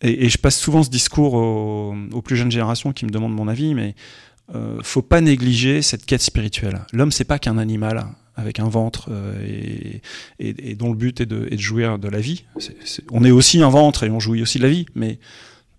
et, 0.00 0.28
je 0.28 0.38
passe 0.38 0.58
souvent 0.58 0.82
ce 0.82 0.90
discours 0.90 1.34
aux, 1.34 2.22
plus 2.22 2.36
jeunes 2.36 2.50
générations 2.50 2.92
qui 2.92 3.06
me 3.06 3.10
demandent 3.10 3.34
mon 3.34 3.48
avis, 3.48 3.74
mais 3.74 3.94
euh, 4.54 4.78
faut 4.82 5.02
pas 5.02 5.20
négliger 5.20 5.82
cette 5.82 6.06
quête 6.06 6.22
spirituelle. 6.22 6.80
L'homme, 6.92 7.12
c'est 7.12 7.24
pas 7.24 7.38
qu'un 7.38 7.58
animal 7.58 8.06
avec 8.36 8.60
un 8.60 8.68
ventre 8.68 9.08
euh, 9.10 9.98
et, 10.38 10.74
dont 10.74 10.90
le 10.90 10.96
but 10.96 11.20
est 11.20 11.26
de, 11.26 11.48
jouir 11.56 11.98
de 11.98 12.08
la 12.08 12.20
vie. 12.20 12.44
on 13.10 13.24
est 13.24 13.30
aussi 13.30 13.62
un 13.62 13.70
ventre 13.70 14.04
et 14.04 14.10
on 14.10 14.20
jouit 14.20 14.42
aussi 14.42 14.58
de 14.58 14.64
la 14.64 14.68
vie, 14.68 14.86
mais 14.94 15.18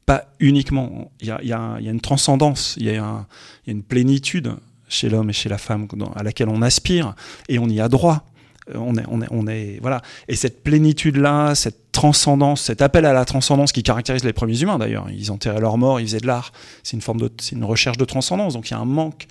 pas 0.05 0.25
uniquement. 0.39 1.11
Il 1.21 1.27
y 1.27 1.53
a, 1.53 1.77
une 1.79 2.01
transcendance, 2.01 2.75
il 2.77 2.87
y, 2.87 2.95
a 2.95 3.25
une 3.67 3.83
plénitude 3.83 4.53
chez 4.89 5.09
l'homme 5.09 5.29
et 5.29 5.33
chez 5.33 5.49
la 5.49 5.57
femme 5.57 5.87
à 6.15 6.23
laquelle 6.23 6.49
on 6.49 6.61
aspire 6.61 7.15
et 7.49 7.59
on 7.59 7.67
y 7.67 7.79
a 7.79 7.89
droit. 7.89 8.25
Euh, 8.73 8.77
on 8.77 8.95
est, 8.95 9.03
on 9.07 9.21
est, 9.21 9.27
on 9.31 9.47
est, 9.47 9.79
voilà. 9.81 10.01
Et 10.27 10.35
cette 10.35 10.63
plénitude-là, 10.63 11.55
cette 11.55 11.91
transcendance, 11.91 12.63
cet 12.63 12.81
appel 12.81 13.05
à 13.05 13.13
la 13.13 13.25
transcendance 13.25 13.71
qui 13.71 13.83
caractérise 13.83 14.23
les 14.23 14.33
premiers 14.33 14.61
humains 14.61 14.77
d'ailleurs. 14.77 15.07
Ils 15.11 15.31
enterraient 15.31 15.61
leur 15.61 15.77
mort, 15.77 15.99
ils 15.99 16.07
faisaient 16.07 16.19
de 16.19 16.27
l'art. 16.27 16.51
C'est 16.83 16.95
une 16.95 17.01
forme 17.01 17.19
de, 17.19 17.31
c'est 17.39 17.55
une 17.55 17.63
recherche 17.63 17.97
de 17.97 18.05
transcendance. 18.05 18.53
Donc 18.53 18.69
il 18.69 18.73
y 18.73 18.75
a 18.75 18.79
un 18.79 18.85
manque, 18.85 19.27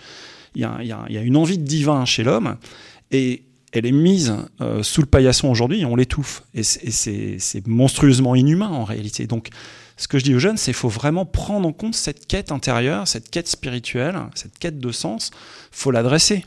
il 0.55 0.63
y 0.63 0.65
a, 0.65 0.79
il 0.81 1.15
y 1.15 1.19
a 1.19 1.23
une 1.23 1.37
envie 1.37 1.59
de 1.59 1.65
divin 1.65 2.05
chez 2.05 2.25
l'homme 2.25 2.57
et 3.13 3.43
elle 3.73 3.87
est 3.87 3.93
mise 3.93 4.35
euh, 4.61 4.83
sous 4.83 5.01
le 5.01 5.07
paillasson 5.07 5.49
aujourd'hui 5.49 5.81
et 5.81 5.85
on 5.85 5.97
l'étouffe. 5.97 6.43
Et 6.55 6.63
c'est 6.63 7.67
monstrueusement 7.67 8.35
inhumain 8.35 8.69
en 8.69 8.85
réalité. 8.85 9.27
Donc, 9.27 9.51
ce 9.97 10.09
que 10.09 10.19
je 10.19 10.25
dis 10.25 10.35
aux 10.35 10.39
jeunes, 10.39 10.57
c'est 10.57 10.67
qu'il 10.67 10.75
faut 10.75 10.89
vraiment 10.89 11.25
prendre 11.25 11.69
en 11.69 11.73
compte 11.73 11.95
cette 11.95 12.27
quête 12.27 12.53
intérieure, 12.53 13.09
cette 13.09 13.31
quête 13.31 13.49
spirituelle, 13.49 14.17
cette 14.35 14.59
quête 14.59 14.79
de 14.79 14.93
sens. 14.93 15.31
faut 15.71 15.91
l'adresser. 15.91 16.45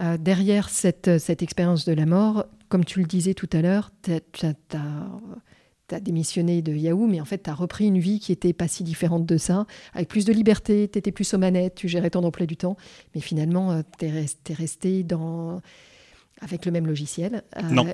Euh, 0.00 0.16
derrière 0.18 0.68
cette, 0.68 1.18
cette 1.18 1.42
expérience 1.42 1.84
de 1.84 1.92
la 1.92 2.06
mort, 2.06 2.46
comme 2.68 2.84
tu 2.84 3.00
le 3.00 3.06
disais 3.06 3.34
tout 3.34 3.48
à 3.52 3.60
l'heure, 3.60 3.90
tu 4.02 4.12
as, 4.12 6.00
démissionné 6.00 6.62
de 6.62 6.72
Yahoo, 6.72 7.06
mais 7.06 7.20
en 7.20 7.26
fait, 7.26 7.42
tu 7.42 7.50
as 7.50 7.54
repris 7.54 7.86
une 7.86 7.98
vie 7.98 8.18
qui 8.18 8.32
était 8.32 8.54
pas 8.54 8.66
si 8.66 8.82
différente 8.82 9.26
de 9.26 9.36
ça, 9.36 9.66
avec 9.92 10.08
plus 10.08 10.24
de 10.24 10.32
liberté, 10.32 10.88
tu 10.90 10.98
étais 10.98 11.12
plus 11.12 11.34
aux 11.34 11.38
manettes, 11.38 11.74
tu 11.74 11.86
gérais 11.86 12.08
ton 12.08 12.24
emploi 12.24 12.46
du 12.46 12.56
temps, 12.56 12.78
mais 13.14 13.20
finalement, 13.20 13.72
euh, 13.72 13.82
tu 13.98 14.06
es, 14.06 14.54
resté 14.54 15.02
dans 15.02 15.60
avec 16.42 16.66
le 16.66 16.72
même 16.72 16.86
logiciel 16.86 17.42
euh, 17.56 17.62
Non. 17.70 17.86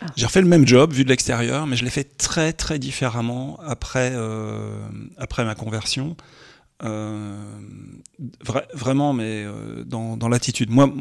Ah. 0.00 0.06
J'ai 0.16 0.26
refait 0.26 0.42
le 0.42 0.48
même 0.48 0.66
job 0.66 0.92
vu 0.92 1.04
de 1.04 1.08
l'extérieur, 1.08 1.66
mais 1.66 1.76
je 1.76 1.84
l'ai 1.84 1.90
fait 1.90 2.16
très 2.16 2.52
très 2.52 2.78
différemment 2.78 3.58
après, 3.64 4.12
euh, 4.14 4.86
après 5.16 5.44
ma 5.44 5.54
conversion. 5.54 6.16
Vraiment, 8.74 9.12
mais 9.12 9.46
dans, 9.86 10.16
dans 10.16 10.28
l'attitude. 10.28 10.70
Moi, 10.70 10.92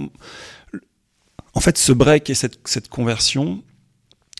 en 1.53 1.59
fait, 1.59 1.77
ce 1.77 1.91
break 1.91 2.29
et 2.29 2.35
cette, 2.35 2.59
cette 2.67 2.89
conversion, 2.89 3.63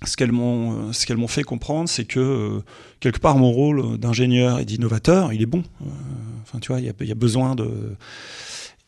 ce 0.06 0.18
qu'elles 0.18 0.32
m'ont 0.32 0.92
ce 0.94 1.06
qu'elles 1.06 1.18
m'ont 1.18 1.28
fait 1.28 1.44
comprendre 1.44 1.90
c'est 1.90 2.06
que 2.06 2.20
euh, 2.20 2.64
quelque 3.00 3.20
part 3.20 3.38
mon 3.38 3.52
rôle 3.52 3.98
d'ingénieur 3.98 4.60
et 4.60 4.66
d'innovateur 4.66 5.34
il 5.34 5.42
est 5.42 5.48
bon. 5.48 5.64
Euh, 5.82 5.86
enfin 6.42 6.60
tu 6.60 6.70
vois 6.70 6.80
il 6.80 6.86
y, 6.86 7.12
a, 7.12 7.16
besoin 7.16 7.56
de 7.56 7.96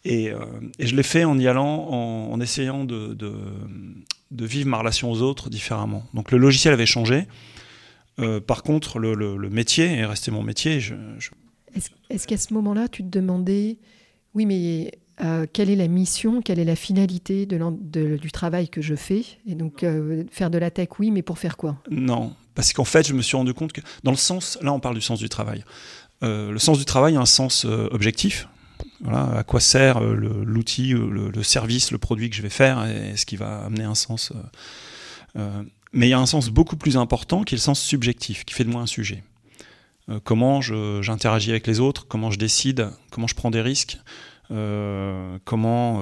et, 0.04 0.30
euh, 0.32 0.40
et 0.78 0.88
je 0.88 0.96
l'ai 0.96 1.04
fait 1.04 1.24
en 1.24 1.38
y 1.40 1.48
allant 1.48 1.88
en, 1.90 2.32
en 2.32 2.42
essayant 2.42 2.84
de, 2.84 3.14
de, 3.14 4.46
vivre 4.46 4.70
ma 4.70 4.78
relation 4.78 5.12
aux 5.12 5.22
autres 5.22 5.50
différemment. 5.50 6.06
Donc 6.14 6.32
le 6.32 6.38
logiciel 6.38 6.74
avait 6.74 6.86
changé. 6.86 7.28
Par 8.48 8.64
contre 8.64 9.00
le, 9.00 9.14
le, 9.14 9.50
métier 9.50 9.86
est 9.86 10.06
resté 10.06 10.32
mon 10.32 10.44
métier. 10.44 10.80
Je... 10.80 10.94
est-ce, 11.76 11.90
est-ce 12.10 12.28
qu'à 12.28 12.38
ce 12.38 12.54
moment-là 12.54 12.88
tu 12.88 13.04
te 13.04 13.10
demandais 13.10 13.78
oui 14.34 14.46
mais 14.46 14.92
euh, 15.24 15.46
quelle 15.52 15.70
est 15.70 15.76
la 15.78 15.88
mission, 15.88 16.42
quelle 16.42 16.60
est 16.60 16.66
la 16.66 16.76
finalité 16.76 17.46
de, 17.46 18.18
du 18.18 18.32
travail 18.32 18.68
que 18.68 18.82
je 18.82 18.96
fais? 18.96 19.24
Et 19.48 19.56
donc, 19.56 19.84
euh, 19.84 20.26
faire 20.30 20.50
de 20.50 20.58
la 20.58 20.72
tech, 20.72 20.90
oui, 21.00 21.10
mais 21.10 21.22
pour 21.22 21.40
faire 21.40 21.56
quoi? 21.56 21.78
Non, 21.90 22.34
Parce 22.54 22.74
qu'en 22.74 22.84
fait, 22.84 23.08
je 23.08 23.14
me 23.14 23.22
suis 23.22 23.38
rendu 23.38 23.54
compte 23.54 23.72
que, 23.72 23.82
dans 24.04 24.12
le 24.12 24.18
sens, 24.18 24.58
là 24.62 24.74
on 24.74 24.80
parle 24.80 24.96
du 24.96 25.02
sens 25.02 25.20
du 25.20 25.30
travail, 25.30 25.64
euh, 26.24 26.52
le 26.52 26.60
sens 26.60 26.78
du 26.78 26.86
travail 26.86 27.16
a 27.16 27.22
un 27.22 27.26
sens 27.26 27.66
objectif. 27.66 28.48
Voilà, 29.02 29.38
à 29.38 29.44
quoi 29.44 29.62
sert 29.62 30.02
l'outil, 30.02 30.90
le, 30.90 31.30
le, 31.30 31.44
service, 31.44 31.92
le 31.92 31.98
produit 31.98 32.30
que 32.30 32.36
je 32.36 32.42
vais 32.42 32.50
faire, 32.50 32.86
et 32.86 33.16
ce 33.16 33.26
qui 33.26 33.38
va 33.38 33.64
amener 33.64 33.84
un 33.84 33.96
sens. 33.96 34.34
mais 35.94 36.08
il 36.08 36.10
y 36.10 36.14
a 36.14 36.20
un 36.20 36.26
sens 36.26 36.50
beaucoup 36.50 36.76
plus 36.76 36.98
important 36.98 37.44
qui 37.44 37.56
est 37.56 37.58
le 37.58 37.62
sens 37.62 37.80
subjectif, 37.80 38.44
qui 38.44 38.54
fait 38.54 38.66
de 38.66 38.70
moi 38.70 38.82
un 38.82 38.88
sujet. 38.88 39.24
Comment 40.24 40.62
j'interagis 40.62 41.52
avec 41.52 41.68
les 41.68 41.80
autres, 41.80 42.08
comment 42.08 42.32
je 42.32 42.38
décide, 42.38 42.90
comment 43.12 43.28
je 43.28 43.36
prends 43.36 43.52
des 43.52 43.62
risques, 43.62 43.98
comment 44.50 46.02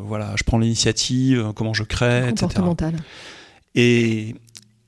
voilà, 0.00 0.34
je 0.36 0.44
prends 0.44 0.58
l'initiative, 0.58 1.52
comment 1.54 1.74
je 1.74 1.82
crée, 1.82 2.28
etc. 2.28 2.62
Et, 3.74 4.34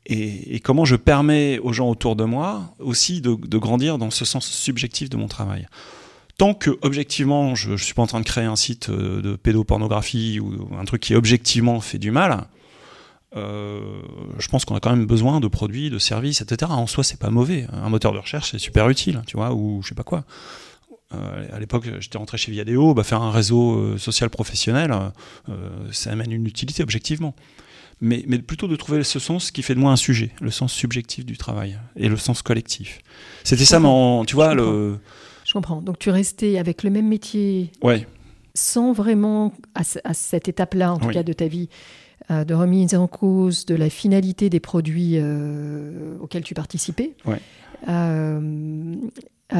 et, 0.08 0.60
comment 0.60 0.84
je 0.84 0.96
permets 0.96 1.58
aux 1.58 1.72
gens 1.72 1.88
autour 1.88 2.16
de 2.16 2.24
moi 2.24 2.74
aussi 2.78 3.20
de, 3.20 3.58
grandir 3.58 3.98
dans 3.98 4.10
ce 4.10 4.24
sens 4.24 4.46
subjectif 4.46 5.10
de 5.10 5.16
mon 5.16 5.28
travail. 5.28 5.66
Tant 6.38 6.54
que 6.54 6.78
objectivement, 6.82 7.54
je 7.54 7.72
ne 7.72 7.76
suis 7.76 7.94
pas 7.94 8.02
en 8.02 8.06
train 8.06 8.20
de 8.20 8.24
créer 8.24 8.44
un 8.44 8.56
site 8.56 8.90
euh, 8.90 9.20
de 9.20 9.36
pédopornographie 9.36 10.38
ou 10.40 10.68
un 10.78 10.84
truc 10.84 11.02
qui 11.02 11.14
objectivement 11.14 11.80
fait 11.80 11.98
du 11.98 12.10
mal, 12.10 12.46
euh, 13.36 13.80
je 14.38 14.48
pense 14.48 14.64
qu'on 14.64 14.74
a 14.74 14.80
quand 14.80 14.90
même 14.90 15.06
besoin 15.06 15.40
de 15.40 15.48
produits, 15.48 15.90
de 15.90 15.98
services, 15.98 16.40
etc. 16.40 16.70
En 16.74 16.86
soi, 16.86 17.04
c'est 17.04 17.18
pas 17.18 17.30
mauvais. 17.30 17.66
Un 17.72 17.88
moteur 17.88 18.12
de 18.12 18.18
recherche, 18.18 18.50
c'est 18.52 18.58
super 18.58 18.88
utile, 18.88 19.22
tu 19.26 19.36
vois, 19.36 19.52
ou 19.52 19.82
je 19.82 19.88
sais 19.88 19.94
pas 19.94 20.02
quoi. 20.02 20.24
Euh, 21.14 21.46
à 21.52 21.58
l'époque, 21.58 21.88
j'étais 22.00 22.18
rentré 22.18 22.38
chez 22.38 22.52
Viadeo, 22.52 22.94
bah, 22.94 23.04
faire 23.04 23.22
un 23.22 23.30
réseau 23.30 23.96
social 23.98 24.30
professionnel, 24.30 24.94
ça 25.90 26.12
amène 26.12 26.32
une 26.32 26.46
utilité 26.46 26.82
objectivement 26.82 27.34
mais, 28.00 28.22
plutôt 28.38 28.68
de 28.68 28.76
trouver 28.76 29.02
ce 29.02 29.18
sens 29.18 29.50
qui 29.50 29.62
fait 29.62 29.74
de 29.74 29.80
moi 29.80 29.92
un 29.92 29.96
sujet, 29.96 30.30
le 30.40 30.50
sens 30.50 30.72
subjectif 30.72 31.24
du 31.24 31.36
travail 31.36 31.78
et 31.96 32.08
le 32.08 32.16
sens 32.16 32.42
collectif. 32.42 33.00
C'était 33.44 33.64
ça 33.64 33.80
mon, 33.80 34.24
tu 34.24 34.34
vois, 34.34 34.52
je 34.52 34.56
le. 34.56 34.98
Je 35.44 35.52
comprends. 35.52 35.80
Donc 35.80 35.98
tu 35.98 36.10
restais 36.10 36.58
avec 36.58 36.82
le 36.82 36.90
même 36.90 37.08
métier. 37.08 37.72
Ouais. 37.82 38.06
Sans 38.54 38.92
vraiment, 38.92 39.52
à, 39.74 40.14
cette 40.14 40.48
étape-là, 40.48 40.92
en 40.92 40.98
tout 40.98 41.08
cas 41.08 41.22
de 41.22 41.32
ta 41.32 41.46
vie, 41.46 41.68
euh, 41.68 42.07
de 42.30 42.54
remise 42.54 42.94
en 42.94 43.06
cause 43.06 43.64
de 43.64 43.74
la 43.74 43.88
finalité 43.88 44.50
des 44.50 44.60
produits 44.60 45.14
euh, 45.14 46.16
auxquels 46.20 46.42
tu 46.42 46.54
participais. 46.54 47.14
Ouais. 47.24 47.40
Euh, 47.88 48.96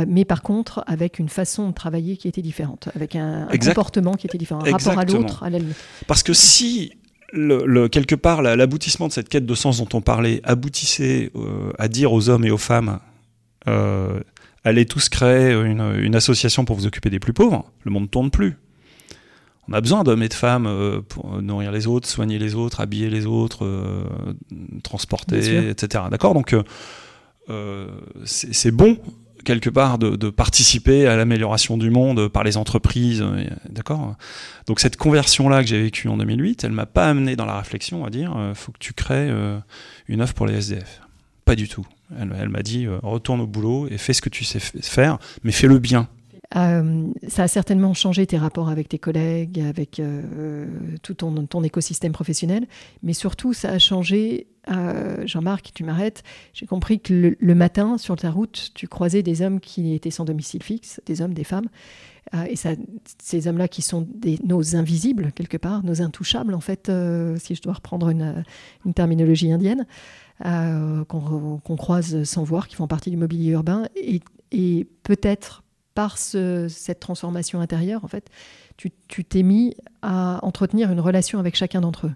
mais 0.07 0.25
par 0.27 0.43
contre, 0.43 0.85
avec 0.87 1.19
une 1.19 1.31
façon 1.31 1.69
de 1.69 1.75
travailler 1.75 2.19
qui 2.19 2.29
était 2.29 2.43
différente, 2.43 2.91
avec 2.95 3.17
un, 3.17 3.47
comportement 3.47 4.15
qui 4.15 4.27
était 4.27 4.37
différent, 4.37 4.61
un 4.67 4.73
rapport 4.73 4.99
à 4.99 5.05
l'autre, 5.05 5.43
à 5.43 5.50
la 5.50 5.61
Parce 6.07 6.23
que 6.23 6.35
si 6.35 6.93
le, 7.33 7.88
quelque 7.88 8.15
part, 8.15 8.43
l'aboutissement 8.43 9.09
de 9.09 9.12
cette 9.12 9.31
quête 9.31 9.47
de 9.47 9.55
sens 9.55 9.79
dont 9.79 9.88
on 9.95 10.03
parlait 10.03 10.43
aboutissait 10.45 11.31
euh, 11.37 11.73
à 11.79 11.88
dire 11.88 12.12
aux 12.12 12.29
hommes 12.29 12.45
et 12.45 12.50
aux 12.50 12.59
femmes 12.59 13.00
euh, 13.67 14.21
allez 14.65 14.85
tous 14.85 15.09
créer 15.09 15.53
une, 15.53 16.15
association 16.15 16.65
pour 16.65 16.77
vous 16.77 16.87
occuper 16.87 17.11
des 17.11 17.19
plus 17.19 17.33
pauvres, 17.33 17.71
le 17.85 17.91
monde 17.91 18.05
ne 18.05 18.09
tourne 18.09 18.31
plus. 18.31 18.57
On 19.68 19.72
a 19.72 19.80
besoin 19.80 20.04
d'hommes 20.04 20.22
et 20.22 20.28
de 20.28 20.34
femmes 20.34 20.66
euh, 20.66 21.00
pour 21.00 21.42
nourrir 21.42 21.72
les 21.72 21.87
autres, 21.87 22.08
soigner 22.08 22.38
les 22.38 22.54
autres, 22.54 22.80
habiller 22.80 23.10
les 23.10 23.26
autres, 23.26 23.66
transporter, 24.82 25.68
etc. 25.68 26.04
D'accord? 26.10 26.34
Donc, 26.34 26.54
c'est 28.25 28.70
bon 28.70 28.98
quelque 29.48 29.70
part 29.70 29.98
de, 29.98 30.30
participer 30.30 31.06
à 31.06 31.16
l'amélioration 31.16 31.78
du 31.78 31.90
monde 31.90 32.28
par 32.28 32.44
les 32.44 32.58
entreprises, 32.58 33.22
euh, 33.22 33.44
d'accord? 33.70 34.14
Donc 34.66 34.78
cette 34.78 34.96
conversion-là 34.96 35.62
que 35.62 35.68
j'ai 35.68 35.80
vécue 35.80 36.08
en 36.08 36.18
2008, 36.18 36.64
elle 36.64 36.72
m'a 36.72 36.84
pas 36.84 37.08
amené 37.08 37.34
dans 37.34 37.46
la 37.46 37.56
réflexion 37.56 38.04
à 38.04 38.10
dire, 38.10 38.34
euh, 38.37 38.54
faut 38.54 38.72
que 38.72 38.78
tu 38.78 38.92
crées 38.92 39.30
euh, 39.30 39.58
une 40.06 40.20
œuvre 40.20 40.34
pour 40.34 40.46
les 40.46 40.54
SDF. 40.54 41.00
Pas 41.46 41.56
du 41.56 41.66
tout. 41.66 41.87
Elle, 42.18 42.48
m'a 42.48 42.62
dit, 42.62 42.87
retourne 43.02 43.40
au 43.40 43.46
boulot 43.46 43.87
et 43.90 43.98
fais 43.98 44.12
ce 44.12 44.22
que 44.22 44.28
tu 44.28 44.44
sais 44.44 44.61
faire, 44.61 45.18
mais 45.44 45.52
fais-le 45.52 45.78
bien. 45.78 46.09
Ça 46.52 47.42
a 47.42 47.48
certainement 47.48 47.92
changé 47.92 48.26
tes 48.26 48.38
rapports 48.38 48.70
avec 48.70 48.88
tes 48.88 48.98
collègues, 48.98 49.61
avec 49.61 50.00
tout 51.02 51.14
ton, 51.14 51.62
écosystème 51.62 52.12
professionnel, 52.12 52.66
mais 53.02 53.12
surtout 53.12 53.52
ça 53.52 53.70
a 53.70 53.78
changé 53.78 54.46
euh, 54.70 55.26
Jean-Marc, 55.26 55.70
tu 55.74 55.84
m'arrêtes, 55.84 56.22
j'ai 56.52 56.66
compris 56.66 57.00
que 57.00 57.37
le, 57.38 57.54
matin, 57.54 57.98
sur 57.98 58.16
ta 58.16 58.30
route, 58.30 58.70
tu 58.74 58.87
croisais 58.87 59.22
des 59.22 59.42
hommes 59.42 59.61
qui 59.61 59.94
étaient 59.94 60.11
sans 60.11 60.24
domicile 60.24 60.62
fixe, 60.62 61.00
des 61.06 61.22
hommes, 61.22 61.34
des 61.34 61.44
femmes. 61.44 61.68
Euh, 62.34 62.44
et 62.44 62.56
ces 62.56 63.48
hommes-là 63.48 63.68
qui 63.68 63.80
sont 63.80 64.06
nos 64.44 64.76
invisibles, 64.76 65.32
quelque 65.32 65.56
part, 65.56 65.82
nos 65.84 66.02
intouchables, 66.02 66.54
en 66.54 66.61
fait, 66.61 66.88
euh, 66.88 67.37
si 67.38 67.54
je 67.54 67.62
dois 67.62 67.74
reprendre 67.74 68.11
une, 68.11 68.44
terminologie 68.94 69.52
indienne, 69.52 69.87
qu'on 70.40 71.76
croise 71.76 72.22
sans 72.24 72.44
voir, 72.44 72.68
qui 72.68 72.76
font 72.76 72.87
partie 72.87 73.11
du 73.11 73.16
mobilier 73.16 73.50
urbain. 73.50 73.87
Et 74.50 74.87
peut-être 75.02 75.62
par 75.98 76.16
cette 76.16 77.00
transformation 77.00 77.61
intérieure, 77.61 78.04
en 78.04 78.06
fait, 78.06 78.30
tu 78.76 79.24
t'es 79.24 79.42
mis 79.42 79.74
à 80.00 80.38
entretenir 80.44 80.92
une 80.92 81.00
relation 81.00 81.40
avec 81.40 81.56
chacun 81.56 81.80
d'entre 81.80 82.06
eux. 82.06 82.12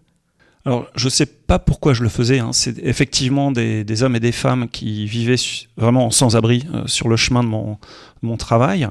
Alors, 0.65 0.87
je 0.95 1.07
ne 1.07 1.11
sais 1.11 1.27
pas 1.27 1.59
pourquoi 1.59 1.93
je 1.93 2.05
le 2.05 2.09
faisais. 2.09 2.39
Hein. 2.39 2.53
C'est 2.53 2.79
effectivement 2.79 3.51
des, 3.51 4.03
hommes 4.05 4.15
et 4.15 4.21
des 4.21 4.31
femmes 4.31 4.69
qui 4.69 5.05
vivaient 5.07 5.43
vraiment 5.77 6.13
sans 6.13 6.37
abri 6.37 6.65
euh, 6.73 6.87
sur 6.87 7.09
le 7.09 7.17
chemin 7.17 7.43
de 7.43 7.49
mon, 7.49 7.77
mon 8.23 8.37
travail. 8.37 8.87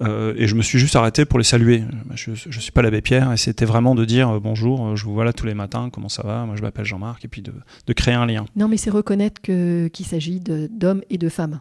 Euh, 0.00 0.32
et 0.36 0.46
je 0.46 0.54
me 0.54 0.62
suis 0.62 0.78
juste 0.78 0.94
arrêté 0.94 1.24
pour 1.24 1.38
les 1.38 1.44
saluer. 1.44 1.82
Je 2.14 2.30
ne 2.30 2.60
suis 2.60 2.70
pas 2.70 2.82
l'abbé 2.82 3.00
Pierre, 3.00 3.32
et 3.32 3.36
c'était 3.36 3.64
vraiment 3.64 3.94
de 3.94 4.04
dire 4.04 4.28
euh, 4.28 4.40
bonjour, 4.40 4.96
je 4.96 5.04
vous 5.04 5.12
vois 5.12 5.24
là 5.24 5.32
tous 5.32 5.46
les 5.46 5.54
matins, 5.54 5.90
comment 5.92 6.08
ça 6.08 6.22
va? 6.22 6.44
Moi 6.44 6.54
je 6.56 6.62
m'appelle 6.62 6.84
Jean-Marc, 6.84 7.24
et 7.24 7.28
puis 7.28 7.42
de, 7.42 7.52
de, 7.86 7.92
créer 7.92 8.14
un 8.14 8.26
lien. 8.26 8.44
Non, 8.54 8.68
mais 8.68 8.76
c'est 8.76 8.90
reconnaître 8.90 9.40
qu'il 9.42 10.06
s'agit 10.06 10.40
d'hommes 10.40 11.02
et 11.10 11.18
de 11.18 11.28
femmes. 11.28 11.60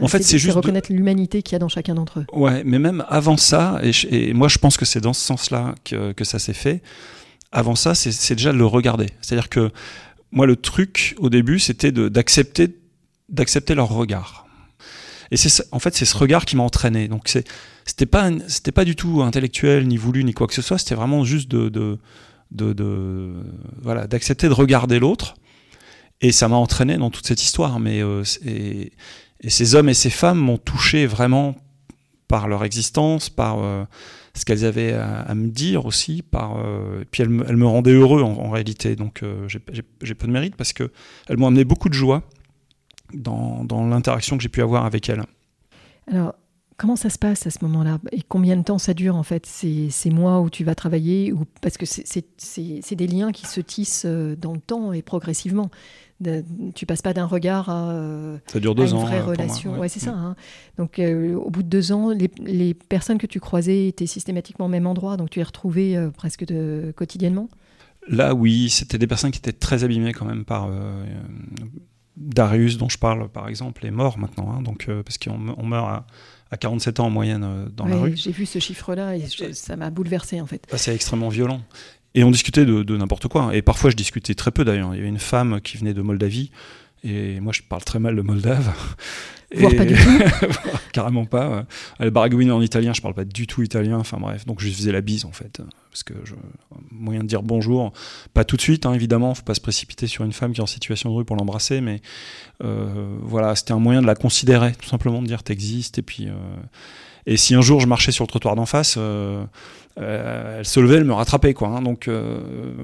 En 0.00 0.08
fait, 0.08 0.22
c'est 0.22 0.38
juste. 0.38 0.56
reconnaître 0.56 0.92
l'humanité 0.92 1.42
qu'il 1.42 1.54
y 1.54 1.56
a 1.56 1.58
dans 1.58 1.68
chacun 1.68 1.94
d'entre 1.94 2.20
eux. 2.20 2.26
Ouais, 2.32 2.62
mais 2.64 2.78
même 2.78 3.04
avant 3.08 3.36
ça, 3.36 3.80
et, 3.82 3.92
et, 4.10 4.34
moi 4.34 4.48
je 4.48 4.58
pense 4.58 4.76
que 4.76 4.84
c'est 4.84 5.00
dans 5.00 5.14
ce 5.14 5.22
sens-là 5.22 5.74
que, 5.84 6.12
que 6.12 6.24
ça 6.24 6.38
s'est 6.38 6.52
fait 6.52 6.82
avant 7.52 7.74
ça, 7.74 7.94
c'est 7.94 8.34
déjà 8.34 8.52
de 8.52 8.58
le 8.58 8.66
regarder. 8.66 9.06
C'est-à-dire 9.20 9.48
que 9.48 9.70
moi, 10.32 10.46
le 10.46 10.56
truc 10.56 11.16
au 11.18 11.30
début, 11.30 11.58
c'était 11.58 11.92
d'accepter 11.92 12.76
d'accepter 13.28 13.76
leur 13.76 13.88
regard. 13.88 14.46
Et 15.30 15.36
c'est 15.36 15.64
en 15.72 15.78
fait 15.78 15.94
c'est 15.94 16.04
ce 16.04 16.16
regard 16.16 16.44
qui 16.44 16.56
m'a 16.56 16.62
entraîné. 16.62 17.08
Donc 17.08 17.22
c'est 17.26 17.46
c'était 17.84 18.06
pas 18.06 18.30
c'était 18.48 18.72
pas 18.72 18.84
du 18.84 18.96
tout 18.96 19.22
intellectuel 19.22 19.86
ni 19.86 19.96
voulu 19.96 20.24
ni 20.24 20.32
quoi 20.32 20.46
que 20.46 20.54
ce 20.54 20.62
soit. 20.62 20.78
C'était 20.78 20.94
vraiment 20.94 21.24
juste 21.24 21.50
de, 21.50 21.98
voilà 23.82 24.06
d'accepter 24.06 24.48
de 24.48 24.52
regarder 24.52 24.98
l'autre. 24.98 25.34
Et 26.20 26.32
ça 26.32 26.48
m'a 26.48 26.56
entraîné 26.56 26.98
dans 26.98 27.10
toute 27.10 27.26
cette 27.26 27.42
histoire. 27.42 27.80
Mais 27.80 28.02
euh, 28.02 28.22
et, 28.44 28.92
ces 29.48 29.74
hommes 29.74 29.88
et 29.88 29.94
ces 29.94 30.10
femmes 30.10 30.38
m'ont 30.38 30.58
touché 30.58 31.06
vraiment 31.06 31.56
par 32.28 32.46
leur 32.46 32.62
existence, 32.62 33.30
par 33.30 33.58
euh, 33.58 33.84
ce 34.34 34.44
qu'elles 34.44 34.64
avaient 34.64 34.92
à, 34.92 35.34
me 35.34 35.48
dire 35.48 35.86
aussi. 35.86 36.22
Par, 36.22 36.56
euh, 36.58 37.04
puis 37.10 37.22
elles, 37.22 37.28
me 37.28 37.66
rendaient 37.66 37.92
heureux 37.92 38.22
en, 38.22 38.50
réalité. 38.50 38.96
Donc 38.96 39.22
euh, 39.22 39.48
j'ai 39.48 40.14
peu 40.14 40.26
de 40.26 40.32
mérite 40.32 40.56
parce 40.56 40.72
qu'elles 40.72 40.90
m'ont 41.36 41.48
amené 41.48 41.64
beaucoup 41.64 41.88
de 41.88 41.94
joie 41.94 42.22
dans, 43.14 43.64
dans 43.64 43.86
l'interaction 43.86 44.36
que 44.36 44.42
j'ai 44.42 44.48
pu 44.48 44.62
avoir 44.62 44.84
avec 44.84 45.08
elles. 45.08 45.22
Alors, 46.10 46.34
comment 46.76 46.96
ça 46.96 47.10
se 47.10 47.18
passe 47.18 47.46
à 47.46 47.50
ce 47.50 47.58
moment-là? 47.64 47.98
Et 48.12 48.22
combien 48.22 48.56
de 48.56 48.62
temps 48.62 48.78
ça 48.78 48.94
dure 48.94 49.16
en 49.16 49.22
fait? 49.22 49.46
Ces, 49.46 49.90
ces 49.90 50.10
mois 50.10 50.40
où 50.40 50.50
tu 50.50 50.64
vas 50.64 50.74
travailler 50.74 51.32
ou, 51.32 51.44
Parce 51.60 51.76
que 51.76 51.86
c'est 51.86 52.94
des 52.94 53.06
liens 53.06 53.32
qui 53.32 53.46
se 53.46 53.60
tissent 53.60 54.04
euh, 54.06 54.36
dans 54.36 54.52
le 54.52 54.60
temps 54.60 54.92
et 54.92 55.02
progressivement 55.02 55.70
tu 56.74 56.86
passes 56.86 57.02
pas 57.02 57.14
d'un 57.14 57.24
regard 57.24 57.70
à, 57.70 58.38
ça 58.46 58.60
dure 58.60 58.74
deux 58.74 58.88
une 58.88 58.96
ans, 58.96 59.04
vraie 59.04 59.20
relation. 59.20 59.78
Ouais, 59.78 59.88
c'est 59.88 60.00
ça. 60.00 60.12
Hein. 60.12 60.36
Donc, 60.76 60.98
euh, 60.98 61.34
au 61.34 61.50
bout 61.50 61.62
de 61.62 61.68
deux 61.68 61.92
ans, 61.92 62.10
les, 62.10 62.74
personnes 62.74 63.18
que 63.18 63.26
tu 63.26 63.40
croisais 63.40 63.88
étaient 63.88 64.06
systématiquement 64.06 64.66
au 64.66 64.68
même 64.68 64.86
endroit, 64.86 65.16
donc 65.16 65.30
tu 65.30 65.38
les 65.38 65.44
retrouvais 65.44 65.96
euh, 65.96 66.10
presque 66.10 66.44
de, 66.44 66.92
quotidiennement? 66.94 67.48
Là, 68.08 68.34
oui, 68.34 68.68
c'était 68.70 68.98
des 68.98 69.06
personnes 69.06 69.30
qui 69.30 69.38
étaient 69.38 69.52
très 69.52 69.84
abîmées 69.84 70.12
quand 70.12 70.26
même 70.26 70.44
par. 70.44 70.68
Euh, 70.68 71.04
Darius, 72.20 72.76
dont 72.76 72.88
je 72.88 72.98
parle 72.98 73.28
par 73.28 73.48
exemple, 73.48 73.84
est 73.86 73.90
mort 73.90 74.18
maintenant, 74.18 74.52
hein, 74.52 74.62
donc, 74.62 74.88
parce 75.04 75.18
qu'on 75.18 75.64
meurt 75.64 76.04
à, 76.50 76.56
47 76.56 77.00
ans 77.00 77.06
en 77.06 77.10
moyenne 77.10 77.68
dans 77.76 77.86
la 77.86 77.96
rue. 77.96 78.16
J'ai 78.16 78.32
vu 78.32 78.44
ce 78.44 78.58
chiffre-là 78.58 79.16
et 79.16 79.24
ça 79.52 79.76
m'a 79.76 79.90
bouleversé 79.90 80.40
en 80.40 80.46
fait. 80.46 80.66
Ah, 80.72 80.78
c'est 80.78 80.94
extrêmement 80.94 81.28
violent. 81.28 81.62
Et 82.14 82.24
on 82.24 82.30
discutait 82.30 82.64
de, 82.64 82.96
n'importe 82.96 83.28
quoi. 83.28 83.54
Et 83.54 83.62
parfois, 83.62 83.90
je 83.90 83.96
discutais 83.96 84.34
très 84.34 84.50
peu 84.50 84.64
d'ailleurs. 84.64 84.94
Il 84.94 84.96
y 84.96 85.00
avait 85.00 85.08
une 85.08 85.18
femme 85.18 85.60
qui 85.60 85.76
venait 85.76 85.94
de 85.94 86.02
Moldavie, 86.02 86.50
et 87.02 87.40
moi, 87.40 87.52
je 87.52 87.62
parle 87.62 87.82
très 87.84 87.98
mal 87.98 88.14
le 88.14 88.22
moldave. 88.22 88.72
Voire 89.56 89.74
pas 89.74 89.84
du 89.84 89.94
tout. 89.94 90.18
Carrément 90.92 91.24
pas. 91.24 91.66
Elle 91.98 92.10
baragouine 92.10 92.52
en 92.52 92.62
italien, 92.62 92.92
je 92.92 93.00
parle 93.00 93.14
pas 93.14 93.24
du 93.24 93.48
tout 93.48 93.62
italien. 93.62 93.98
Enfin 93.98 94.18
bref, 94.18 94.46
donc 94.46 94.60
je 94.60 94.68
faisais 94.68 94.92
la 94.92 95.00
bise 95.00 95.24
en 95.24 95.32
fait. 95.32 95.60
Parce 95.90 96.04
que 96.04 96.14
je... 96.24 96.34
moyen 96.92 97.20
de 97.20 97.26
dire 97.26 97.42
bonjour, 97.42 97.92
pas 98.32 98.44
tout 98.44 98.56
de 98.56 98.60
suite 98.60 98.86
hein, 98.86 98.92
évidemment, 98.92 99.34
faut 99.34 99.42
pas 99.42 99.54
se 99.54 99.60
précipiter 99.60 100.06
sur 100.06 100.24
une 100.24 100.32
femme 100.32 100.52
qui 100.52 100.60
est 100.60 100.62
en 100.62 100.68
situation 100.68 101.10
de 101.10 101.16
rue 101.16 101.24
pour 101.24 101.34
l'embrasser, 101.34 101.80
mais 101.80 102.00
euh, 102.62 103.16
voilà, 103.22 103.56
c'était 103.56 103.72
un 103.72 103.80
moyen 103.80 104.02
de 104.02 104.06
la 104.06 104.14
considérer, 104.14 104.72
tout 104.72 104.88
simplement 104.88 105.20
de 105.20 105.26
dire 105.26 105.42
t'existes. 105.42 105.98
Et 105.98 106.02
puis, 106.02 106.28
euh, 106.28 106.32
et 107.32 107.36
si 107.36 107.54
un 107.54 107.62
jour 107.62 107.80
je 107.80 107.86
marchais 107.86 108.12
sur 108.12 108.24
le 108.24 108.28
trottoir 108.28 108.56
d'en 108.56 108.66
face, 108.66 108.96
euh, 108.98 109.44
elle 109.96 110.64
se 110.64 110.80
levait, 110.80 110.96
elle 110.96 111.04
me 111.04 111.14
rattrapait 111.14 111.54
quoi. 111.54 111.68
Hein, 111.68 111.82
donc 111.82 112.08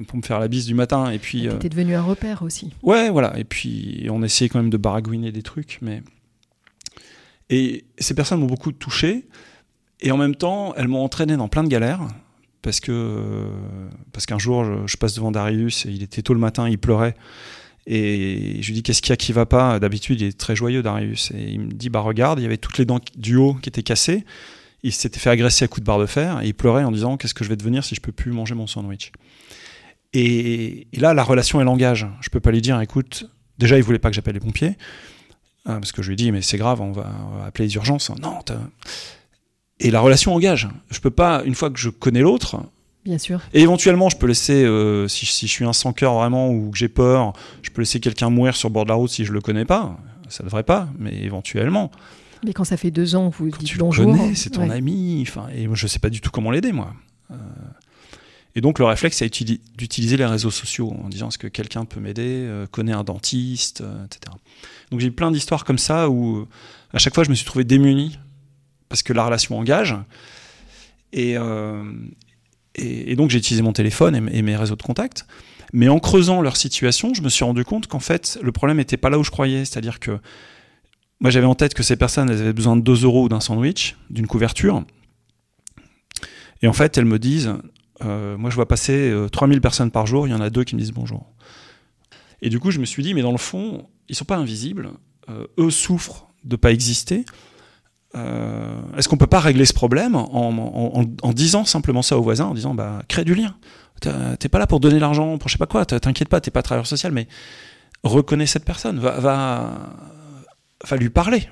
pour 0.06 0.16
me 0.16 0.22
faire 0.22 0.40
la 0.40 0.48
bise 0.48 0.66
du 0.66 0.74
matin. 0.74 1.10
Et 1.10 1.18
puis. 1.18 1.48
T'étais 1.48 1.68
devenu 1.68 1.94
un 1.94 2.02
repère 2.02 2.42
aussi. 2.42 2.72
Ouais, 2.82 3.10
voilà. 3.10 3.38
Et 3.38 3.44
puis 3.44 4.06
on 4.10 4.22
essayait 4.22 4.48
quand 4.48 4.60
même 4.60 4.70
de 4.70 4.76
baragouiner 4.76 5.32
des 5.32 5.42
trucs, 5.42 5.78
mais 5.82 6.02
et 7.50 7.84
ces 7.98 8.14
personnes 8.14 8.40
m'ont 8.40 8.46
beaucoup 8.46 8.72
touché. 8.72 9.26
Et 10.00 10.10
en 10.10 10.16
même 10.16 10.34
temps, 10.34 10.74
elles 10.76 10.88
m'ont 10.88 11.02
entraîné 11.02 11.36
dans 11.36 11.48
plein 11.48 11.64
de 11.64 11.68
galères. 11.68 12.00
Parce 12.62 12.80
que 12.80 13.46
parce 14.12 14.26
qu'un 14.26 14.38
jour, 14.38 14.86
je, 14.86 14.96
passe 14.96 15.14
devant 15.14 15.30
Darius 15.30 15.86
et 15.86 15.90
il 15.90 16.02
était 16.02 16.22
tôt 16.22 16.34
le 16.34 16.40
matin, 16.40 16.68
il 16.68 16.78
pleurait. 16.78 17.14
Et 17.86 18.58
je 18.62 18.66
lui 18.66 18.74
dis 18.74 18.82
qu'est-ce 18.82 19.00
qu'il 19.00 19.10
y 19.10 19.12
a 19.12 19.16
qui 19.16 19.32
va 19.32 19.46
pas? 19.46 19.78
D'habitude, 19.78 20.20
il 20.20 20.26
est 20.26 20.38
très 20.38 20.56
joyeux, 20.56 20.82
Darius. 20.82 21.30
Et 21.32 21.50
il 21.52 21.60
me 21.60 21.72
dit 21.72 21.88
bah 21.88 22.00
regarde, 22.00 22.40
il 22.40 22.42
y 22.42 22.46
avait 22.46 22.56
toutes 22.56 22.78
les 22.78 22.84
dents 22.84 23.00
du 23.16 23.36
haut 23.36 23.54
qui 23.54 23.68
étaient 23.68 23.82
cassées. 23.82 24.24
Il 24.82 24.92
s'était 24.92 25.18
fait 25.18 25.30
agresser 25.30 25.64
à 25.64 25.68
coups 25.68 25.82
de 25.82 25.86
barre 25.86 25.98
de 25.98 26.06
fer 26.06 26.40
et 26.42 26.48
il 26.48 26.54
pleurait 26.54 26.84
en 26.84 26.92
disant 26.92 27.16
qu'est-ce 27.16 27.34
que 27.34 27.44
je 27.44 27.48
vais 27.48 27.56
devenir 27.56 27.84
si 27.84 27.94
je 27.94 28.00
peux 28.00 28.12
plus 28.12 28.32
manger 28.32 28.54
mon 28.54 28.66
sandwich? 28.66 29.12
Et, 30.12 30.86
là, 30.94 31.14
la 31.14 31.22
relation 31.22 31.60
est 31.60 31.64
langage. 31.64 32.06
Je 32.20 32.30
peux 32.30 32.40
pas 32.40 32.50
lui 32.50 32.62
dire 32.62 32.80
écoute, 32.80 33.28
déjà 33.58 33.76
il 33.76 33.82
voulait 33.82 33.98
pas 33.98 34.08
que 34.10 34.16
j'appelle 34.16 34.34
les 34.34 34.40
pompiers. 34.40 34.76
Ah, 35.64 35.74
parce 35.74 35.92
que 35.92 36.02
je 36.02 36.08
lui 36.08 36.16
dit, 36.16 36.30
mais 36.30 36.42
c'est 36.42 36.58
grave, 36.58 36.80
on 36.80 36.92
va, 36.92 37.12
appeler 37.44 37.66
les 37.66 37.74
urgences. 37.74 38.10
Non, 38.22 38.38
et 39.78 39.90
la 39.90 40.00
relation 40.00 40.34
engage. 40.34 40.68
Je 40.90 41.00
peux 41.00 41.10
pas, 41.10 41.42
une 41.44 41.54
fois 41.54 41.70
que 41.70 41.78
je 41.78 41.90
connais 41.90 42.20
l'autre, 42.20 42.62
Bien 43.06 43.18
sûr. 43.18 43.40
Et 43.54 43.62
éventuellement, 43.62 44.08
je 44.08 44.16
peux 44.16 44.26
laisser, 44.26 44.64
euh, 44.64 45.06
si, 45.06 45.26
je 45.26 45.50
suis 45.50 45.64
un 45.64 45.72
sans 45.72 45.92
cœur 45.92 46.14
vraiment 46.14 46.50
ou 46.50 46.70
que 46.72 46.76
j'ai 46.76 46.88
peur, 46.88 47.34
je 47.62 47.70
peux 47.70 47.80
laisser 47.80 48.00
quelqu'un 48.00 48.30
mourir 48.30 48.56
sur 48.56 48.68
le 48.68 48.72
bord 48.72 48.82
de 48.82 48.88
la 48.88 48.96
route 48.96 49.10
si 49.10 49.24
je 49.24 49.32
le 49.32 49.40
connais 49.40 49.64
pas. 49.64 49.96
Ça 50.28 50.42
devrait 50.42 50.64
pas, 50.64 50.88
mais 50.98 51.14
éventuellement. 51.22 51.92
Mais 52.44 52.52
quand 52.52 52.64
ça 52.64 52.76
fait 52.76 52.90
deux 52.90 53.14
ans, 53.14 53.28
vous 53.28 53.48
dites 53.50 53.64
tu 53.64 53.78
bonjour. 53.78 54.10
Le 54.10 54.18
connais, 54.18 54.34
c'est 54.34 54.50
ton 54.50 54.68
ami. 54.70 55.24
Enfin, 55.26 55.46
et 55.54 55.68
je 55.72 55.86
sais 55.86 56.00
pas 56.00 56.10
du 56.10 56.20
tout 56.20 56.30
comment 56.30 56.50
l'aider, 56.50 56.72
moi. 56.72 56.94
Euh, 57.30 57.36
et 58.56 58.60
donc, 58.60 58.80
le 58.80 58.86
réflexe, 58.86 59.18
c'est 59.18 59.30
d'utiliser 59.76 60.16
les 60.16 60.26
réseaux 60.26 60.50
sociaux 60.50 60.92
en 61.04 61.08
disant 61.08 61.28
est-ce 61.28 61.38
que 61.38 61.46
quelqu'un 61.46 61.84
peut 61.84 62.00
m'aider, 62.00 62.42
euh, 62.44 62.66
connaît 62.66 62.92
un 62.92 63.04
dentiste, 63.04 63.84
etc. 64.04 64.34
Donc 64.90 65.00
j'ai 65.00 65.08
eu 65.08 65.12
plein 65.12 65.30
d'histoires 65.30 65.64
comme 65.64 65.78
ça 65.78 66.08
où 66.08 66.46
à 66.92 66.98
chaque 66.98 67.14
fois 67.14 67.24
je 67.24 67.30
me 67.30 67.34
suis 67.34 67.44
trouvé 67.44 67.64
démuni 67.64 68.18
parce 68.88 69.02
que 69.02 69.12
la 69.12 69.24
relation 69.24 69.58
engage. 69.58 69.96
Et, 71.12 71.36
euh, 71.36 71.84
et, 72.76 73.16
donc 73.16 73.30
j'ai 73.30 73.38
utilisé 73.38 73.62
mon 73.62 73.72
téléphone 73.72 74.28
et, 74.32 74.42
mes 74.42 74.56
réseaux 74.56 74.76
de 74.76 74.82
contact. 74.82 75.26
Mais 75.72 75.88
en 75.88 75.98
creusant 75.98 76.42
leur 76.42 76.56
situation, 76.56 77.12
je 77.14 77.22
me 77.22 77.28
suis 77.28 77.44
rendu 77.44 77.64
compte 77.64 77.86
qu'en 77.86 78.00
fait 78.00 78.38
le 78.42 78.52
problème 78.52 78.76
n'était 78.76 78.96
pas 78.96 79.10
là 79.10 79.18
où 79.18 79.24
je 79.24 79.30
croyais. 79.30 79.64
C'est-à-dire 79.64 79.98
que 79.98 80.18
moi 81.20 81.30
j'avais 81.30 81.46
en 81.46 81.54
tête 81.54 81.74
que 81.74 81.82
ces 81.82 81.96
personnes 81.96 82.30
elles 82.30 82.40
avaient 82.40 82.52
besoin 82.52 82.76
de 82.76 82.82
2 82.82 83.04
euros 83.04 83.28
d'un 83.28 83.40
sandwich, 83.40 83.96
d'une 84.10 84.26
couverture. 84.26 84.84
Et 86.62 86.68
en 86.68 86.72
fait 86.72 86.96
elles 86.96 87.04
me 87.04 87.18
disent, 87.18 87.54
euh, 88.04 88.36
moi 88.36 88.50
je 88.50 88.54
vois 88.54 88.68
passer 88.68 89.12
3000 89.32 89.58
euh, 89.58 89.60
personnes 89.60 89.90
par 89.90 90.06
jour, 90.06 90.26
il 90.28 90.30
y 90.30 90.34
en 90.34 90.40
a 90.40 90.50
deux 90.50 90.64
qui 90.64 90.74
me 90.76 90.80
disent 90.80 90.92
bonjour. 90.92 91.32
Et 92.42 92.50
du 92.50 92.60
coup 92.60 92.70
je 92.70 92.78
me 92.78 92.84
suis 92.84 93.02
dit, 93.02 93.14
mais 93.14 93.22
dans 93.22 93.32
le 93.32 93.38
fond, 93.38 93.88
ils 94.08 94.14
sont 94.14 94.24
pas 94.24 94.36
invisibles, 94.36 94.90
euh, 95.28 95.46
eux 95.58 95.70
souffrent 95.70 96.28
de 96.44 96.56
pas 96.56 96.70
exister. 96.70 97.24
Euh, 98.16 98.80
est-ce 98.96 99.08
qu'on 99.08 99.18
peut 99.18 99.26
pas 99.26 99.40
régler 99.40 99.66
ce 99.66 99.74
problème 99.74 100.16
en, 100.16 101.32
disant 101.32 101.64
simplement 101.64 102.02
ça 102.02 102.18
aux 102.18 102.22
voisins, 102.22 102.46
en 102.46 102.54
disant 102.54 102.74
bah 102.74 103.02
crée 103.08 103.24
du 103.24 103.34
lien. 103.34 103.54
T'es 104.00 104.48
pas 104.48 104.58
là 104.58 104.66
pour 104.66 104.80
donner 104.80 104.98
l'argent, 104.98 105.38
pour 105.38 105.48
je 105.48 105.54
sais 105.54 105.58
pas 105.58 105.66
quoi. 105.66 105.84
T'inquiète 105.84 106.28
pas, 106.28 106.40
t'es 106.40 106.50
pas 106.50 106.62
travailleur 106.62 106.86
social, 106.86 107.12
mais 107.12 107.28
reconnais 108.02 108.46
cette 108.46 108.64
personne, 108.64 108.98
va, 108.98 109.20
va, 109.20 110.96
lui 110.96 111.10
parler. 111.10 111.48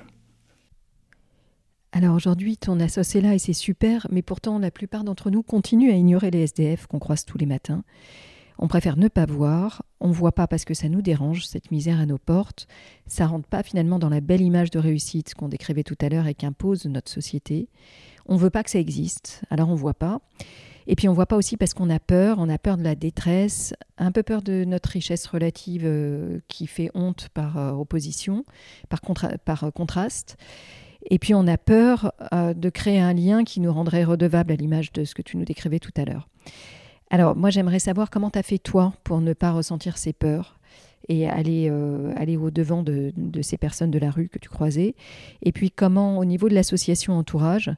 Alors 1.91 2.15
aujourd'hui, 2.15 2.57
ton 2.57 2.79
associé 2.79 3.21
est 3.21 3.23
là 3.23 3.33
et 3.33 3.39
c'est 3.39 3.53
super, 3.53 4.07
mais 4.11 4.21
pourtant 4.21 4.59
la 4.59 4.71
plupart 4.71 5.03
d'entre 5.03 5.29
nous 5.29 5.43
continuent 5.43 5.91
à 5.91 5.95
ignorer 5.95 6.29
les 6.29 6.43
SDF 6.43 6.87
qu'on 6.87 6.99
croise 6.99 7.25
tous 7.25 7.37
les 7.37 7.45
matins. 7.45 7.83
On 8.57 8.67
préfère 8.67 8.97
ne 8.97 9.07
pas 9.07 9.25
voir, 9.25 9.83
on 9.99 10.09
ne 10.09 10.13
voit 10.13 10.31
pas 10.31 10.47
parce 10.47 10.65
que 10.65 10.73
ça 10.73 10.89
nous 10.89 11.01
dérange, 11.01 11.45
cette 11.45 11.71
misère 11.71 11.99
à 11.99 12.05
nos 12.05 12.17
portes, 12.17 12.67
ça 13.07 13.27
rentre 13.27 13.47
pas 13.47 13.63
finalement 13.63 13.99
dans 13.99 14.09
la 14.09 14.21
belle 14.21 14.41
image 14.41 14.71
de 14.71 14.79
réussite 14.79 15.33
qu'on 15.35 15.49
décrivait 15.49 15.83
tout 15.83 15.97
à 16.01 16.09
l'heure 16.09 16.27
et 16.27 16.35
qu'impose 16.35 16.85
notre 16.85 17.11
société. 17.11 17.69
On 18.27 18.37
veut 18.37 18.49
pas 18.49 18.63
que 18.63 18.69
ça 18.69 18.79
existe, 18.79 19.43
alors 19.49 19.69
on 19.69 19.75
voit 19.75 19.93
pas. 19.93 20.21
Et 20.87 20.95
puis 20.95 21.09
on 21.09 21.13
voit 21.13 21.25
pas 21.25 21.35
aussi 21.35 21.57
parce 21.57 21.73
qu'on 21.73 21.89
a 21.89 21.99
peur, 21.99 22.37
on 22.39 22.49
a 22.49 22.57
peur 22.57 22.77
de 22.77 22.83
la 22.83 22.95
détresse, 22.95 23.73
un 23.97 24.11
peu 24.11 24.23
peur 24.23 24.41
de 24.41 24.65
notre 24.65 24.89
richesse 24.89 25.25
relative 25.25 25.83
euh, 25.85 26.39
qui 26.47 26.67
fait 26.67 26.91
honte 26.93 27.29
par 27.33 27.57
euh, 27.57 27.71
opposition, 27.71 28.45
par, 28.89 29.63
euh, 29.63 29.71
contraste. 29.71 30.37
Et 31.09 31.19
puis 31.19 31.33
on 31.33 31.45
a 31.47 31.57
peur 31.57 32.13
de 32.31 32.69
créer 32.71 32.99
un 32.99 33.13
lien 33.13 33.43
qui 33.43 33.59
nous 33.59 33.71
rendrait 33.71 34.03
redevables 34.03 34.51
à 34.51 34.55
l'image 34.55 34.91
de 34.91 35.03
ce 35.03 35.13
que 35.13 35.21
tu 35.21 35.37
nous 35.37 35.45
décrivais 35.45 35.77
tout 35.77 35.91
à 35.97 36.03
l'heure. 36.03 36.27
Alors 37.09 37.35
moi 37.35 37.49
j'aimerais 37.49 37.79
savoir 37.79 38.09
comment 38.09 38.29
tu 38.29 38.39
as 38.39 38.43
fait 38.43 38.57
toi 38.57 38.93
pour 39.03 39.21
ne 39.21 39.33
pas 39.33 39.51
ressentir 39.51 39.97
ces 39.97 40.13
peurs 40.13 40.59
et 41.07 41.27
aller, 41.29 41.67
euh, 41.69 42.11
aller 42.15 42.37
au-devant 42.37 42.83
de, 42.83 43.13
ces 43.41 43.57
personnes 43.57 43.91
de 43.91 43.99
la 43.99 44.09
rue 44.09 44.29
que 44.29 44.39
tu 44.39 44.49
croisais. 44.49 44.95
Et 45.43 45.51
puis 45.51 45.71
comment 45.71 46.17
au 46.17 46.25
niveau 46.25 46.49
de 46.49 46.55
l'association 46.55 47.17
entourage, 47.17 47.71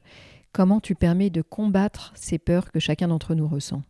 comment 0.52 0.80
tu 0.80 0.94
permets 0.94 1.30
de 1.30 1.42
combattre 1.42 2.12
ces 2.14 2.38
peurs 2.38 2.70
que 2.72 2.80
chacun 2.80 3.08
d'entre 3.08 3.34
nous 3.34 3.46
ressent? 3.46 3.82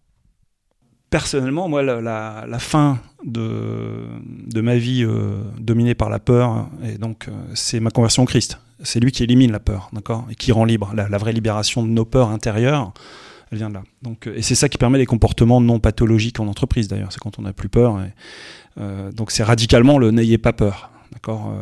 Personnellement, 1.11 1.71
moi, 1.71 1.83
la, 1.83 2.59
fin 2.59 2.99
de, 3.25 4.05
de, 4.47 4.61
ma 4.61 4.77
vie 4.77 5.05
euh, 5.05 5.41
dominée 5.59 5.95
par 5.95 6.11
la 6.11 6.19
peur, 6.19 6.69
et 6.85 6.99
donc 6.99 7.29
euh, 7.29 7.33
c'est 7.55 7.81
ma 7.81 7.91
conversion 7.91 8.25
au 8.25 8.27
Christ. 8.27 8.61
C'est 8.83 9.01
lui 9.01 9.11
qui 9.11 9.23
élimine 9.23 9.51
la 9.51 9.59
peur, 9.59 9.89
d'accord, 9.95 10.27
et 10.31 10.35
qui 10.35 10.53
rend 10.53 10.67
libre 10.67 10.93
la 10.95 11.17
vraie 11.17 11.33
libération 11.33 11.83
de 11.83 11.89
nos 11.89 12.05
peurs 12.05 12.29
intérieures 12.29 12.93
elle 13.51 13.59
vient 13.59 13.69
de 13.69 13.75
là. 13.75 13.83
Donc, 14.03 14.27
euh, 14.27 14.37
et 14.37 14.43
c'est 14.43 14.55
ça 14.55 14.69
qui 14.69 14.79
permet 14.79 14.99
des 14.99 15.07
comportements 15.07 15.61
non 15.61 15.81
pathologiques 15.81 16.41
en 16.41 16.47
entreprise 16.49 16.89
d'ailleurs, 16.89 17.13
c'est 17.13 17.21
quand 17.21 17.39
on 17.39 17.43
n'a 17.43 17.53
plus 17.53 17.69
peur. 17.69 17.99
Euh, 18.79 19.13
donc 19.13 19.31
c'est 19.31 19.43
radicalement 19.43 19.99
le 19.99 20.11
n'ayez 20.11 20.39
pas 20.39 20.53
peur. 20.53 20.91
D'accord 21.13 21.53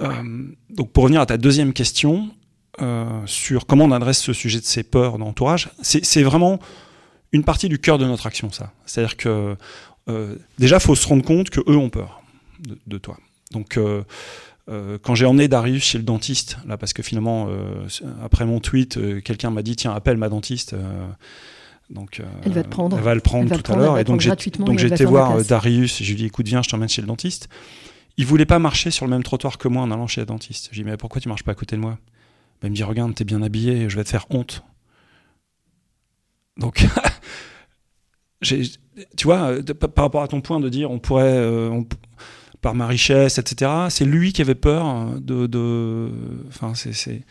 euh, 0.00 0.22
Donc 0.70 0.92
pour 0.92 1.04
revenir 1.04 1.20
à 1.20 1.26
ta 1.26 1.36
deuxième 1.36 1.72
question 1.72 2.30
sur 3.26 3.66
comment 3.66 3.84
on 3.84 3.92
adresse 3.92 4.18
ce 4.18 4.32
sujet 4.32 4.58
de 4.58 4.64
ces 4.64 4.82
peurs 4.82 5.18
dans 5.18 5.26
l'entourage, 5.26 5.70
c'est 5.82 6.22
vraiment 6.22 6.58
une 7.30 7.44
partie 7.44 7.68
du 7.68 7.78
cœur 7.78 7.98
de 7.98 8.06
notre 8.06 8.26
action, 8.26 8.50
ça. 8.50 8.72
C'est-à-dire 8.86 9.16
que 9.16 9.56
déjà, 10.58 10.76
il 10.76 10.82
faut 10.82 10.94
se 10.94 11.06
rendre 11.06 11.22
compte 11.22 11.50
que 11.50 11.60
eux 11.70 11.76
ont 11.76 11.90
peur 11.90 12.22
de, 12.60 12.78
de 12.86 12.98
toi. 12.98 13.18
Donc 13.52 13.78
euh, 14.68 14.96
quand 15.02 15.14
j'ai 15.14 15.26
emmené 15.26 15.48
Darius 15.48 15.82
chez 15.82 15.98
le 15.98 16.04
dentiste, 16.04 16.58
là, 16.66 16.76
parce 16.76 16.92
que 16.92 17.02
finalement, 17.02 17.48
euh, 17.48 17.86
après 18.22 18.46
mon 18.46 18.60
tweet, 18.60 18.96
euh, 18.96 19.20
quelqu'un 19.20 19.50
m'a 19.50 19.62
dit 19.62 19.74
tiens, 19.74 19.92
appelle 19.92 20.16
ma 20.16 20.28
dentiste. 20.28 20.76
donc, 21.90 22.22
elle 22.44 22.52
va 22.52 22.62
te 22.62 22.68
prendre. 22.68 22.96
Elle 22.96 23.02
va 23.02 23.14
le 23.14 23.20
prendre 23.20 23.60
tout 23.60 23.72
à 23.72 23.76
l'heure. 23.76 23.98
Et 23.98 24.04
donc, 24.04 24.20
j'ai, 24.20 24.30
donc 24.58 24.78
j'ai 24.78 24.88
été 24.88 25.04
voir 25.04 25.42
Darius 25.44 26.00
et 26.00 26.04
je 26.04 26.10
lui 26.10 26.20
ai 26.20 26.22
dit 26.22 26.26
écoute, 26.26 26.46
viens, 26.46 26.62
je 26.62 26.68
t'emmène 26.68 26.88
chez 26.88 27.02
le 27.02 27.08
dentiste. 27.08 27.48
Il 28.18 28.26
voulait 28.26 28.46
pas 28.46 28.58
marcher 28.58 28.90
sur 28.90 29.06
le 29.06 29.10
même 29.10 29.22
trottoir 29.22 29.58
que 29.58 29.68
moi 29.68 29.82
en 29.82 29.90
allant 29.90 30.06
chez 30.06 30.20
le 30.20 30.26
dentiste. 30.26 30.68
Je 30.70 30.76
lui 30.76 30.82
ai 30.82 30.84
dit 30.84 30.90
mais 30.90 30.96
pourquoi 30.96 31.20
tu 31.20 31.28
marches 31.28 31.44
pas 31.44 31.52
à 31.52 31.56
côté 31.56 31.76
de 31.76 31.80
moi? 31.80 31.98
Ben, 32.60 32.68
Il 32.68 32.70
me 32.70 32.76
dit 32.76 32.84
regarde, 32.84 33.14
t'es 33.14 33.24
bien 33.24 33.42
habillé, 33.42 33.88
je 33.88 33.96
vais 33.96 34.04
te 34.04 34.10
faire 34.10 34.26
honte. 34.30 34.62
Donc, 36.58 36.86
tu 38.42 39.24
vois, 39.24 39.54
par 39.94 40.04
rapport 40.04 40.22
à 40.22 40.28
ton 40.28 40.40
point 40.40 40.60
de 40.60 40.68
dire 40.68 40.90
on 40.90 40.98
pourrait, 40.98 41.68
par 42.62 42.74
ma 42.74 42.86
richesse, 42.86 43.36
etc. 43.38 43.70
C'est 43.90 44.06
lui 44.06 44.32
qui 44.32 44.40
avait 44.40 44.54
peur 44.54 45.20
de. 45.20 46.10
C'est. 46.74 47.22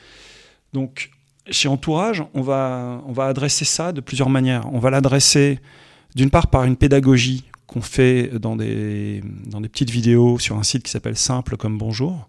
Donc, 0.74 1.10
chez 1.50 1.68
Entourage, 1.68 2.24
on 2.36 2.42
va, 2.42 3.02
on 3.08 3.14
va 3.14 3.26
adresser 3.26 3.66
ça 3.66 3.92
de 3.92 4.02
plusieurs 4.02 4.30
manières. 4.30 4.72
On 4.72 4.80
va 4.80 4.92
l'adresser, 4.92 5.60
d'une 6.16 6.30
part, 6.30 6.48
par 6.48 6.66
une 6.66 6.76
pédagogie 6.76 7.46
qu'on 7.66 7.82
fait 7.82 8.28
dans 8.40 8.56
des, 8.56 9.24
dans 9.48 9.62
des 9.62 9.70
petites 9.70 9.90
vidéos 9.90 10.38
sur 10.38 10.58
un 10.58 10.64
site 10.64 10.84
qui 10.84 10.92
s'appelle 10.92 11.18
Simple 11.18 11.56
comme 11.58 11.78
Bonjour, 11.78 12.28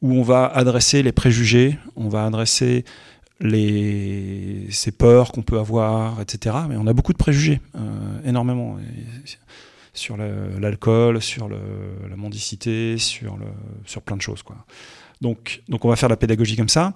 où 0.00 0.14
on 0.14 0.22
va 0.22 0.46
adresser 0.46 1.02
les 1.02 1.12
préjugés, 1.12 1.76
on 1.96 2.08
va 2.08 2.24
adresser 2.24 2.84
les, 3.40 4.68
ces 4.70 4.92
peurs 4.92 5.32
qu'on 5.32 5.42
peut 5.42 5.58
avoir, 5.58 6.20
etc. 6.20 6.56
Mais 6.68 6.76
on 6.78 6.86
a 6.86 6.92
beaucoup 6.92 7.12
de 7.12 7.18
préjugés, 7.18 7.60
euh, 7.74 7.80
énormément 8.24 8.78
sur 9.94 10.16
l'alcool, 10.16 11.20
sur 11.20 11.48
la 11.48 12.16
mendicité, 12.16 12.98
sur, 12.98 13.36
le, 13.36 13.46
sur 13.84 14.02
plein 14.02 14.16
de 14.16 14.22
choses. 14.22 14.42
Quoi. 14.42 14.56
Donc, 15.20 15.62
donc 15.68 15.84
on 15.84 15.88
va 15.88 15.96
faire 15.96 16.08
la 16.08 16.16
pédagogie 16.16 16.56
comme 16.56 16.68
ça. 16.68 16.94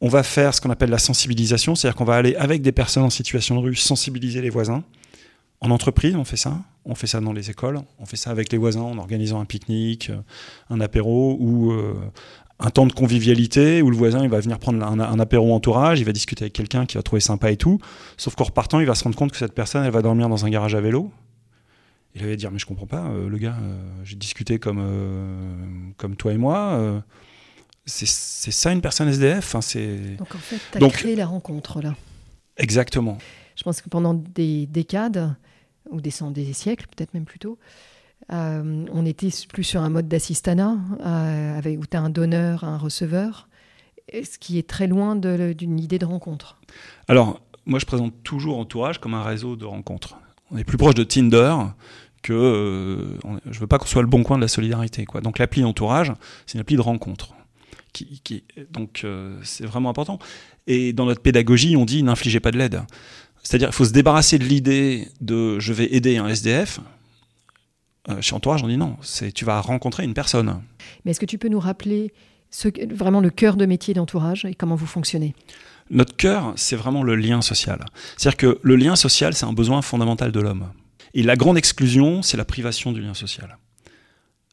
On 0.00 0.08
va 0.08 0.22
faire 0.22 0.52
ce 0.52 0.60
qu'on 0.60 0.70
appelle 0.70 0.90
la 0.90 0.98
sensibilisation, 0.98 1.74
c'est-à-dire 1.74 1.96
qu'on 1.96 2.04
va 2.04 2.16
aller 2.16 2.34
avec 2.36 2.62
des 2.62 2.72
personnes 2.72 3.04
en 3.04 3.10
situation 3.10 3.56
de 3.56 3.60
rue 3.60 3.74
sensibiliser 3.74 4.42
les 4.42 4.50
voisins. 4.50 4.82
En 5.60 5.70
entreprise, 5.70 6.16
on 6.16 6.24
fait 6.24 6.36
ça. 6.36 6.58
On 6.84 6.94
fait 6.94 7.06
ça 7.06 7.20
dans 7.20 7.32
les 7.32 7.50
écoles, 7.50 7.80
on 7.98 8.06
fait 8.06 8.16
ça 8.16 8.30
avec 8.30 8.52
les 8.52 8.58
voisins 8.58 8.82
en 8.82 8.98
organisant 8.98 9.40
un 9.40 9.44
pique-nique, 9.44 10.12
un 10.70 10.80
apéro 10.80 11.36
ou 11.40 11.72
un 12.58 12.70
temps 12.70 12.86
de 12.86 12.92
convivialité 12.92 13.82
où 13.82 13.90
le 13.90 13.96
voisin 13.96 14.22
il 14.22 14.30
va 14.30 14.40
venir 14.40 14.58
prendre 14.58 14.84
un, 14.84 15.18
apéro 15.18 15.52
entourage, 15.54 16.00
il 16.00 16.04
va 16.04 16.12
discuter 16.12 16.44
avec 16.44 16.52
quelqu'un 16.52 16.86
qui 16.86 16.96
va 16.96 17.02
trouver 17.02 17.20
sympa 17.20 17.50
et 17.50 17.56
tout. 17.56 17.78
Sauf 18.16 18.34
qu'en 18.34 18.44
repartant, 18.44 18.80
il 18.80 18.86
va 18.86 18.94
se 18.94 19.04
rendre 19.04 19.16
compte 19.16 19.30
que 19.30 19.36
cette 19.36 19.54
personne, 19.54 19.84
elle 19.84 19.90
va 19.90 20.02
dormir 20.02 20.28
dans 20.28 20.44
un 20.44 20.50
garage 20.50 20.74
à 20.74 20.80
vélo. 20.80 21.10
Il 22.16 22.26
va 22.26 22.34
dire 22.34 22.50
mais 22.50 22.58
je 22.58 22.66
comprends 22.66 22.86
pas, 22.86 23.04
euh, 23.06 23.28
le 23.28 23.38
gars, 23.38 23.56
euh, 23.60 23.76
j'ai 24.02 24.16
discuté 24.16 24.58
comme 24.58 24.78
euh, 24.80 25.92
comme 25.98 26.16
toi 26.16 26.32
et 26.32 26.38
moi. 26.38 27.02
c'est 27.84 28.06
ça 28.06 28.72
une 28.72 28.80
personne 28.80 29.08
SDF. 29.08 29.54
Hein, 29.54 29.60
Donc 30.18 30.34
en 30.34 30.38
fait, 30.38 30.60
tu 30.72 30.84
as 30.84 30.88
créé 30.88 31.14
la 31.14 31.26
rencontre 31.26 31.82
là. 31.82 31.94
Exactement. 32.56 33.18
Je 33.54 33.62
pense 33.62 33.80
que 33.80 33.88
pendant 33.88 34.14
des 34.14 34.66
décades 34.66 35.34
ou 35.90 36.00
des, 36.00 36.12
des 36.30 36.52
siècles, 36.52 36.86
peut-être 36.94 37.14
même 37.14 37.24
plus 37.24 37.38
tôt, 37.38 37.58
euh, 38.32 38.86
on 38.92 39.06
était 39.06 39.28
plus 39.48 39.64
sur 39.64 39.82
un 39.82 39.90
mode 39.90 40.08
d'assistanat, 40.08 40.76
euh, 41.04 41.58
avec, 41.58 41.78
où 41.78 41.86
tu 41.86 41.96
as 41.96 42.00
un 42.00 42.10
donneur, 42.10 42.64
un 42.64 42.78
receveur, 42.78 43.48
ce 44.12 44.38
qui 44.38 44.58
est 44.58 44.68
très 44.68 44.86
loin 44.86 45.16
d'une 45.16 45.78
idée 45.78 45.98
de 45.98 46.06
rencontre. 46.06 46.58
Alors, 47.08 47.40
moi, 47.66 47.78
je 47.78 47.86
présente 47.86 48.22
toujours 48.22 48.58
Entourage 48.58 49.00
comme 49.00 49.14
un 49.14 49.22
réseau 49.22 49.56
de 49.56 49.64
rencontres. 49.64 50.16
On 50.50 50.58
est 50.58 50.64
plus 50.64 50.76
proche 50.76 50.94
de 50.94 51.02
Tinder 51.02 51.54
que. 52.26 52.32
Euh, 52.32 53.18
je 53.50 53.58
veux 53.58 53.66
pas 53.66 53.78
qu'on 53.78 53.86
soit 53.86 54.02
le 54.02 54.08
bon 54.08 54.22
coin 54.22 54.36
de 54.36 54.42
la 54.42 54.48
solidarité. 54.48 55.04
Quoi. 55.04 55.20
Donc, 55.20 55.38
l'appli 55.38 55.64
Entourage, 55.64 56.12
c'est 56.46 56.54
une 56.54 56.60
appli 56.60 56.76
de 56.76 56.80
rencontre. 56.80 57.34
Qui, 57.92 58.44
donc, 58.72 59.06
c'est 59.42 59.64
vraiment 59.64 59.88
important. 59.88 60.18
Et 60.66 60.92
dans 60.92 61.06
notre 61.06 61.22
pédagogie, 61.22 61.76
on 61.76 61.86
dit 61.86 62.02
n'infligez 62.02 62.40
pas 62.40 62.50
de 62.50 62.58
l'aide. 62.58 62.82
C'est-à-dire, 63.42 63.68
il 63.68 63.74
faut 63.74 63.86
se 63.86 63.92
débarrasser 63.92 64.38
de 64.38 64.44
l'idée 64.44 65.08
de 65.22 65.58
je 65.60 65.72
vais 65.72 65.94
aider 65.94 66.18
un 66.18 66.28
SDF 66.28 66.80
euh, 68.08 68.20
chez 68.20 68.34
Entourage, 68.34 68.62
on 68.62 68.68
dit 68.68 68.76
non, 68.76 68.96
c'est 69.02 69.32
tu 69.32 69.44
vas 69.44 69.60
rencontrer 69.60 70.04
une 70.04 70.14
personne. 70.14 70.62
Mais 71.04 71.10
est-ce 71.10 71.20
que 71.20 71.26
tu 71.26 71.38
peux 71.38 71.48
nous 71.48 71.60
rappeler 71.60 72.12
ce, 72.50 72.68
vraiment 72.94 73.20
le 73.20 73.30
cœur 73.30 73.56
de 73.56 73.66
métier 73.66 73.94
d'Entourage 73.94 74.44
et 74.44 74.54
comment 74.54 74.76
vous 74.76 74.86
fonctionnez? 74.86 75.34
Notre 75.90 76.16
cœur, 76.16 76.52
c'est 76.56 76.76
vraiment 76.76 77.02
le 77.02 77.16
lien 77.16 77.42
social. 77.42 77.84
C'est-à-dire 78.16 78.36
que 78.36 78.58
le 78.62 78.76
lien 78.76 78.96
social, 78.96 79.34
c'est 79.34 79.46
un 79.46 79.52
besoin 79.52 79.82
fondamental 79.82 80.32
de 80.32 80.40
l'homme. 80.40 80.70
Et 81.16 81.24
la 81.24 81.34
grande 81.34 81.58
exclusion, 81.58 82.22
c'est 82.22 82.36
la 82.36 82.44
privation 82.44 82.92
du 82.92 83.00
lien 83.00 83.14
social. 83.14 83.58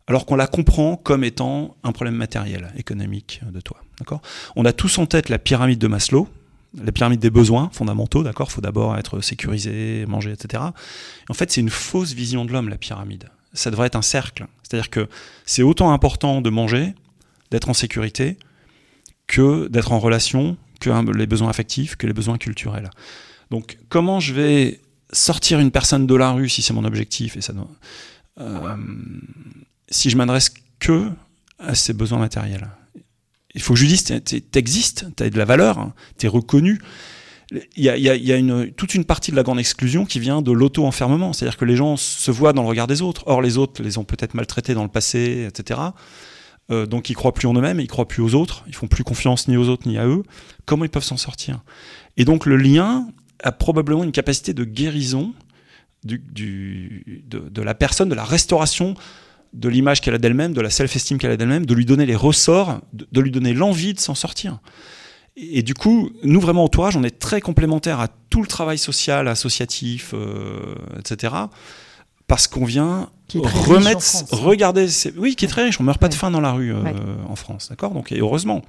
Alors 0.08 0.26
qu'on 0.26 0.36
la 0.36 0.48
comprend 0.48 0.96
comme 0.96 1.24
étant 1.24 1.78
un 1.84 1.92
problème 1.92 2.16
matériel, 2.16 2.74
économique 2.76 3.42
de 3.52 3.62
toi. 3.62 3.78
On 4.56 4.66
a 4.66 4.74
tous 4.74 4.98
en 4.98 5.06
tête 5.06 5.30
la 5.30 5.38
pyramide 5.38 5.78
de 5.78 5.88
Maslow, 5.88 6.28
la 6.84 6.92
pyramide 6.92 7.20
des 7.20 7.30
besoins 7.30 7.70
fondamentaux, 7.72 8.24
d'accord? 8.24 8.48
Il 8.50 8.54
faut 8.54 8.62
d'abord 8.62 8.98
être 8.98 9.22
sécurisé, 9.22 10.06
manger, 10.08 10.32
etc. 10.32 10.64
en 11.30 11.34
fait, 11.36 11.52
c'est 11.52 11.62
une 11.62 11.70
fausse 11.70 12.14
vision 12.14 12.44
de 12.44 12.52
l'homme, 12.52 12.70
la 12.70 12.78
pyramide 12.78 13.30
ça 13.54 13.72
devrait 13.72 13.88
être 13.88 13.96
un 13.96 14.02
cercle. 14.02 14.48
C'est-à-dire 14.64 14.90
que 14.90 15.08
c'est 15.46 15.64
autant 15.64 15.92
important 15.94 16.42
de 16.42 16.50
manger, 16.50 16.94
d'être 17.52 17.70
en 17.70 17.74
sécurité, 17.74 18.38
que 19.28 19.68
d'être 19.68 19.92
en 19.92 20.00
relation, 20.00 20.58
que 20.80 20.90
les 21.12 21.28
besoins 21.28 21.50
affectifs, 21.50 21.96
que 21.96 22.08
les 22.08 22.14
besoins 22.14 22.38
culturels. 22.38 22.90
Donc 23.52 23.78
comment 23.90 24.20
je 24.20 24.34
vais 24.34 24.82
sortir 25.14 25.60
une 25.60 25.72
personne 25.72 26.06
de 26.06 26.16
la 26.16 26.32
rue 26.32 26.50
si 26.50 26.62
c'est 26.62 26.74
mon 26.74 26.84
objectif 26.84 27.38
et 27.38 27.42
ça 27.42 27.54
euh, 28.40 28.76
si 29.90 30.10
je 30.10 30.18
m'adresse 30.18 30.54
que 30.80 31.10
à 31.60 31.76
ses 31.76 31.94
besoins 31.94 32.20
matériels. 32.20 32.70
Il 33.56 33.62
faut 33.62 33.74
que 33.74 33.80
je 33.80 33.86
lui 33.86 33.90
dise, 33.90 34.04
t'existes, 34.52 35.06
t'as 35.16 35.30
de 35.30 35.38
la 35.38 35.46
valeur, 35.46 35.92
t'es 36.18 36.28
reconnu 36.28 36.80
il 37.76 37.84
y 37.84 37.90
a, 38.32 38.38
une, 38.38 38.72
toute 38.72 38.96
une 38.96 39.06
partie 39.06 39.32
de 39.32 39.36
la 39.36 39.44
grande 39.44 39.60
exclusion 39.60 40.06
qui 40.06 40.20
vient 40.20 40.42
de 40.42 40.52
l'auto-enfermement. 40.52 41.34
C'est-à-dire 41.34 41.58
que 41.58 41.66
les 41.66 41.76
gens 41.76 41.98
se 41.98 42.32
voient 42.32 42.54
dans 42.54 42.64
le 42.64 42.68
regard 42.68 42.88
des 42.88 43.02
autres. 43.02 43.24
Or, 43.28 43.42
les 43.42 43.58
autres 43.58 43.84
les 43.84 43.98
ont 43.98 44.04
peut-être 44.04 44.34
maltraités 44.34 44.74
dans 44.74 44.84
le 44.84 44.90
passé, 44.90 45.48
etc. 45.48 45.80
Euh, 46.72 46.86
donc, 46.86 47.10
ils 47.10 47.16
croient 47.16 47.34
plus 47.34 47.48
en 47.48 47.54
eux-mêmes, 47.54 47.80
ils 47.80 47.88
croient 47.88 48.08
plus 48.08 48.24
aux 48.24 48.34
autres, 48.36 48.64
ils 48.68 48.76
font 48.76 48.88
plus 48.88 49.04
confiance 49.04 49.48
ni 49.48 49.58
aux 49.58 49.70
autres 49.70 49.88
ni 49.88 49.98
à 49.98 50.08
eux. 50.08 50.24
Comment 50.66 50.86
ils 50.86 50.90
peuvent 50.90 51.04
s'en 51.04 51.18
sortir? 51.18 51.62
Et 52.18 52.26
donc, 52.26 52.46
le 52.46 52.58
lien 52.58 53.08
a 53.44 53.52
probablement 53.52 54.04
une 54.04 54.12
capacité 54.12 54.54
de 54.54 54.64
guérison 54.64 55.34
du, 56.04 57.24
de, 57.28 57.62
la 57.62 57.76
personne, 57.76 58.10
de 58.10 58.16
la 58.16 58.26
restauration 58.26 58.96
de 59.54 59.70
l'image 59.70 60.02
qu'elle 60.02 60.16
a 60.16 60.18
d'elle-même, 60.18 60.54
de 60.54 60.62
la 60.62 60.70
self-esteem 60.70 61.18
qu'elle 61.18 61.32
a 61.32 61.38
d'elle-même, 61.38 61.66
de 61.66 61.74
lui 61.74 61.86
donner 61.86 62.06
les 62.06 62.16
ressorts, 62.16 62.82
de 62.94 63.22
lui 63.22 63.32
donner 63.32 63.54
l'envie 63.54 63.94
de 63.94 64.00
s'en 64.00 64.16
sortir. 64.16 64.60
Et, 65.36 65.64
du 65.64 65.74
coup, 65.74 66.12
nous, 66.24 66.40
vraiment, 66.40 66.64
entourage, 66.64 66.96
on 66.96 67.04
est 67.04 67.20
très 67.20 67.42
complémentaires 67.42 68.00
à 68.00 68.08
tout 68.30 68.42
le 68.42 68.48
travail 68.48 68.78
social, 68.78 69.28
associatif, 69.28 70.14
euh, 70.14 70.76
etc. 71.00 71.34
Parce 72.28 72.48
qu'on 72.48 72.66
vient 72.66 73.10
remettre, 73.34 74.04
regarder, 74.32 74.88
oui, 75.18 75.36
qui 75.36 75.46
est 75.46 75.48
très 75.48 75.64
riche. 75.64 75.80
On 75.80 75.84
meurt 75.84 76.00
pas 76.00 76.10
de 76.10 76.14
faim 76.14 76.30
dans 76.30 76.42
la 76.42 76.52
rue 76.52 76.74
euh, 76.74 76.82
en 77.28 77.36
France, 77.36 77.70
d'accord? 77.70 77.92
Donc, 77.92 78.12
et 78.12 78.20
heureusement. 78.20 78.62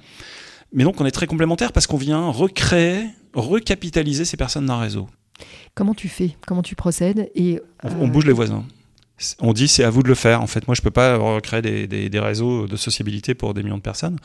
Mais 0.73 0.83
donc, 0.83 0.99
on 0.99 1.05
est 1.05 1.11
très 1.11 1.27
complémentaires 1.27 1.71
parce 1.71 1.87
qu'on 1.87 1.97
vient 1.97 2.29
recréer, 2.29 3.05
recapitaliser 3.33 4.25
ces 4.25 4.37
personnes 4.37 4.65
d'un 4.65 4.79
réseau. 4.79 5.07
Comment 5.73 5.93
tu 5.93 6.07
fais? 6.07 6.35
Comment 6.47 6.63
tu 6.63 6.75
procèdes? 6.75 7.29
Et 7.35 7.59
on, 7.83 8.07
bouge 8.07 8.25
les 8.25 8.33
voisins. 8.33 8.63
On 9.39 9.53
dit 9.53 9.67
c'est 9.67 9.83
à 9.83 9.89
vous 9.89 10.03
de 10.03 10.07
le 10.07 10.15
faire. 10.15 10.41
En 10.41 10.47
fait, 10.47 10.67
moi, 10.67 10.75
je 10.75 10.81
peux 10.81 10.91
pas 10.91 11.17
recréer 11.17 11.61
des, 11.61 12.09
des 12.09 12.19
réseaux 12.19 12.67
de 12.67 12.75
sociabilité 12.75 13.33
pour 13.33 13.53
des 13.53 13.63
millions 13.63 13.77
de 13.77 13.81
personnes. 13.81 14.17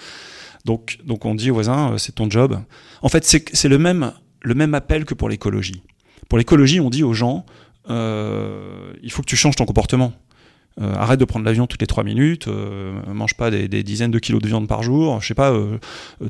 Donc, 0.64 0.98
donc 1.04 1.24
on 1.24 1.34
dit 1.34 1.50
aux 1.50 1.54
voisins, 1.54 1.92
euh, 1.92 1.98
c'est 1.98 2.14
ton 2.14 2.28
job. 2.30 2.60
En 3.02 3.08
fait, 3.08 3.24
c'est 3.24 3.68
le 3.68 3.78
même, 3.78 4.12
le 4.42 4.54
même 4.54 4.74
appel 4.74 5.04
que 5.04 5.14
pour 5.14 5.28
l'écologie. 5.28 5.82
Pour 6.28 6.38
l'écologie, 6.38 6.80
on 6.80 6.90
dit 6.90 7.02
aux 7.02 7.14
gens, 7.14 7.46
euh, 7.88 8.92
il 9.02 9.10
faut 9.10 9.22
que 9.22 9.26
tu 9.26 9.36
changes 9.36 9.56
ton 9.56 9.66
comportement. 9.66 10.12
Euh, 10.80 10.94
arrête 10.94 11.18
de 11.18 11.24
prendre 11.24 11.44
l'avion 11.44 11.66
toutes 11.66 11.80
les 11.80 11.86
trois 11.86 12.04
minutes, 12.04 12.48
mange 13.06 13.34
pas 13.34 13.50
des, 13.50 13.82
dizaines 13.82 14.10
de 14.10 14.18
kilos 14.18 14.40
de 14.40 14.46
viande 14.46 14.68
par 14.68 14.82
jour, 14.82 15.20
je 15.20 15.28
sais 15.28 15.34
pas, 15.34 15.52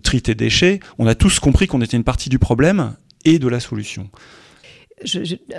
trie 0.03 0.22
tes 0.22 0.35
déchets. 0.35 0.81
On 0.98 1.07
a 1.07 1.14
tous 1.14 1.40
compris 1.40 1.66
qu'on 1.66 1.83
était 1.83 1.96
une 1.96 2.05
partie 2.05 2.31
du 2.31 2.38
problème 2.38 2.94
et 3.24 3.38
de 3.38 3.48
la 3.48 3.61
solution. 3.61 4.09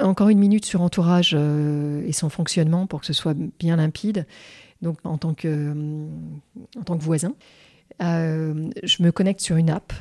encore 0.01 0.29
une 0.29 0.39
minute 0.39 0.65
sur 0.65 0.81
entourage 0.81 1.35
et 1.35 2.11
son 2.11 2.29
fonctionnement 2.29 2.87
pour 2.87 3.01
que 3.01 3.05
ce 3.05 3.13
soit 3.13 3.35
bien 3.59 3.77
limpide. 3.77 4.25
Donc 4.81 4.97
en 5.03 5.17
tant 5.17 5.33
que, 5.33 5.73
en 6.77 6.83
tant 6.83 6.97
que 6.97 7.03
voisin, 7.03 7.33
euh, 8.01 8.69
je 8.83 9.03
me 9.03 9.11
connecte 9.11 9.41
sur 9.41 9.57
une 9.57 9.69
app. 9.69 9.93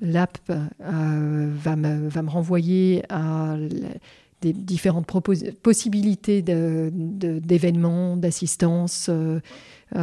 L'app 0.00 0.38
euh, 0.50 1.50
va, 1.54 1.76
me, 1.76 2.08
va 2.08 2.22
me 2.22 2.28
renvoyer 2.28 3.02
à 3.08 3.56
des 4.42 4.52
différentes 4.52 5.06
possibilités 5.62 6.42
d'événements, 6.42 8.16
d'assistance, 8.16 9.08
euh, 9.08 9.40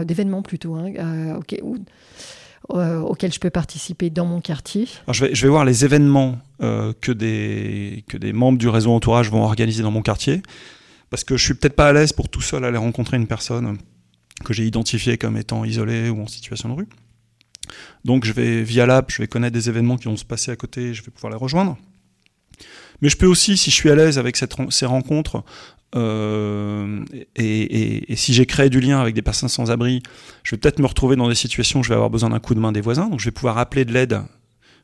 d'événements 0.04 0.42
plutôt, 0.42 0.76
hein, 0.76 1.40
auxquels 2.70 3.34
je 3.34 3.40
peux 3.40 3.50
participer 3.50 4.10
dans 4.10 4.26
mon 4.26 4.42
quartier. 4.42 4.88
Je, 5.12 5.26
vais, 5.26 5.48
voir 5.48 5.66
les 5.66 5.86
événements 5.86 6.38
que, 6.60 7.12
des, 7.12 8.04
que 8.08 8.18
des 8.18 8.34
membres 8.34 8.58
du 8.58 8.70
réseau 8.70 8.92
entourage 8.92 9.30
vont 9.30 9.44
organiser 9.44 9.84
dans 9.84 9.92
mon 9.92 10.02
quartier, 10.02 10.42
parce 11.10 11.24
que 11.24 11.38
je 11.38 11.44
suis 11.44 11.54
peut-être 11.54 11.76
pas 11.76 11.90
à 11.90 11.94
l'aise 11.94 12.14
pour 12.14 12.30
tout 12.30 12.42
seul 12.42 12.66
aller 12.66 12.78
rencontrer 12.78 13.18
une 13.18 13.28
personne 13.28 13.78
que 14.44 14.54
j'ai 14.54 14.66
identifiée 14.66 15.18
comme 15.18 15.38
étant 15.38 15.66
isolée 15.66 16.10
ou 16.10 16.22
en 16.22 16.28
situation 16.28 16.70
de 16.70 16.74
rue. 16.74 16.88
Donc 18.06 18.26
je 18.26 18.34
vais 18.34 18.64
via 18.64 18.86
l'app, 18.86 19.12
je 19.12 19.22
vais 19.22 19.28
connaître 19.28 19.54
des 19.54 19.70
événements 19.70 19.98
qui 19.98 20.06
vont 20.06 20.18
se 20.18 20.26
passer 20.26 20.52
à 20.52 20.56
côté, 20.56 20.94
je 20.94 21.04
vais 21.04 21.12
pouvoir 21.12 21.32
les 21.32 21.38
rejoindre. 21.38 21.78
Mais 23.02 23.10
je 23.10 23.18
peux 23.18 23.26
aussi, 23.26 23.58
si 23.58 23.72
je 23.72 23.76
suis 23.76 23.90
à 23.90 23.96
l'aise 23.96 24.18
avec 24.18 24.38
ces 24.38 24.86
rencontres, 24.86 25.44
euh, 25.96 27.04
et, 27.36 28.16
si 28.16 28.34
j'ai 28.34 28.46
créé 28.46 28.70
du 28.70 28.80
lien 28.80 29.00
avec 29.00 29.14
des 29.14 29.22
personnes 29.22 29.50
sans 29.50 29.72
abri, 29.72 30.02
je 30.44 30.56
vais 30.56 30.60
peut-être 30.60 30.80
me 30.80 30.88
retrouver 30.88 31.16
dans 31.16 31.30
des 31.30 31.36
situations 31.36 31.82
où 31.82 31.84
je 31.84 31.90
vais 31.90 31.96
avoir 31.96 32.10
besoin 32.10 32.30
d'un 32.30 32.40
coup 32.40 32.56
de 32.56 32.60
main 32.60 32.72
des 32.72 32.82
voisins, 32.82 33.10
donc 33.10 33.20
je 33.20 33.26
vais 33.26 33.32
pouvoir 33.32 33.58
appeler 33.58 33.86
de 33.86 33.94
l'aide 33.94 34.22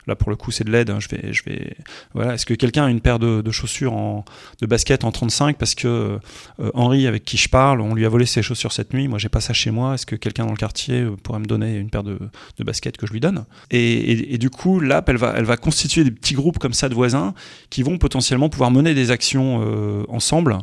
Là, 0.07 0.15
pour 0.15 0.29
le 0.29 0.35
coup, 0.35 0.51
c'est 0.51 0.63
de 0.63 0.71
l'aide. 0.71 0.89
Hein. 0.89 0.99
Je 0.99 1.07
vais, 1.09 1.33
je 1.33 1.43
vais, 1.43 1.75
voilà. 2.13 2.33
Est-ce 2.33 2.45
que 2.45 2.53
quelqu'un 2.53 2.85
a 2.85 2.89
une 2.89 3.01
paire 3.01 3.19
de, 3.19 3.51
chaussures 3.51 3.93
en, 3.93 4.25
de 4.61 4.65
basket 4.65 5.03
en 5.03 5.11
35 5.11 5.57
parce 5.57 5.75
que 5.75 6.19
euh, 6.59 6.71
Henri, 6.73 7.07
avec 7.07 7.25
qui 7.25 7.37
je 7.37 7.49
parle, 7.49 7.81
on 7.81 7.93
lui 7.93 8.05
a 8.05 8.09
volé 8.09 8.25
ses 8.25 8.41
chaussures 8.41 8.71
cette 8.71 8.93
nuit. 8.93 9.07
Moi, 9.07 9.19
j'ai 9.19 9.29
pas 9.29 9.41
ça 9.41 9.53
chez 9.53 9.71
moi. 9.71 9.95
Est-ce 9.95 10.05
que 10.05 10.15
quelqu'un 10.15 10.45
dans 10.45 10.51
le 10.51 10.57
quartier 10.57 11.01
euh, 11.01 11.15
pourrait 11.15 11.39
me 11.39 11.45
donner 11.45 11.75
une 11.75 11.89
paire 11.89 12.03
de, 12.03 12.17
de 12.57 12.63
baskets 12.63 12.97
que 12.97 13.07
je 13.07 13.13
lui 13.13 13.19
donne? 13.19 13.45
Et, 13.71 14.37
du 14.37 14.49
coup, 14.49 14.79
l'app, 14.79 15.09
elle 15.09 15.17
va, 15.17 15.33
elle 15.35 15.45
va 15.45 15.57
constituer 15.57 16.03
des 16.03 16.11
petits 16.11 16.33
groupes 16.33 16.59
comme 16.59 16.73
ça 16.73 16.89
de 16.89 16.95
voisins 16.95 17.33
qui 17.69 17.83
vont 17.83 17.97
potentiellement 17.97 18.49
pouvoir 18.49 18.71
mener 18.71 18.93
des 18.93 19.11
actions 19.11 19.61
euh, 19.63 20.03
ensemble. 20.07 20.57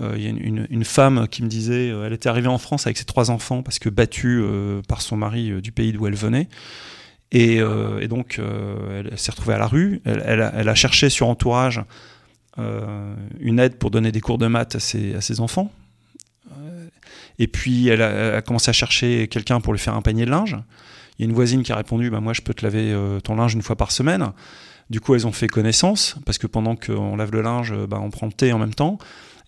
Il 0.00 0.22
y 0.22 0.26
a 0.26 0.30
une, 0.30 0.66
une, 0.70 0.84
femme 0.84 1.28
qui 1.28 1.42
me 1.42 1.48
disait, 1.48 1.88
elle 1.88 2.14
était 2.14 2.30
arrivée 2.30 2.48
en 2.48 2.56
France 2.56 2.86
avec 2.86 2.96
ses 2.96 3.04
trois 3.04 3.30
enfants 3.30 3.62
parce 3.62 3.78
que 3.78 3.90
battue 3.90 4.42
par 4.88 5.02
son 5.02 5.18
mari 5.18 5.60
du 5.60 5.70
pays 5.70 5.92
d'où 5.92 6.06
elle 6.06 6.14
venait. 6.14 6.48
Euh, 7.34 8.00
et, 8.00 8.08
donc, 8.08 8.38
euh, 8.38 9.02
elle, 9.10 9.18
s'est 9.18 9.30
retrouvée 9.30 9.54
à 9.54 9.58
la 9.58 9.66
rue. 9.66 10.00
Elle, 10.04 10.40
a, 10.40 10.74
cherché 10.74 11.08
sur 11.08 11.28
Entourage 11.28 11.82
euh, 12.58 13.14
une 13.40 13.58
aide 13.58 13.76
pour 13.76 13.90
donner 13.90 14.12
des 14.12 14.20
cours 14.20 14.38
de 14.38 14.46
maths 14.46 14.76
à 14.76 14.80
ses, 14.80 15.40
enfants. 15.40 15.72
Et 17.38 17.46
puis, 17.46 17.88
elle 17.88 18.02
a, 18.02 18.42
commencé 18.42 18.68
à 18.68 18.72
chercher 18.72 19.28
quelqu'un 19.28 19.60
pour 19.60 19.72
lui 19.72 19.80
faire 19.80 19.94
un 19.94 20.02
panier 20.02 20.26
de 20.26 20.30
linge. 20.30 20.58
Il 21.18 21.22
y 21.22 21.24
a 21.26 21.28
une 21.28 21.34
voisine 21.34 21.62
qui 21.62 21.72
a 21.72 21.76
répondu 21.76 22.10
bah, 22.10 22.20
Moi, 22.20 22.32
je 22.32 22.42
peux 22.42 22.54
te 22.54 22.64
laver 22.64 22.94
ton 23.24 23.36
linge 23.36 23.54
une 23.54 23.62
fois 23.62 23.76
par 23.76 23.90
semaine. 23.90 24.32
Du 24.90 25.00
coup, 25.00 25.14
elles 25.14 25.26
ont 25.26 25.32
fait 25.32 25.48
connaissance, 25.48 26.16
parce 26.26 26.36
que 26.36 26.46
pendant 26.46 26.76
qu'on 26.76 27.16
lave 27.16 27.32
le 27.32 27.40
linge, 27.40 27.74
bah, 27.88 27.98
on 28.00 28.10
prend 28.10 28.26
le 28.26 28.32
thé 28.32 28.52
en 28.52 28.58
même 28.58 28.74
temps. 28.74 28.98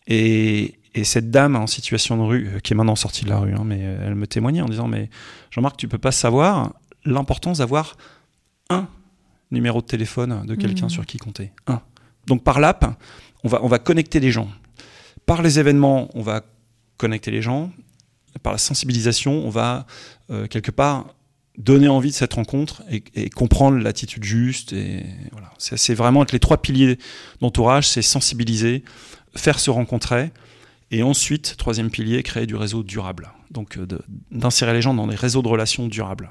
Et, 0.06 0.78
Et 0.94 1.04
cette 1.04 1.30
dame 1.30 1.56
en 1.56 1.66
situation 1.66 2.16
de 2.16 2.22
rue, 2.22 2.48
qui 2.62 2.72
est 2.72 2.76
maintenant 2.76 2.96
sortie 2.96 3.24
de 3.24 3.28
la 3.28 3.38
rue, 3.38 3.52
hein, 3.52 3.64
mais 3.64 3.80
elle 3.80 4.14
me 4.14 4.26
témoignait 4.26 4.62
en 4.62 4.68
disant 4.68 4.88
Mais 4.88 5.10
Jean-Marc, 5.50 5.76
tu 5.76 5.88
peux 5.88 5.98
pas 5.98 6.12
savoir 6.12 6.72
l'importance 7.04 7.58
d'avoir 7.58 7.96
un 8.70 8.88
numéro 9.50 9.80
de 9.80 9.86
téléphone 9.86 10.46
de 10.46 10.54
quelqu'un 10.54 10.86
mmh. 10.86 10.90
sur 10.90 11.06
qui 11.06 11.18
compter. 11.18 11.52
Un. 11.66 11.80
Donc 12.26 12.42
par 12.42 12.60
l'app, 12.60 12.98
on 13.44 13.48
va, 13.48 13.62
on 13.62 13.68
va 13.68 13.78
connecter 13.78 14.20
les 14.20 14.30
gens. 14.30 14.48
Par 15.26 15.42
les 15.42 15.58
événements, 15.58 16.10
on 16.14 16.22
va 16.22 16.42
connecter 16.96 17.30
les 17.30 17.42
gens. 17.42 17.70
Par 18.42 18.52
la 18.52 18.58
sensibilisation, 18.58 19.46
on 19.46 19.50
va 19.50 19.86
euh, 20.30 20.46
quelque 20.46 20.70
part 20.70 21.06
donner 21.56 21.88
envie 21.88 22.10
de 22.10 22.14
cette 22.14 22.34
rencontre 22.34 22.82
et, 22.90 23.30
comprendre 23.30 23.78
l'attitude 23.78 24.24
juste. 24.24 24.72
Et 24.72 25.04
voilà. 25.32 25.50
C'est 25.58 25.94
vraiment 25.94 26.20
avec 26.20 26.32
les 26.32 26.40
trois 26.40 26.60
piliers 26.60 26.98
d'entourage, 27.40 27.88
c'est 27.88 28.02
sensibiliser, 28.02 28.82
faire 29.36 29.60
se 29.60 29.70
rencontrer, 29.70 30.32
et 30.90 31.02
ensuite, 31.02 31.56
troisième 31.56 31.90
pilier, 31.90 32.22
créer 32.22 32.46
du 32.46 32.56
réseau 32.56 32.82
durable. 32.82 33.30
Donc 33.50 33.78
euh, 33.78 33.86
d'insérer 34.30 34.72
les 34.72 34.82
gens 34.82 34.94
dans 34.94 35.06
des 35.06 35.14
réseaux 35.14 35.42
de 35.42 35.48
relations 35.48 35.86
durables. 35.86 36.30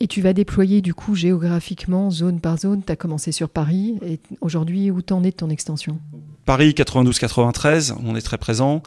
Et 0.00 0.08
tu 0.08 0.20
vas 0.20 0.32
déployer 0.32 0.80
du 0.80 0.92
coup 0.92 1.14
géographiquement, 1.14 2.10
zone 2.10 2.40
par 2.40 2.58
zone. 2.58 2.82
Tu 2.84 2.90
as 2.90 2.96
commencé 2.96 3.30
sur 3.32 3.48
Paris. 3.48 3.98
Et 4.04 4.18
aujourd'hui, 4.40 4.90
où 4.90 5.02
t'en 5.02 5.22
es 5.22 5.30
de 5.30 5.36
ton 5.36 5.50
extension? 5.50 5.98
Paris 6.44 6.70
92-93, 6.76 7.94
on 8.04 8.16
est 8.16 8.20
très 8.20 8.38
présent. 8.38 8.82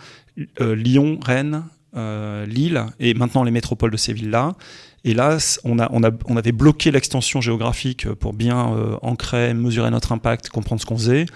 Euh, 0.59 0.75
Lyon, 0.75 1.17
Rennes, 1.23 1.63
euh, 1.95 2.45
Lille 2.45 2.85
et 2.99 3.13
maintenant 3.13 3.43
les 3.43 3.51
métropoles 3.51 3.91
de 3.91 3.97
ces 3.97 4.13
villes-là. 4.13 4.55
Et 5.07 5.13
là, 5.13 5.37
on, 5.63 5.79
avait 5.79 6.51
bloqué 6.51 6.91
l'extension 6.91 7.39
géographique 7.39 8.11
pour 8.15 8.33
bien 8.33 8.73
euh, 8.73 8.97
ancrer, 9.01 9.53
mesurer 9.53 9.89
notre 9.89 10.11
impact, 10.11 10.49
comprendre 10.49 10.81
ce 10.81 10.85
qu'on 10.85 10.97
faisait. 10.97 11.27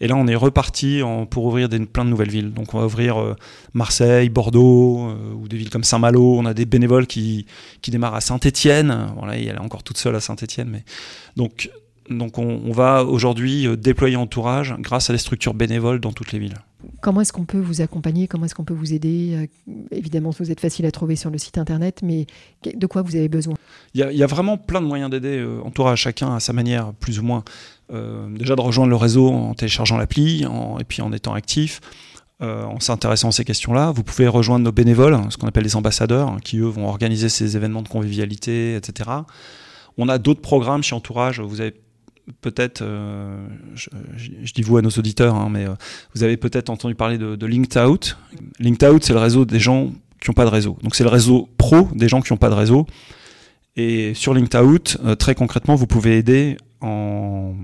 Et 0.00 0.08
là, 0.08 0.16
on 0.16 0.26
est 0.26 0.34
reparti 0.34 1.00
pour 1.30 1.44
ouvrir 1.44 1.68
des, 1.68 1.78
plein 1.78 2.04
de 2.04 2.10
nouvelles 2.10 2.32
villes. 2.32 2.52
Donc, 2.52 2.74
on 2.74 2.80
va 2.80 2.86
ouvrir 2.86 3.20
euh, 3.20 3.36
Marseille, 3.72 4.30
Bordeaux 4.30 5.10
euh, 5.10 5.32
ou 5.34 5.46
des 5.46 5.56
villes 5.56 5.70
comme 5.70 5.84
Saint-Malo. 5.84 6.38
On 6.40 6.44
a 6.44 6.54
des 6.54 6.64
bénévoles 6.64 7.06
qui, 7.06 7.46
qui 7.82 7.92
démarrent 7.92 8.16
à 8.16 8.20
Saint-Étienne. 8.20 9.12
Voilà, 9.16 9.36
elle 9.36 9.46
est 9.46 9.58
encore 9.58 9.84
toute 9.84 9.98
seule 9.98 10.16
à 10.16 10.20
Saint-Étienne. 10.20 10.68
Mais... 10.68 10.82
Donc, 11.36 11.70
donc, 12.10 12.36
on, 12.36 12.62
on 12.66 12.72
va 12.72 13.04
aujourd'hui 13.04 13.68
déployer 13.76 14.16
entourage 14.16 14.74
grâce 14.80 15.08
à 15.08 15.12
des 15.12 15.20
structures 15.20 15.54
bénévoles 15.54 16.00
dans 16.00 16.10
toutes 16.10 16.32
les 16.32 16.40
villes. 16.40 16.58
Comment 17.00 17.20
est-ce 17.20 17.32
qu'on 17.32 17.44
peut 17.44 17.58
vous 17.58 17.80
accompagner 17.80 18.28
Comment 18.28 18.46
est-ce 18.46 18.54
qu'on 18.54 18.64
peut 18.64 18.74
vous 18.74 18.92
aider 18.92 19.48
euh, 19.68 19.74
Évidemment, 19.90 20.30
vous 20.30 20.50
êtes 20.50 20.60
facile 20.60 20.86
à 20.86 20.90
trouver 20.90 21.16
sur 21.16 21.30
le 21.30 21.38
site 21.38 21.58
internet, 21.58 22.00
mais 22.02 22.26
de 22.74 22.86
quoi 22.86 23.02
vous 23.02 23.16
avez 23.16 23.28
besoin 23.28 23.54
il 23.94 24.00
y, 24.00 24.22
a, 24.22 24.26
vraiment 24.26 24.56
plein 24.56 24.80
de 24.80 24.86
moyens 24.86 25.10
d'aider. 25.10 25.38
Euh, 25.38 25.60
entourage 25.64 26.00
chacun 26.00 26.34
à 26.34 26.40
sa 26.40 26.52
manière, 26.52 26.92
plus 26.94 27.18
ou 27.18 27.22
moins. 27.22 27.44
Euh, 27.92 28.28
déjà 28.36 28.54
de 28.54 28.60
rejoindre 28.60 28.90
le 28.90 28.96
réseau 28.96 29.28
en 29.28 29.54
téléchargeant 29.54 29.96
l'appli 29.96 30.44
et 30.44 30.84
puis 30.84 31.02
en 31.02 31.12
étant 31.12 31.34
actif. 31.34 31.80
en 32.40 32.80
s'intéressant 32.80 33.28
à 33.28 33.32
ces 33.32 33.44
questions-là. 33.44 33.90
Vous 33.90 34.02
pouvez 34.02 34.28
rejoindre 34.28 34.64
nos 34.64 34.72
bénévoles, 34.72 35.18
ce 35.30 35.36
qu'on 35.36 35.48
appelle 35.48 35.64
les 35.64 35.76
ambassadeurs, 35.76 36.36
qui 36.42 36.58
eux 36.58 36.66
vont 36.66 36.88
organiser 36.88 37.28
ces 37.28 37.56
événements 37.56 37.82
de 37.82 37.88
convivialité, 37.88 38.76
etc. 38.76 39.10
On 39.98 40.08
a 40.08 40.18
d'autres 40.18 40.40
programmes 40.40 40.82
chez 40.82 40.94
Entourage. 40.94 41.40
Vous 41.40 41.60
avez 41.60 41.74
peut-être, 42.40 42.82
euh, 42.82 43.46
je, 43.74 44.52
dis 44.52 44.62
vous 44.62 44.76
à 44.76 44.82
nos 44.82 44.90
auditeurs, 44.90 45.34
hein, 45.34 45.48
mais 45.50 45.66
euh, 45.66 45.74
vous 46.14 46.22
avez 46.22 46.36
peut-être 46.36 46.70
entendu 46.70 46.94
parler 46.94 47.18
de, 47.18 47.36
de 47.36 47.46
Linked 47.46 47.76
Out. 47.78 48.16
Linked 48.58 48.88
Out, 48.88 49.04
c'est 49.04 49.12
le 49.12 49.18
réseau 49.18 49.44
des 49.44 49.60
gens 49.60 49.92
qui 50.20 50.30
n'ont 50.30 50.34
pas 50.34 50.44
de 50.44 50.50
réseau. 50.50 50.78
Donc 50.82 50.94
c'est 50.94 51.04
le 51.04 51.10
réseau 51.10 51.48
pro 51.58 51.88
des 51.94 52.08
gens 52.08 52.20
qui 52.20 52.32
n'ont 52.32 52.38
pas 52.38 52.50
de 52.50 52.54
réseau. 52.54 52.86
Et 53.76 54.14
sur 54.14 54.34
Linked 54.34 54.60
Out, 54.60 54.98
euh, 55.04 55.14
très 55.14 55.34
concrètement, 55.34 55.74
vous 55.74 55.86
pouvez 55.86 56.18
aider 56.18 56.56
en... 56.80 57.54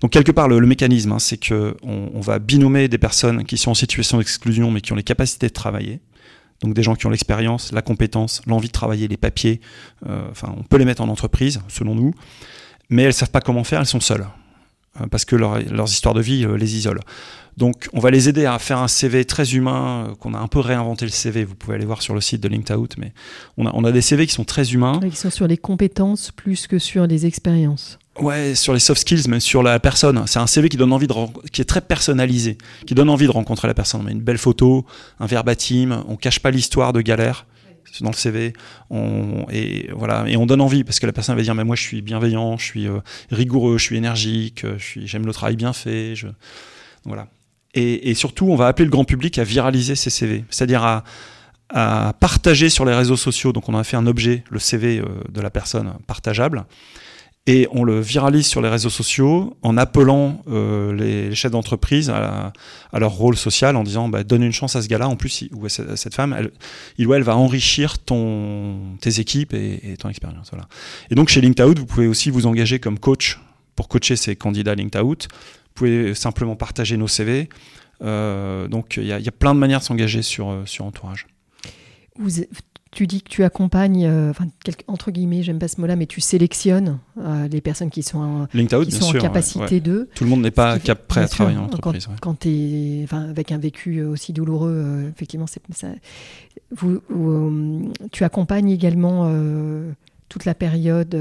Donc 0.00 0.10
quelque 0.10 0.32
part, 0.32 0.48
le, 0.48 0.60
mécanisme, 0.60 1.12
hein, 1.12 1.18
c'est 1.18 1.36
que 1.36 1.76
on, 1.82 2.20
va 2.20 2.38
binômer 2.38 2.88
des 2.88 2.98
personnes 2.98 3.44
qui 3.44 3.56
sont 3.56 3.70
en 3.72 3.74
situation 3.74 4.18
d'exclusion, 4.18 4.70
mais 4.70 4.80
qui 4.80 4.92
ont 4.92 4.96
les 4.96 5.02
capacités 5.02 5.48
de 5.48 5.52
travailler. 5.52 6.00
Donc 6.62 6.74
des 6.74 6.82
gens 6.82 6.94
qui 6.94 7.06
ont 7.06 7.10
l'expérience, 7.10 7.72
la 7.72 7.82
compétence, 7.82 8.42
l'envie 8.46 8.68
de 8.68 8.72
travailler, 8.72 9.08
les 9.08 9.16
papiers. 9.16 9.60
enfin, 10.06 10.54
on 10.56 10.62
peut 10.62 10.76
les 10.76 10.84
mettre 10.84 11.02
en 11.02 11.08
entreprise, 11.08 11.60
selon 11.68 11.94
nous 11.94 12.12
mais 12.92 13.02
elles 13.02 13.08
ne 13.08 13.12
savent 13.12 13.30
pas 13.30 13.40
comment 13.40 13.64
faire, 13.64 13.80
elles 13.80 13.86
sont 13.86 14.00
seules, 14.00 14.26
euh, 15.00 15.06
parce 15.10 15.24
que 15.24 15.34
leurs 15.34 15.90
histoires 15.90 16.14
de 16.14 16.20
vie 16.20 16.44
euh, 16.44 16.56
les 16.56 16.76
isolent. 16.76 17.00
Donc 17.56 17.88
on 17.92 18.00
va 18.00 18.10
les 18.10 18.28
aider 18.28 18.46
à 18.46 18.58
faire 18.58 18.78
un 18.78 18.88
CV 18.88 19.24
très 19.24 19.54
humain, 19.54 20.08
euh, 20.10 20.14
qu'on 20.14 20.34
a 20.34 20.38
un 20.38 20.46
peu 20.46 20.60
réinventé 20.60 21.04
le 21.06 21.10
CV, 21.10 21.44
vous 21.44 21.54
pouvez 21.54 21.74
aller 21.74 21.86
voir 21.86 22.02
sur 22.02 22.14
le 22.14 22.20
site 22.20 22.42
de 22.42 22.48
LinkedOut, 22.48 22.88
mais 22.98 23.12
on 23.56 23.66
a, 23.66 23.70
on 23.74 23.84
a 23.84 23.92
des 23.92 24.02
CV 24.02 24.26
qui 24.26 24.34
sont 24.34 24.44
très 24.44 24.72
humains. 24.72 25.00
Qui 25.00 25.16
sont 25.16 25.30
sur 25.30 25.46
les 25.46 25.56
compétences 25.56 26.30
plus 26.30 26.66
que 26.66 26.78
sur 26.78 27.06
les 27.06 27.26
expériences. 27.26 27.98
Ouais, 28.20 28.54
sur 28.54 28.74
les 28.74 28.78
soft 28.78 29.00
skills, 29.00 29.26
mais 29.26 29.40
sur 29.40 29.62
la 29.62 29.80
personne. 29.80 30.22
C'est 30.26 30.38
un 30.38 30.46
CV 30.46 30.68
qui 30.68 30.76
donne 30.76 30.92
envie 30.92 31.06
de 31.06 31.14
qui 31.50 31.62
est 31.62 31.64
très 31.64 31.80
personnalisé, 31.80 32.58
qui 32.86 32.94
donne 32.94 33.08
envie 33.08 33.24
de 33.24 33.30
rencontrer 33.30 33.68
la 33.68 33.74
personne. 33.74 34.02
On 34.02 34.04
met 34.04 34.12
une 34.12 34.20
belle 34.20 34.36
photo, 34.36 34.84
un 35.18 35.24
verbatim, 35.24 36.04
on 36.08 36.16
cache 36.16 36.40
pas 36.40 36.50
l'histoire 36.50 36.92
de 36.92 37.00
galère 37.00 37.46
dans 38.00 38.10
le 38.10 38.16
CV. 38.16 38.52
On, 38.90 39.46
et 39.50 39.90
voilà, 39.94 40.24
et 40.28 40.36
on 40.36 40.46
donne 40.46 40.60
envie 40.60 40.84
parce 40.84 41.00
que 41.00 41.06
la 41.06 41.12
personne 41.12 41.36
va 41.36 41.42
dire 41.42 41.54
mais 41.54 41.64
moi 41.64 41.76
je 41.76 41.82
suis 41.82 42.02
bienveillant, 42.02 42.56
je 42.56 42.64
suis 42.64 42.86
euh, 42.86 43.00
rigoureux, 43.30 43.78
je 43.78 43.84
suis 43.84 43.96
énergique, 43.96 44.64
je 44.78 44.82
suis, 44.82 45.06
j'aime 45.06 45.26
le 45.26 45.32
travail 45.32 45.56
bien 45.56 45.72
fait. 45.72 46.14
Je, 46.14 46.28
voilà. 47.04 47.28
Et, 47.74 48.10
et, 48.10 48.14
surtout, 48.14 48.46
on 48.46 48.56
va 48.56 48.66
appeler 48.66 48.84
le 48.84 48.90
grand 48.90 49.04
public 49.04 49.38
à 49.38 49.44
viraliser 49.44 49.94
ces 49.94 50.10
CV, 50.10 50.44
c'est-à-dire 50.50 50.84
à, 50.84 51.04
à, 51.70 52.12
partager 52.20 52.68
sur 52.68 52.84
les 52.84 52.94
réseaux 52.94 53.16
sociaux. 53.16 53.52
Donc 53.52 53.68
on 53.68 53.76
a 53.76 53.84
fait 53.84 53.96
un 53.96 54.06
objet, 54.06 54.44
le 54.50 54.58
CV 54.58 54.98
euh, 54.98 55.06
de 55.30 55.40
la 55.40 55.50
personne 55.50 55.94
partageable, 56.06 56.64
et 57.46 57.66
on 57.72 57.82
le 57.82 58.00
viralise 58.00 58.46
sur 58.46 58.62
les 58.62 58.68
réseaux 58.68 58.90
sociaux 58.90 59.56
en 59.62 59.76
appelant 59.76 60.42
euh, 60.48 60.92
les, 60.92 61.34
chefs 61.34 61.50
d'entreprise 61.50 62.08
à, 62.08 62.52
leur 62.92 63.10
rôle 63.12 63.36
social 63.36 63.74
en 63.74 63.82
disant 63.82 64.08
bah, 64.08 64.22
donne 64.22 64.44
une 64.44 64.52
chance 64.52 64.76
à 64.76 64.82
ce 64.82 64.88
gars-là 64.88 65.08
en 65.08 65.16
plus 65.16 65.44
ou 65.52 65.66
à 65.66 65.68
cette 65.68 66.14
femme 66.14 66.36
elle, 66.38 66.52
il 66.98 67.06
ou 67.08 67.14
elle 67.14 67.24
va 67.24 67.36
enrichir 67.36 67.98
ton 67.98 68.96
tes 69.00 69.18
équipes 69.18 69.54
et, 69.54 69.96
ton 69.98 70.08
expérience 70.08 70.50
voilà. 70.50 70.68
Et 71.10 71.16
donc 71.16 71.30
chez 71.30 71.40
LinkedOut 71.40 71.80
vous 71.80 71.86
pouvez 71.86 72.06
aussi 72.06 72.30
vous 72.30 72.46
engager 72.46 72.78
comme 72.78 72.98
coach. 72.98 73.40
Pour 73.74 73.88
coacher 73.88 74.16
ces 74.16 74.36
candidats 74.36 74.74
LinkedOut 74.74 75.22
vous 75.22 75.74
pouvez 75.74 76.14
simplement 76.14 76.54
partager 76.54 76.96
nos 76.96 77.08
CV 77.08 77.48
euh, 78.04 78.68
donc 78.68 78.98
il 78.98 79.06
y, 79.06 79.12
a 79.12 79.32
plein 79.32 79.54
de 79.54 79.58
manières 79.58 79.80
de 79.80 79.84
s'engager 79.84 80.22
sur 80.22 80.62
sur 80.66 80.84
entourage 80.84 81.26
tu 82.92 83.06
dis 83.06 83.22
que 83.22 83.28
tu 83.28 83.42
accompagnes, 83.42 84.04
euh, 84.04 84.30
enfin, 84.30 84.44
entre 84.86 85.10
guillemets, 85.10 85.42
j'aime 85.42 85.58
pas 85.58 85.66
ce 85.66 85.80
mot-là, 85.80 85.96
mais 85.96 86.04
tu 86.06 86.20
sélectionnes 86.20 86.98
euh, 87.18 87.48
les 87.48 87.62
personnes 87.62 87.88
qui 87.88 88.02
sont, 88.02 88.18
en, 88.18 88.46
qui 88.46 88.92
sont 88.92 89.16
en 89.16 89.20
capacité 89.20 89.80
de. 89.80 90.10
Tout 90.14 90.24
le 90.24 90.30
monde 90.30 90.42
n'est 90.42 90.50
pas 90.50 90.78
prêt 90.78 91.22
à 91.22 91.28
travailler 91.28 91.56
en 91.56 91.64
entreprise. 91.64 92.06
Quand, 92.20 92.40
tu 92.40 92.48
es 92.50 93.00
enfin, 93.04 93.22
avec 93.30 93.50
un 93.50 93.58
vécu 93.58 94.02
aussi 94.02 94.34
douloureux, 94.34 94.74
euh, 94.74 95.08
effectivement, 95.08 95.46
c'est 95.46 95.62
ça. 95.74 95.88
Vous, 96.70 97.00
tu 98.12 98.24
accompagnes 98.24 98.70
également 98.70 99.30
toute 100.28 100.44
la 100.44 100.54
période 100.54 101.16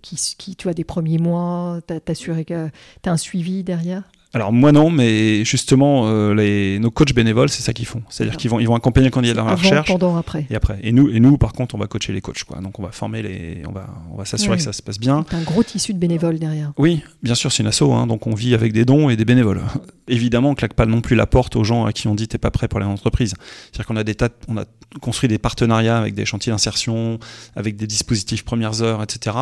qui, 0.00 0.16
qui, 0.38 0.54
tu 0.54 0.68
as 0.68 0.74
des 0.74 0.84
premiers 0.84 1.18
mois, 1.18 1.80
as, 1.88 2.14
tu 2.14 2.30
as 2.30 2.70
un 3.10 3.16
suivi 3.16 3.64
derrière? 3.64 4.04
Alors 4.34 4.52
moi 4.52 4.72
non, 4.72 4.90
mais 4.90 5.44
justement 5.44 6.08
euh, 6.08 6.34
les, 6.34 6.80
nos 6.80 6.90
coachs 6.90 7.14
bénévoles, 7.14 7.48
c'est 7.48 7.62
ça 7.62 7.72
qu'ils 7.72 7.86
font. 7.86 8.02
C'est-à-dire 8.08 8.36
qu'ils 8.36 8.50
vont 8.50 8.58
ils 8.58 8.66
vont 8.66 8.74
accompagner 8.74 9.06
le 9.06 9.12
candidat 9.12 9.34
dans 9.34 9.44
la 9.44 9.54
recherche. 9.54 9.86
Pendant, 9.86 10.16
après. 10.16 10.44
Et 10.50 10.56
après. 10.56 10.80
Et 10.82 10.90
nous 10.90 11.08
et 11.08 11.20
nous 11.20 11.38
par 11.38 11.52
contre, 11.52 11.76
on 11.76 11.78
va 11.78 11.86
coacher 11.86 12.12
les 12.12 12.20
coachs 12.20 12.42
quoi. 12.42 12.60
Donc 12.60 12.80
on 12.80 12.82
va 12.82 12.90
former 12.90 13.22
les, 13.22 13.62
on 13.68 13.70
va 13.70 13.86
on 14.12 14.16
va 14.16 14.24
s'assurer 14.24 14.56
que 14.56 14.62
ça 14.64 14.72
se 14.72 14.82
passe 14.82 14.98
bien. 14.98 15.24
un 15.30 15.42
gros 15.42 15.62
tissu 15.62 15.94
de 15.94 15.98
bénévoles 15.98 16.40
derrière. 16.40 16.72
Oui, 16.78 17.02
bien 17.22 17.36
sûr, 17.36 17.52
c'est 17.52 17.62
une 17.62 17.68
asso, 17.68 17.82
hein, 17.82 18.08
donc 18.08 18.26
on 18.26 18.34
vit 18.34 18.54
avec 18.54 18.72
des 18.72 18.84
dons 18.84 19.08
et 19.08 19.16
des 19.16 19.24
bénévoles. 19.24 19.62
Évidemment, 20.08 20.50
on 20.50 20.54
claque 20.54 20.74
pas 20.74 20.84
non 20.84 21.00
plus 21.00 21.14
la 21.14 21.26
porte 21.26 21.54
aux 21.54 21.64
gens 21.64 21.84
à 21.86 21.92
qui 21.92 22.08
on 22.08 22.16
dit 22.16 22.26
t'es 22.26 22.36
pas 22.36 22.50
prêt 22.50 22.66
pour 22.66 22.80
les 22.80 22.86
entreprises. 22.86 23.34
C'est-à-dire 23.70 23.86
qu'on 23.86 23.96
a 23.96 24.04
des 24.04 24.16
tas, 24.16 24.30
on 24.48 24.56
a 24.56 24.64
construit 25.00 25.28
des 25.28 25.38
partenariats 25.38 25.96
avec 25.96 26.14
des 26.14 26.24
chantiers 26.24 26.50
d'insertion, 26.50 27.20
avec 27.54 27.76
des 27.76 27.86
dispositifs 27.86 28.44
premières 28.44 28.82
heures, 28.82 29.02
etc. 29.02 29.36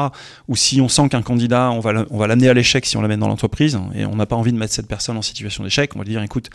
Ou 0.48 0.56
si 0.56 0.82
on 0.82 0.88
sent 0.88 1.08
qu'un 1.08 1.22
candidat, 1.22 1.70
on 1.70 1.80
va 1.80 2.04
on 2.10 2.18
va 2.18 2.26
l'amener 2.26 2.50
à 2.50 2.54
l'échec 2.54 2.84
si 2.84 2.98
on 2.98 3.02
l'amène 3.02 3.20
dans 3.20 3.28
l'entreprise 3.28 3.78
et 3.94 4.04
on 4.04 4.16
n'a 4.16 4.26
pas 4.26 4.36
envie 4.36 4.52
de 4.52 4.58
mettre 4.58 4.74
cette 4.74 4.81
personne 4.86 5.16
en 5.16 5.22
situation 5.22 5.64
d'échec, 5.64 5.94
on 5.94 5.98
va 5.98 6.04
lui 6.04 6.12
dire 6.12 6.22
écoute, 6.22 6.50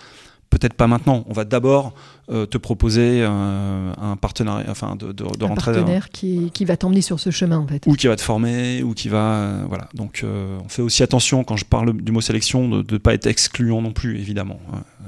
peut-être 0.50 0.74
pas 0.74 0.88
maintenant. 0.88 1.24
On 1.28 1.34
va 1.34 1.46
d'abord 1.46 1.94
euh, 2.30 2.46
te 2.46 2.58
proposer 2.58 3.22
euh, 3.22 3.94
un 3.98 4.16
partenariat, 4.16 4.66
enfin 4.70 4.96
de, 4.96 5.12
de, 5.12 5.24
de 5.24 5.46
un 5.46 5.56
partenaire 5.56 6.10
qui, 6.10 6.52
qui, 6.54 6.66
va 6.66 6.78
t'emmener 6.78 7.02
sur 7.02 7.20
ce 7.20 7.32
chemin 7.32 7.58
en 7.58 7.68
fait. 7.68 7.84
Ou 7.86 7.94
qui 7.94 8.08
va 8.08 8.16
te 8.16 8.22
former, 8.22 8.84
ou 8.84 8.94
qui 8.94 9.10
va, 9.10 9.34
euh, 9.34 9.64
voilà. 9.68 9.90
Donc 9.94 10.24
on 10.24 10.70
fait 10.70 10.82
aussi 10.82 11.04
attention 11.04 11.44
quand 11.44 11.58
je 11.58 11.66
parle 11.66 11.94
du 11.94 12.12
mot 12.12 12.22
sélection 12.22 12.70
de 12.70 12.94
ne 12.94 12.98
pas 12.98 13.14
être 13.14 13.28
excluant 13.28 13.82
non 13.82 13.92
plus, 13.92 14.20
évidemment. 14.20 14.60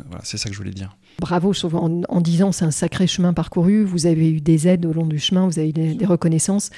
voilà, 0.08 0.24
c'est 0.24 0.38
ça 0.38 0.50
que 0.50 0.54
je 0.54 0.60
voulais 0.60 0.72
dire. 0.72 0.96
Bravo, 1.20 1.54
en, 1.74 2.02
en 2.08 2.22
disant 2.22 2.52
c'est 2.52 2.66
un 2.66 2.72
sacré 2.72 3.08
chemin 3.08 3.34
parcouru. 3.34 3.84
Vous 3.84 4.06
avez 4.06 4.30
eu 4.30 4.42
des 4.42 4.68
aides 4.68 4.86
au 4.86 4.94
long 4.94 5.06
du 5.06 5.20
chemin, 5.20 5.46
vous 5.48 5.60
avez 5.60 5.70
eu 5.70 5.74
des, 5.74 5.94
des 5.94 6.06
reconnaissances. 6.06 6.70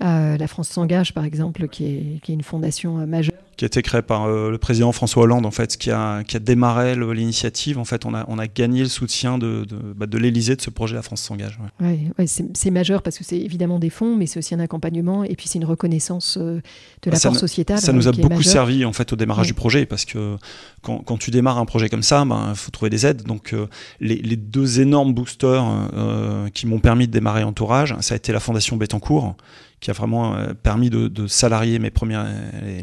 la 0.00 0.46
France 0.48 0.68
s'engage, 0.68 1.14
par 1.14 1.24
exemple, 1.24 1.68
qui 1.68 1.84
est, 1.84 2.20
qui 2.22 2.32
est 2.32 2.34
une 2.34 2.42
fondation 2.42 3.06
majeure 3.06 3.35
qui 3.56 3.64
a 3.64 3.66
été 3.66 3.82
créé 3.82 4.02
par 4.02 4.24
euh, 4.24 4.50
le 4.50 4.58
président 4.58 4.92
François 4.92 5.22
Hollande, 5.24 5.46
en 5.46 5.50
fait, 5.50 5.76
qui 5.76 5.90
a, 5.90 6.22
qui 6.24 6.36
a 6.36 6.40
démarré 6.40 6.94
l'initiative. 6.94 7.78
En 7.78 7.84
fait, 7.84 8.04
on 8.04 8.14
a, 8.14 8.24
on 8.28 8.38
a 8.38 8.46
gagné 8.46 8.82
le 8.82 8.88
soutien 8.88 9.38
de, 9.38 9.64
de, 9.64 9.76
bah, 9.94 10.06
de 10.06 10.18
l'Élysée 10.18 10.56
de 10.56 10.60
ce 10.60 10.70
projet 10.70 10.94
La 10.94 11.02
France 11.02 11.22
s'engage. 11.22 11.58
Ouais. 11.80 11.86
Ouais, 11.86 12.00
ouais, 12.18 12.26
c'est 12.26 12.70
majeur 12.70 13.02
parce 13.02 13.18
que 13.18 13.24
c'est 13.24 13.38
évidemment 13.38 13.78
des 13.78 13.90
fonds, 13.90 14.16
mais 14.16 14.26
c'est 14.26 14.38
aussi 14.38 14.54
un 14.54 14.60
accompagnement 14.60 15.24
et 15.24 15.34
puis 15.36 15.48
c'est 15.48 15.58
une 15.58 15.64
reconnaissance 15.64 16.36
euh, 16.38 16.60
de 17.02 17.10
l'apport 17.10 17.32
bah, 17.32 17.38
sociétal. 17.38 17.78
Ça 17.78 17.92
nous 17.92 18.08
a 18.08 18.12
beaucoup 18.12 18.42
servi 18.42 18.84
en 18.84 18.92
fait 18.92 19.12
au 19.12 19.16
démarrage 19.16 19.46
du 19.46 19.54
projet 19.54 19.86
parce 19.86 20.04
que 20.04 20.36
quand, 20.82 20.98
quand, 20.98 21.16
tu 21.16 21.30
démarres 21.30 21.58
un 21.58 21.64
projet 21.64 21.88
comme 21.88 22.02
ça, 22.02 22.22
il 22.24 22.28
ben, 22.28 22.54
faut 22.54 22.70
trouver 22.70 22.90
des 22.90 23.06
aides. 23.06 23.22
Donc 23.22 23.52
euh, 23.52 23.66
les, 24.00 24.16
les, 24.16 24.36
deux 24.36 24.80
énormes 24.80 25.14
boosters 25.14 25.64
euh, 25.94 26.48
qui 26.50 26.66
m'ont 26.66 26.80
permis 26.80 27.06
de 27.06 27.12
démarrer 27.12 27.42
Entourage, 27.42 27.96
ça 28.00 28.14
a 28.14 28.16
été 28.16 28.32
la 28.32 28.40
Fondation 28.40 28.76
Bettencourt 28.76 29.36
qui 29.80 29.90
a 29.90 29.92
vraiment 29.92 30.34
euh, 30.34 30.54
permis 30.54 30.90
de, 30.90 31.26
salarier 31.26 31.78
mes 31.78 31.90
premiers, 31.90 32.22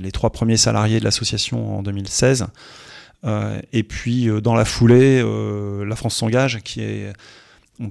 les, 0.02 0.12
trois 0.12 0.32
premiers 0.32 0.58
salariés 0.58 1.00
de 1.00 1.04
l'association 1.04 1.80
en 1.80 1.84
2016. 1.84 2.48
Euh, 3.26 3.60
et 3.72 3.84
puis 3.84 4.30
euh, 4.30 4.42
dans 4.42 4.54
la 4.54 4.66
foulée, 4.66 5.24
la 5.86 5.96
France 5.96 6.16
s'engage, 6.16 6.60
qui, 6.64 6.82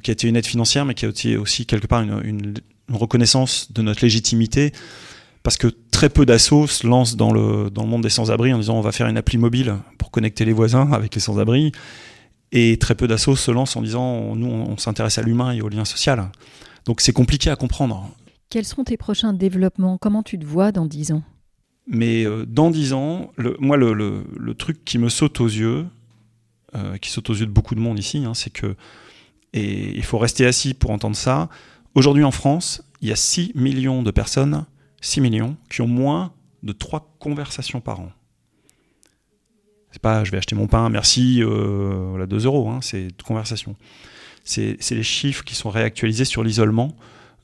qui 0.03 0.11
a 0.11 0.13
été 0.13 0.29
une 0.29 0.37
aide 0.37 0.47
financière, 0.47 0.85
mais 0.85 0.95
qui 0.95 1.07
a 1.07 1.09
été 1.09 1.37
aussi 1.37 1.67
quelque 1.67 1.87
part 1.87 2.03
une, 2.03 2.55
reconnaissance 2.91 3.73
de 3.73 3.81
notre 3.81 4.03
légitimité, 4.03 4.73
parce 5.43 5.57
que 5.57 5.69
très 5.91 6.11
peu 6.11 6.27
d'assos 6.27 6.67
se 6.67 6.87
lancent 6.87 7.17
dans 7.17 7.33
le, 7.33 7.71
dans 7.71 7.85
le 7.85 7.89
monde 7.89 8.03
des 8.03 8.11
sans-abri 8.11 8.53
en 8.53 8.59
disant 8.59 8.77
on 8.77 8.83
va 8.83 8.93
faire 8.93 9.07
une 9.07 9.17
appli 9.17 9.39
mobile 9.39 9.77
pour 9.97 10.11
connecter 10.11 10.45
les 10.45 10.53
voisins 10.53 10.89
avec 10.93 11.15
les 11.15 11.21
sans-abri. 11.21 11.73
Et 12.51 12.77
très 12.77 12.95
peu 12.95 13.09
d'assos 13.09 13.37
se 13.37 13.51
lancent 13.51 13.77
en 13.77 13.83
disant 13.83 14.37
nous 14.37 14.47
on, 14.47 14.73
on 14.73 14.77
s'intéresse 14.77 15.17
à 15.17 15.23
l'humain 15.23 15.53
et 15.53 15.63
au 15.63 15.71
lien 15.71 15.87
social. 15.87 16.29
Donc 16.85 17.01
c'est 17.01 17.15
compliqué 17.15 17.49
à 17.49 17.57
comprendre. 17.57 18.11
Quels 18.53 18.67
seront 18.67 18.85
tes 18.85 18.99
prochains 18.99 19.33
développements? 19.33 19.97
Comment 19.97 20.23
tu 20.23 20.39
te 20.39 20.45
vois 20.45 20.73
dans 20.73 20.85
10 20.85 21.13
ans? 21.13 21.23
Mais 21.87 22.27
euh, 22.27 22.45
dans 22.45 22.71
10 22.71 22.93
ans, 22.93 23.33
le, 23.39 23.57
moi, 23.61 23.79
le, 23.79 24.53
truc 24.59 24.85
qui 24.85 24.99
me 24.99 25.09
saute 25.09 25.41
aux 25.41 25.47
yeux, 25.47 25.87
euh, 26.75 26.99
qui 26.99 27.09
saute 27.09 27.31
aux 27.31 27.35
yeux 27.35 27.47
de 27.47 27.51
beaucoup 27.51 27.75
de 27.75 27.81
monde 27.81 27.99
ici, 27.99 28.19
hein, 28.19 28.35
c'est 28.35 28.51
que, 28.51 28.77
et 29.55 29.97
il 29.97 30.03
faut 30.05 30.19
rester 30.19 30.45
assis 30.45 30.75
pour 30.75 30.91
entendre 30.91 31.17
ça, 31.17 31.49
aujourd'hui 31.95 32.25
en 32.25 32.31
France, 32.31 32.85
il 33.01 33.09
y 33.09 33.13
a 33.13 33.17
6 33.17 33.53
millions 33.55 34.03
de 34.03 34.11
personnes, 34.11 34.67
6 35.01 35.23
millions, 35.23 35.57
qui 35.71 35.81
ont 35.81 35.89
moins 35.89 36.35
de 36.63 36.73
3 36.73 37.17
conversations 37.21 37.81
par 37.81 38.01
an. 38.01 38.13
C'est 39.93 40.03
pas 40.03 40.25
je 40.25 40.31
vais 40.31 40.37
acheter 40.37 40.57
mon 40.57 40.67
pain, 40.67 40.91
merci, 40.91 41.43
euh, 41.43 42.09
voilà, 42.11 42.27
2 42.27 42.45
euros, 42.45 42.69
hein, 42.69 42.81
c'est 42.83 43.17
de 43.17 43.23
conversation. 43.23 43.77
C'est 44.45 44.77
les 44.91 45.03
chiffres 45.03 45.43
qui 45.43 45.55
sont 45.55 45.71
réactualisés 45.71 46.27
sur 46.27 46.45
l'isolement 46.45 46.95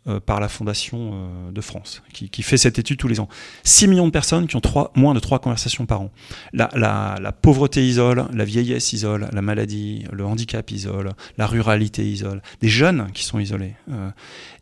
euh, 0.09 0.21
par 0.21 0.41
la 0.41 0.49
Fondation 0.49 1.11
euh, 1.13 1.53
de 1.53 1.61
France, 1.61 2.03
qui, 2.13 2.43
fait 2.43 2.57
cette 2.57 2.79
étude 2.79 2.99
tous 2.99 3.09
les 3.09 3.21
ans. 3.21 3.29
6 3.65 3.89
millions 3.89 4.07
de 4.07 4.13
personnes 4.13 4.47
qui 4.47 4.57
ont 4.57 4.61
3, 4.61 4.93
moins 4.95 5.13
de 5.13 5.21
3 5.21 5.39
conversations 5.39 5.85
par 5.85 6.01
an. 6.01 6.11
La, 6.53 7.33
pauvreté 7.43 7.87
isole, 7.87 8.27
la 8.33 8.45
vieillesse 8.45 8.93
isole, 8.93 9.29
la 9.33 9.43
maladie, 9.43 10.05
le 10.11 10.25
handicap 10.25 10.71
isole, 10.71 11.13
la 11.37 11.47
ruralité 11.47 12.09
isole, 12.09 12.43
des 12.61 12.69
jeunes 12.69 13.09
qui 13.13 13.23
sont 13.23 13.39
isolés. 13.39 13.75
Euh, 13.91 14.11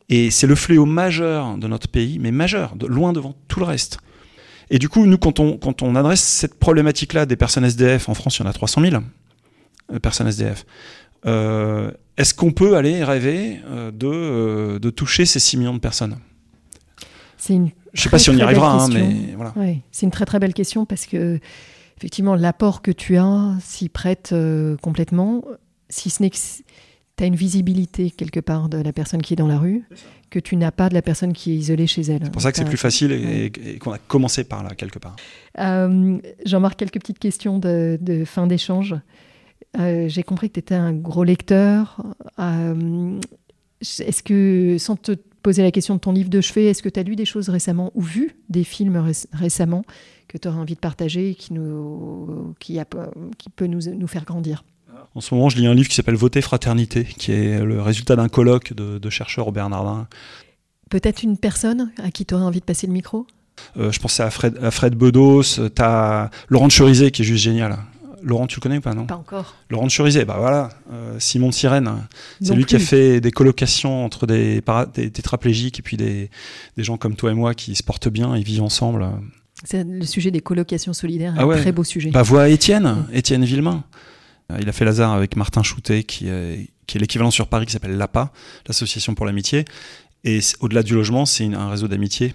et 0.09 0.31
c'est 0.31 0.47
le 0.47 0.57
fléau 0.57 0.85
majeur 0.85 1.57
de 1.59 1.69
notre 1.69 1.89
pays, 1.89 2.19
mais 2.19 2.33
majeur, 2.33 2.75
loin 2.89 3.13
devant 3.13 3.35
tout 3.47 3.61
le 3.61 3.67
reste. 3.67 3.99
Et 4.71 4.79
du 4.79 4.89
coup, 4.89 5.07
nous, 5.07 5.19
quand 5.19 5.39
on 5.41 5.95
adresse 5.95 6.23
cette 6.23 6.59
problématique-là 6.59 7.25
des 7.25 7.37
personnes 7.37 7.65
SDF, 7.65 8.09
en 8.09 8.15
France, 8.15 8.39
il 8.39 8.43
y 8.43 8.47
en 8.47 8.51
a 8.51 8.53
300 8.53 8.81
000 8.81 9.03
personnes 10.03 10.27
SDF. 10.27 10.67
Euh, 11.27 11.91
est-ce 12.17 12.35
qu'on 12.35 12.53
peut 12.53 12.77
aller 12.77 13.05
rêver 13.05 13.61
euh, 13.67 13.91
de, 13.91 14.07
euh, 14.07 14.79
de, 14.79 14.91
toucher 14.91 15.27
ces 15.27 15.39
6 15.39 15.59
millions 15.59 15.75
de 15.75 15.81
personnes? 15.81 16.19
C'est 17.37 17.55
une 17.55 17.71
Je 17.93 18.01
ne 18.01 18.03
sais 18.03 18.09
pas 18.09 18.19
si 18.19 18.31
on 18.31 18.35
y 18.35 18.43
arrivera, 18.43 18.73
hein, 18.73 18.89
mais 18.93 19.35
voilà. 19.37 19.53
C'est 19.93 20.07
une 20.07 20.13
très 20.13 20.25
très 20.25 20.39
belle 20.39 20.55
question 20.55 20.87
parce 20.87 21.07
que 21.07 21.39
effectivement 21.99 22.35
l'apport 22.35 22.83
que 22.83 22.91
tu 22.91 23.17
as 23.17 23.55
s'y 23.61 23.89
prête 23.89 24.31
euh, 24.33 24.77
complètement, 24.79 25.45
si 25.89 26.11
ce 26.11 26.23
n'est 26.23 26.31
que 26.31 26.37
tu 26.37 27.25
as 27.25 27.27
une 27.27 27.37
visibilité 27.37 28.11
quelque 28.11 28.41
part 28.41 28.69
de 28.69 28.79
la 28.79 28.93
personne 28.93 29.23
qui 29.23 29.35
est 29.35 29.37
dans 29.37 29.47
la 29.47 29.59
rue 29.59 29.85
que 30.29 30.39
tu 30.39 30.57
n'as 30.57 30.73
pas 30.73 30.89
de 30.89 30.95
la 30.95 31.03
personne 31.03 31.33
qui 31.33 31.53
est 31.53 31.57
isolée 31.57 31.87
chez 31.87 32.03
elle. 32.03 32.21
C'est 32.25 32.33
pour 32.33 32.43
ça 32.43 32.51
que 32.51 32.59
c'est 32.59 32.65
plus 32.65 32.77
facile 32.77 33.13
et, 33.13 33.25
ouais. 33.25 33.53
et 33.65 33.79
qu'on 33.79 33.93
a 33.93 33.99
commencé 33.99 34.45
par 34.45 34.63
là 34.63 34.71
quelque 34.75 34.99
part. 34.99 35.17
Euh, 35.59 36.19
J'en-marque 36.45 36.79
quelques 36.79 36.99
petites 36.99 37.19
questions 37.19 37.59
de, 37.59 37.97
de 38.01 38.25
fin 38.25 38.47
d'échange. 38.47 38.95
Euh, 39.79 40.09
j'ai 40.09 40.23
compris 40.23 40.49
que 40.49 40.55
tu 40.55 40.61
étais 40.61 40.75
un 40.75 40.93
gros 40.93 41.25
lecteur. 41.25 42.03
Euh, 42.39 43.19
est-ce 43.81 44.23
que, 44.23 44.77
sans 44.79 44.97
te 44.97 45.13
poser 45.43 45.63
la 45.63 45.71
question 45.71 45.95
de 45.95 46.01
ton 46.01 46.13
livre 46.13 46.31
de 46.31 46.41
chevet, 46.41 46.65
est-ce 46.65 46.83
que 46.83 46.89
tu 46.89 46.99
as 46.99 47.03
lu 47.03 47.15
des 47.15 47.25
choses 47.25 47.49
récemment 47.49 47.93
ou 47.95 48.03
vu 48.03 48.37
des 48.49 48.65
films 48.65 48.97
ré 48.97 49.13
récemment 49.33 49.85
que 50.29 50.39
tu 50.39 50.49
aurais 50.49 50.59
envie 50.59 50.75
de 50.75 50.81
partager 50.81 51.31
et 51.31 51.35
qui, 51.35 51.53
nous, 51.53 52.55
qui, 52.59 52.79
a, 52.79 52.87
qui 53.39 53.49
peut 53.51 53.67
nous, 53.67 53.81
nous 53.95 54.07
faire 54.07 54.25
grandir? 54.25 54.65
En 55.15 55.21
ce 55.21 55.35
moment, 55.35 55.49
je 55.49 55.59
lis 55.59 55.67
un 55.67 55.75
livre 55.75 55.89
qui 55.89 55.95
s'appelle 55.95 56.17
Voter 56.17 56.41
Fraternité, 56.41 57.05
qui 57.05 57.33
est 57.33 57.65
le 57.65 57.81
résultat 57.81 58.17
d'un 58.17 58.29
colloque 58.29 58.73
de, 58.73 58.99
de, 58.99 59.11
chercheurs 59.11 59.49
au 59.49 59.53
Bernardin. 59.53 60.09
Peut-être 60.91 61.23
une 61.23 61.39
personne 61.39 61.93
à 62.03 62.11
qui 62.11 62.27
tu 62.27 62.35
aurais 62.35 62.45
envie 62.45 62.61
de 62.61 62.65
passer 62.65 62.87
le 62.87 62.93
micro? 62.93 63.27
Euh, 63.77 63.91
Je 63.93 64.01
pensais 64.01 64.23
à 64.23 64.31
Fred, 64.31 64.59
à 64.63 64.71
Fred 64.71 64.95
Bedos, 64.95 65.43
tu 65.43 65.83
as 65.83 66.31
Laurent 66.49 66.69
Cherizet 66.69 67.11
qui 67.11 67.23
est 67.23 67.25
juste 67.25 67.45
génial. 67.45 67.79
Laurent, 68.23 68.47
tu 68.47 68.57
le 68.57 68.63
connais 68.63 68.79
ou 68.79 68.81
pas 68.81 68.95
non 68.95 69.07
Pas 69.07 69.17
encore. 69.17 69.55
Laurent 69.71 69.87
de 69.87 69.91
Cherizet, 69.91 70.25
bah 70.25 70.37
voilà. 70.39 70.71
Euh, 70.93 71.17
Simon 71.19 71.49
de 71.49 71.55
Sirène, 71.55 72.07
c'est 72.41 72.55
lui 72.55 72.65
plus. 72.65 72.71
qui 72.71 72.77
a 72.77 72.79
fait 72.79 73.21
des 73.21 73.31
colocations 73.31 74.05
entre 74.05 74.27
des, 74.27 74.63
des 74.95 75.11
tétraplégiques 75.11 75.79
et 75.79 75.83
puis 75.83 75.97
des, 75.97 76.31
des, 76.77 76.85
gens 76.85 76.97
comme 76.97 77.17
toi 77.17 77.31
et 77.31 77.35
moi 77.35 77.55
qui 77.55 77.75
se 77.75 77.83
portent 77.83 78.09
bien 78.09 78.35
et 78.35 78.43
vivent 78.43 78.63
ensemble. 78.63 79.07
C'est 79.65 79.85
le 79.85 80.05
sujet 80.05 80.31
des 80.31 80.41
colocations 80.41 80.93
solidaires, 80.93 81.35
ah 81.37 81.45
un 81.45 81.57
très 81.57 81.73
beau 81.73 81.85
sujet. 81.85 82.11
Bah 82.11 82.23
vois 82.23 82.49
Étienne, 82.49 83.07
Étienne 83.13 83.45
Villemain. 83.45 83.85
Il 84.61 84.69
a 84.69 84.73
fait 84.73 84.85
Lazare 84.85 85.13
avec 85.13 85.35
Martin 85.37 85.63
Choutet, 85.63 86.05
qui 86.05 86.29
est, 86.29 86.71
qui 86.87 86.99
est 86.99 87.01
l'équivalent 87.01 87.33
sur 87.33 87.49
Paris 87.49 87.67
qui 87.67 87.73
s'appelle 87.73 87.97
l'APA, 87.97 88.33
l'Association 88.69 89.15
pour 89.15 89.27
l'amitié. 89.27 89.65
Et 90.25 90.41
au-delà 90.61 90.83
du 90.83 90.95
logement, 90.95 91.27
c'est 91.27 91.53
un 91.53 91.69
réseau 91.69 91.89
d'amitié 91.89 92.35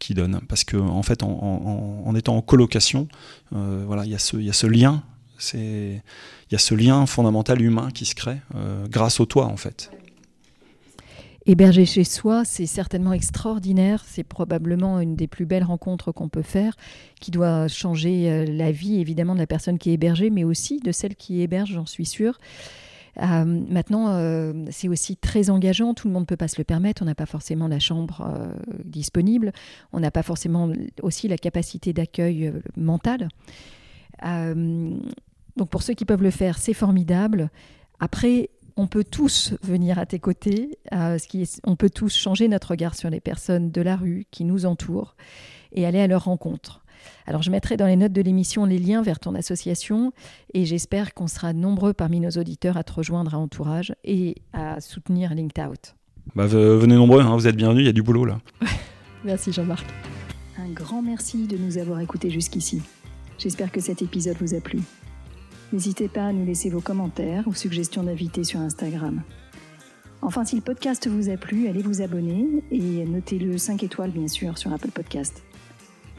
qui 0.00 0.14
donne. 0.14 0.40
Parce 0.48 0.64
que 0.64 0.76
en 0.76 1.04
fait, 1.04 1.22
en, 1.22 2.14
étant 2.16 2.36
en 2.36 2.42
colocation, 2.42 3.06
euh, 3.54 3.84
voilà, 3.86 4.04
il 4.04 4.08
y, 4.08 4.12
y, 4.12 4.50
a 4.50 4.52
ce 4.52 4.66
lien. 4.66 5.04
Il 5.54 6.00
y 6.50 6.54
a 6.54 6.58
ce 6.58 6.74
lien 6.74 7.06
fondamental 7.06 7.62
humain 7.62 7.90
qui 7.94 8.04
se 8.04 8.16
crée 8.16 8.38
euh, 8.56 8.86
grâce 8.88 9.20
au 9.20 9.26
toit, 9.26 9.46
en 9.46 9.56
fait. 9.56 9.92
Héberger 11.46 11.86
chez 11.86 12.04
soi, 12.04 12.44
c'est 12.44 12.66
certainement 12.66 13.12
extraordinaire. 13.12 14.04
C'est 14.06 14.24
probablement 14.24 15.00
une 15.00 15.16
des 15.16 15.26
plus 15.26 15.46
belles 15.46 15.64
rencontres 15.64 16.12
qu'on 16.12 16.28
peut 16.28 16.42
faire, 16.42 16.76
qui 17.20 17.30
doit 17.30 17.66
changer 17.68 18.30
euh, 18.30 18.44
la 18.44 18.72
vie, 18.72 19.00
évidemment, 19.00 19.34
de 19.34 19.40
la 19.40 19.46
personne 19.46 19.78
qui 19.78 19.90
est 19.90 19.94
hébergée, 19.94 20.30
mais 20.30 20.44
aussi 20.44 20.80
de 20.80 20.92
celle 20.92 21.16
qui 21.16 21.40
héberge, 21.40 21.72
j'en 21.72 21.86
suis 21.86 22.06
sûre. 22.06 22.38
Euh, 23.20 23.44
maintenant, 23.44 24.08
euh, 24.08 24.52
c'est 24.70 24.88
aussi 24.88 25.16
très 25.16 25.50
engageant. 25.50 25.94
Tout 25.94 26.08
le 26.08 26.14
monde 26.14 26.22
ne 26.22 26.26
peut 26.26 26.36
pas 26.36 26.48
se 26.48 26.58
le 26.58 26.64
permettre. 26.64 27.02
On 27.02 27.04
n'a 27.04 27.14
pas 27.14 27.26
forcément 27.26 27.68
la 27.68 27.78
chambre 27.78 28.26
euh, 28.26 28.52
disponible. 28.84 29.52
On 29.92 30.00
n'a 30.00 30.10
pas 30.10 30.22
forcément 30.22 30.70
aussi 31.02 31.28
la 31.28 31.38
capacité 31.38 31.92
d'accueil 31.92 32.52
mental. 32.76 33.28
donc, 34.22 35.68
pour 35.70 35.82
ceux 35.82 35.94
qui 35.94 36.04
peuvent 36.04 36.22
le 36.22 36.30
faire, 36.30 36.58
c'est 36.58 36.74
formidable. 36.74 37.50
Après, 37.98 38.50
on 38.76 38.86
peut 38.86 39.04
tous 39.04 39.54
venir 39.62 39.98
à 39.98 40.06
tes 40.06 40.18
côtés. 40.18 40.78
on 40.92 41.76
peut 41.76 41.90
tous 41.90 42.16
changer 42.16 42.48
notre 42.48 42.70
regard 42.70 42.94
sur 42.94 43.10
les 43.10 43.20
personnes 43.20 43.70
de 43.70 43.82
la 43.82 43.96
rue 43.96 44.26
qui 44.30 44.44
nous 44.44 44.64
entourent 44.64 45.16
et 45.72 45.86
aller 45.86 46.00
à 46.00 46.06
leur 46.06 46.24
rencontre. 46.24 46.82
Alors 47.26 47.42
je 47.42 47.50
mettrai 47.50 47.76
dans 47.76 47.86
les 47.86 47.96
notes 47.96 48.12
de 48.12 48.22
l'émission 48.22 48.64
les 48.64 48.78
liens 48.78 49.02
vers 49.02 49.18
ton 49.18 49.34
association 49.34 50.12
et 50.54 50.64
j'espère 50.64 51.14
qu'on 51.14 51.26
sera 51.26 51.52
nombreux 51.52 51.92
parmi 51.92 52.20
nos 52.20 52.30
auditeurs 52.30 52.76
à 52.76 52.82
te 52.82 52.92
rejoindre 52.92 53.34
à 53.34 53.38
Entourage 53.38 53.94
et 54.04 54.36
à 54.52 54.80
soutenir 54.80 55.34
Linked 55.34 55.64
Out. 55.64 55.94
Bah, 56.34 56.46
venez 56.46 56.94
nombreux, 56.94 57.20
hein, 57.20 57.34
vous 57.34 57.46
êtes 57.46 57.56
bienvenus, 57.56 57.82
il 57.82 57.86
y 57.86 57.90
a 57.90 57.92
du 57.92 58.02
boulot 58.02 58.24
là. 58.24 58.38
merci 59.24 59.52
Jean-Marc. 59.52 59.86
Un 60.58 60.70
grand 60.70 61.02
merci 61.02 61.46
de 61.46 61.56
nous 61.56 61.78
avoir 61.78 62.00
écoutés 62.00 62.30
jusqu'ici. 62.30 62.82
J'espère 63.38 63.72
que 63.72 63.80
cet 63.80 64.02
épisode 64.02 64.36
vous 64.40 64.54
a 64.54 64.60
plu. 64.60 64.80
N'hésitez 65.72 66.08
pas 66.08 66.26
à 66.26 66.32
nous 66.32 66.44
laisser 66.44 66.68
vos 66.68 66.80
commentaires 66.80 67.44
ou 67.46 67.54
suggestions 67.54 68.02
d'invités 68.02 68.44
sur 68.44 68.60
Instagram. 68.60 69.22
Enfin, 70.22 70.44
si 70.44 70.56
le 70.56 70.60
podcast 70.60 71.08
vous 71.08 71.30
a 71.30 71.36
plu, 71.36 71.68
allez 71.68 71.80
vous 71.80 72.02
abonner 72.02 72.46
et 72.70 73.04
notez-le 73.06 73.56
5 73.56 73.82
étoiles 73.84 74.10
bien 74.10 74.28
sûr 74.28 74.58
sur 74.58 74.72
Apple 74.72 74.90
Podcast. 74.90 75.42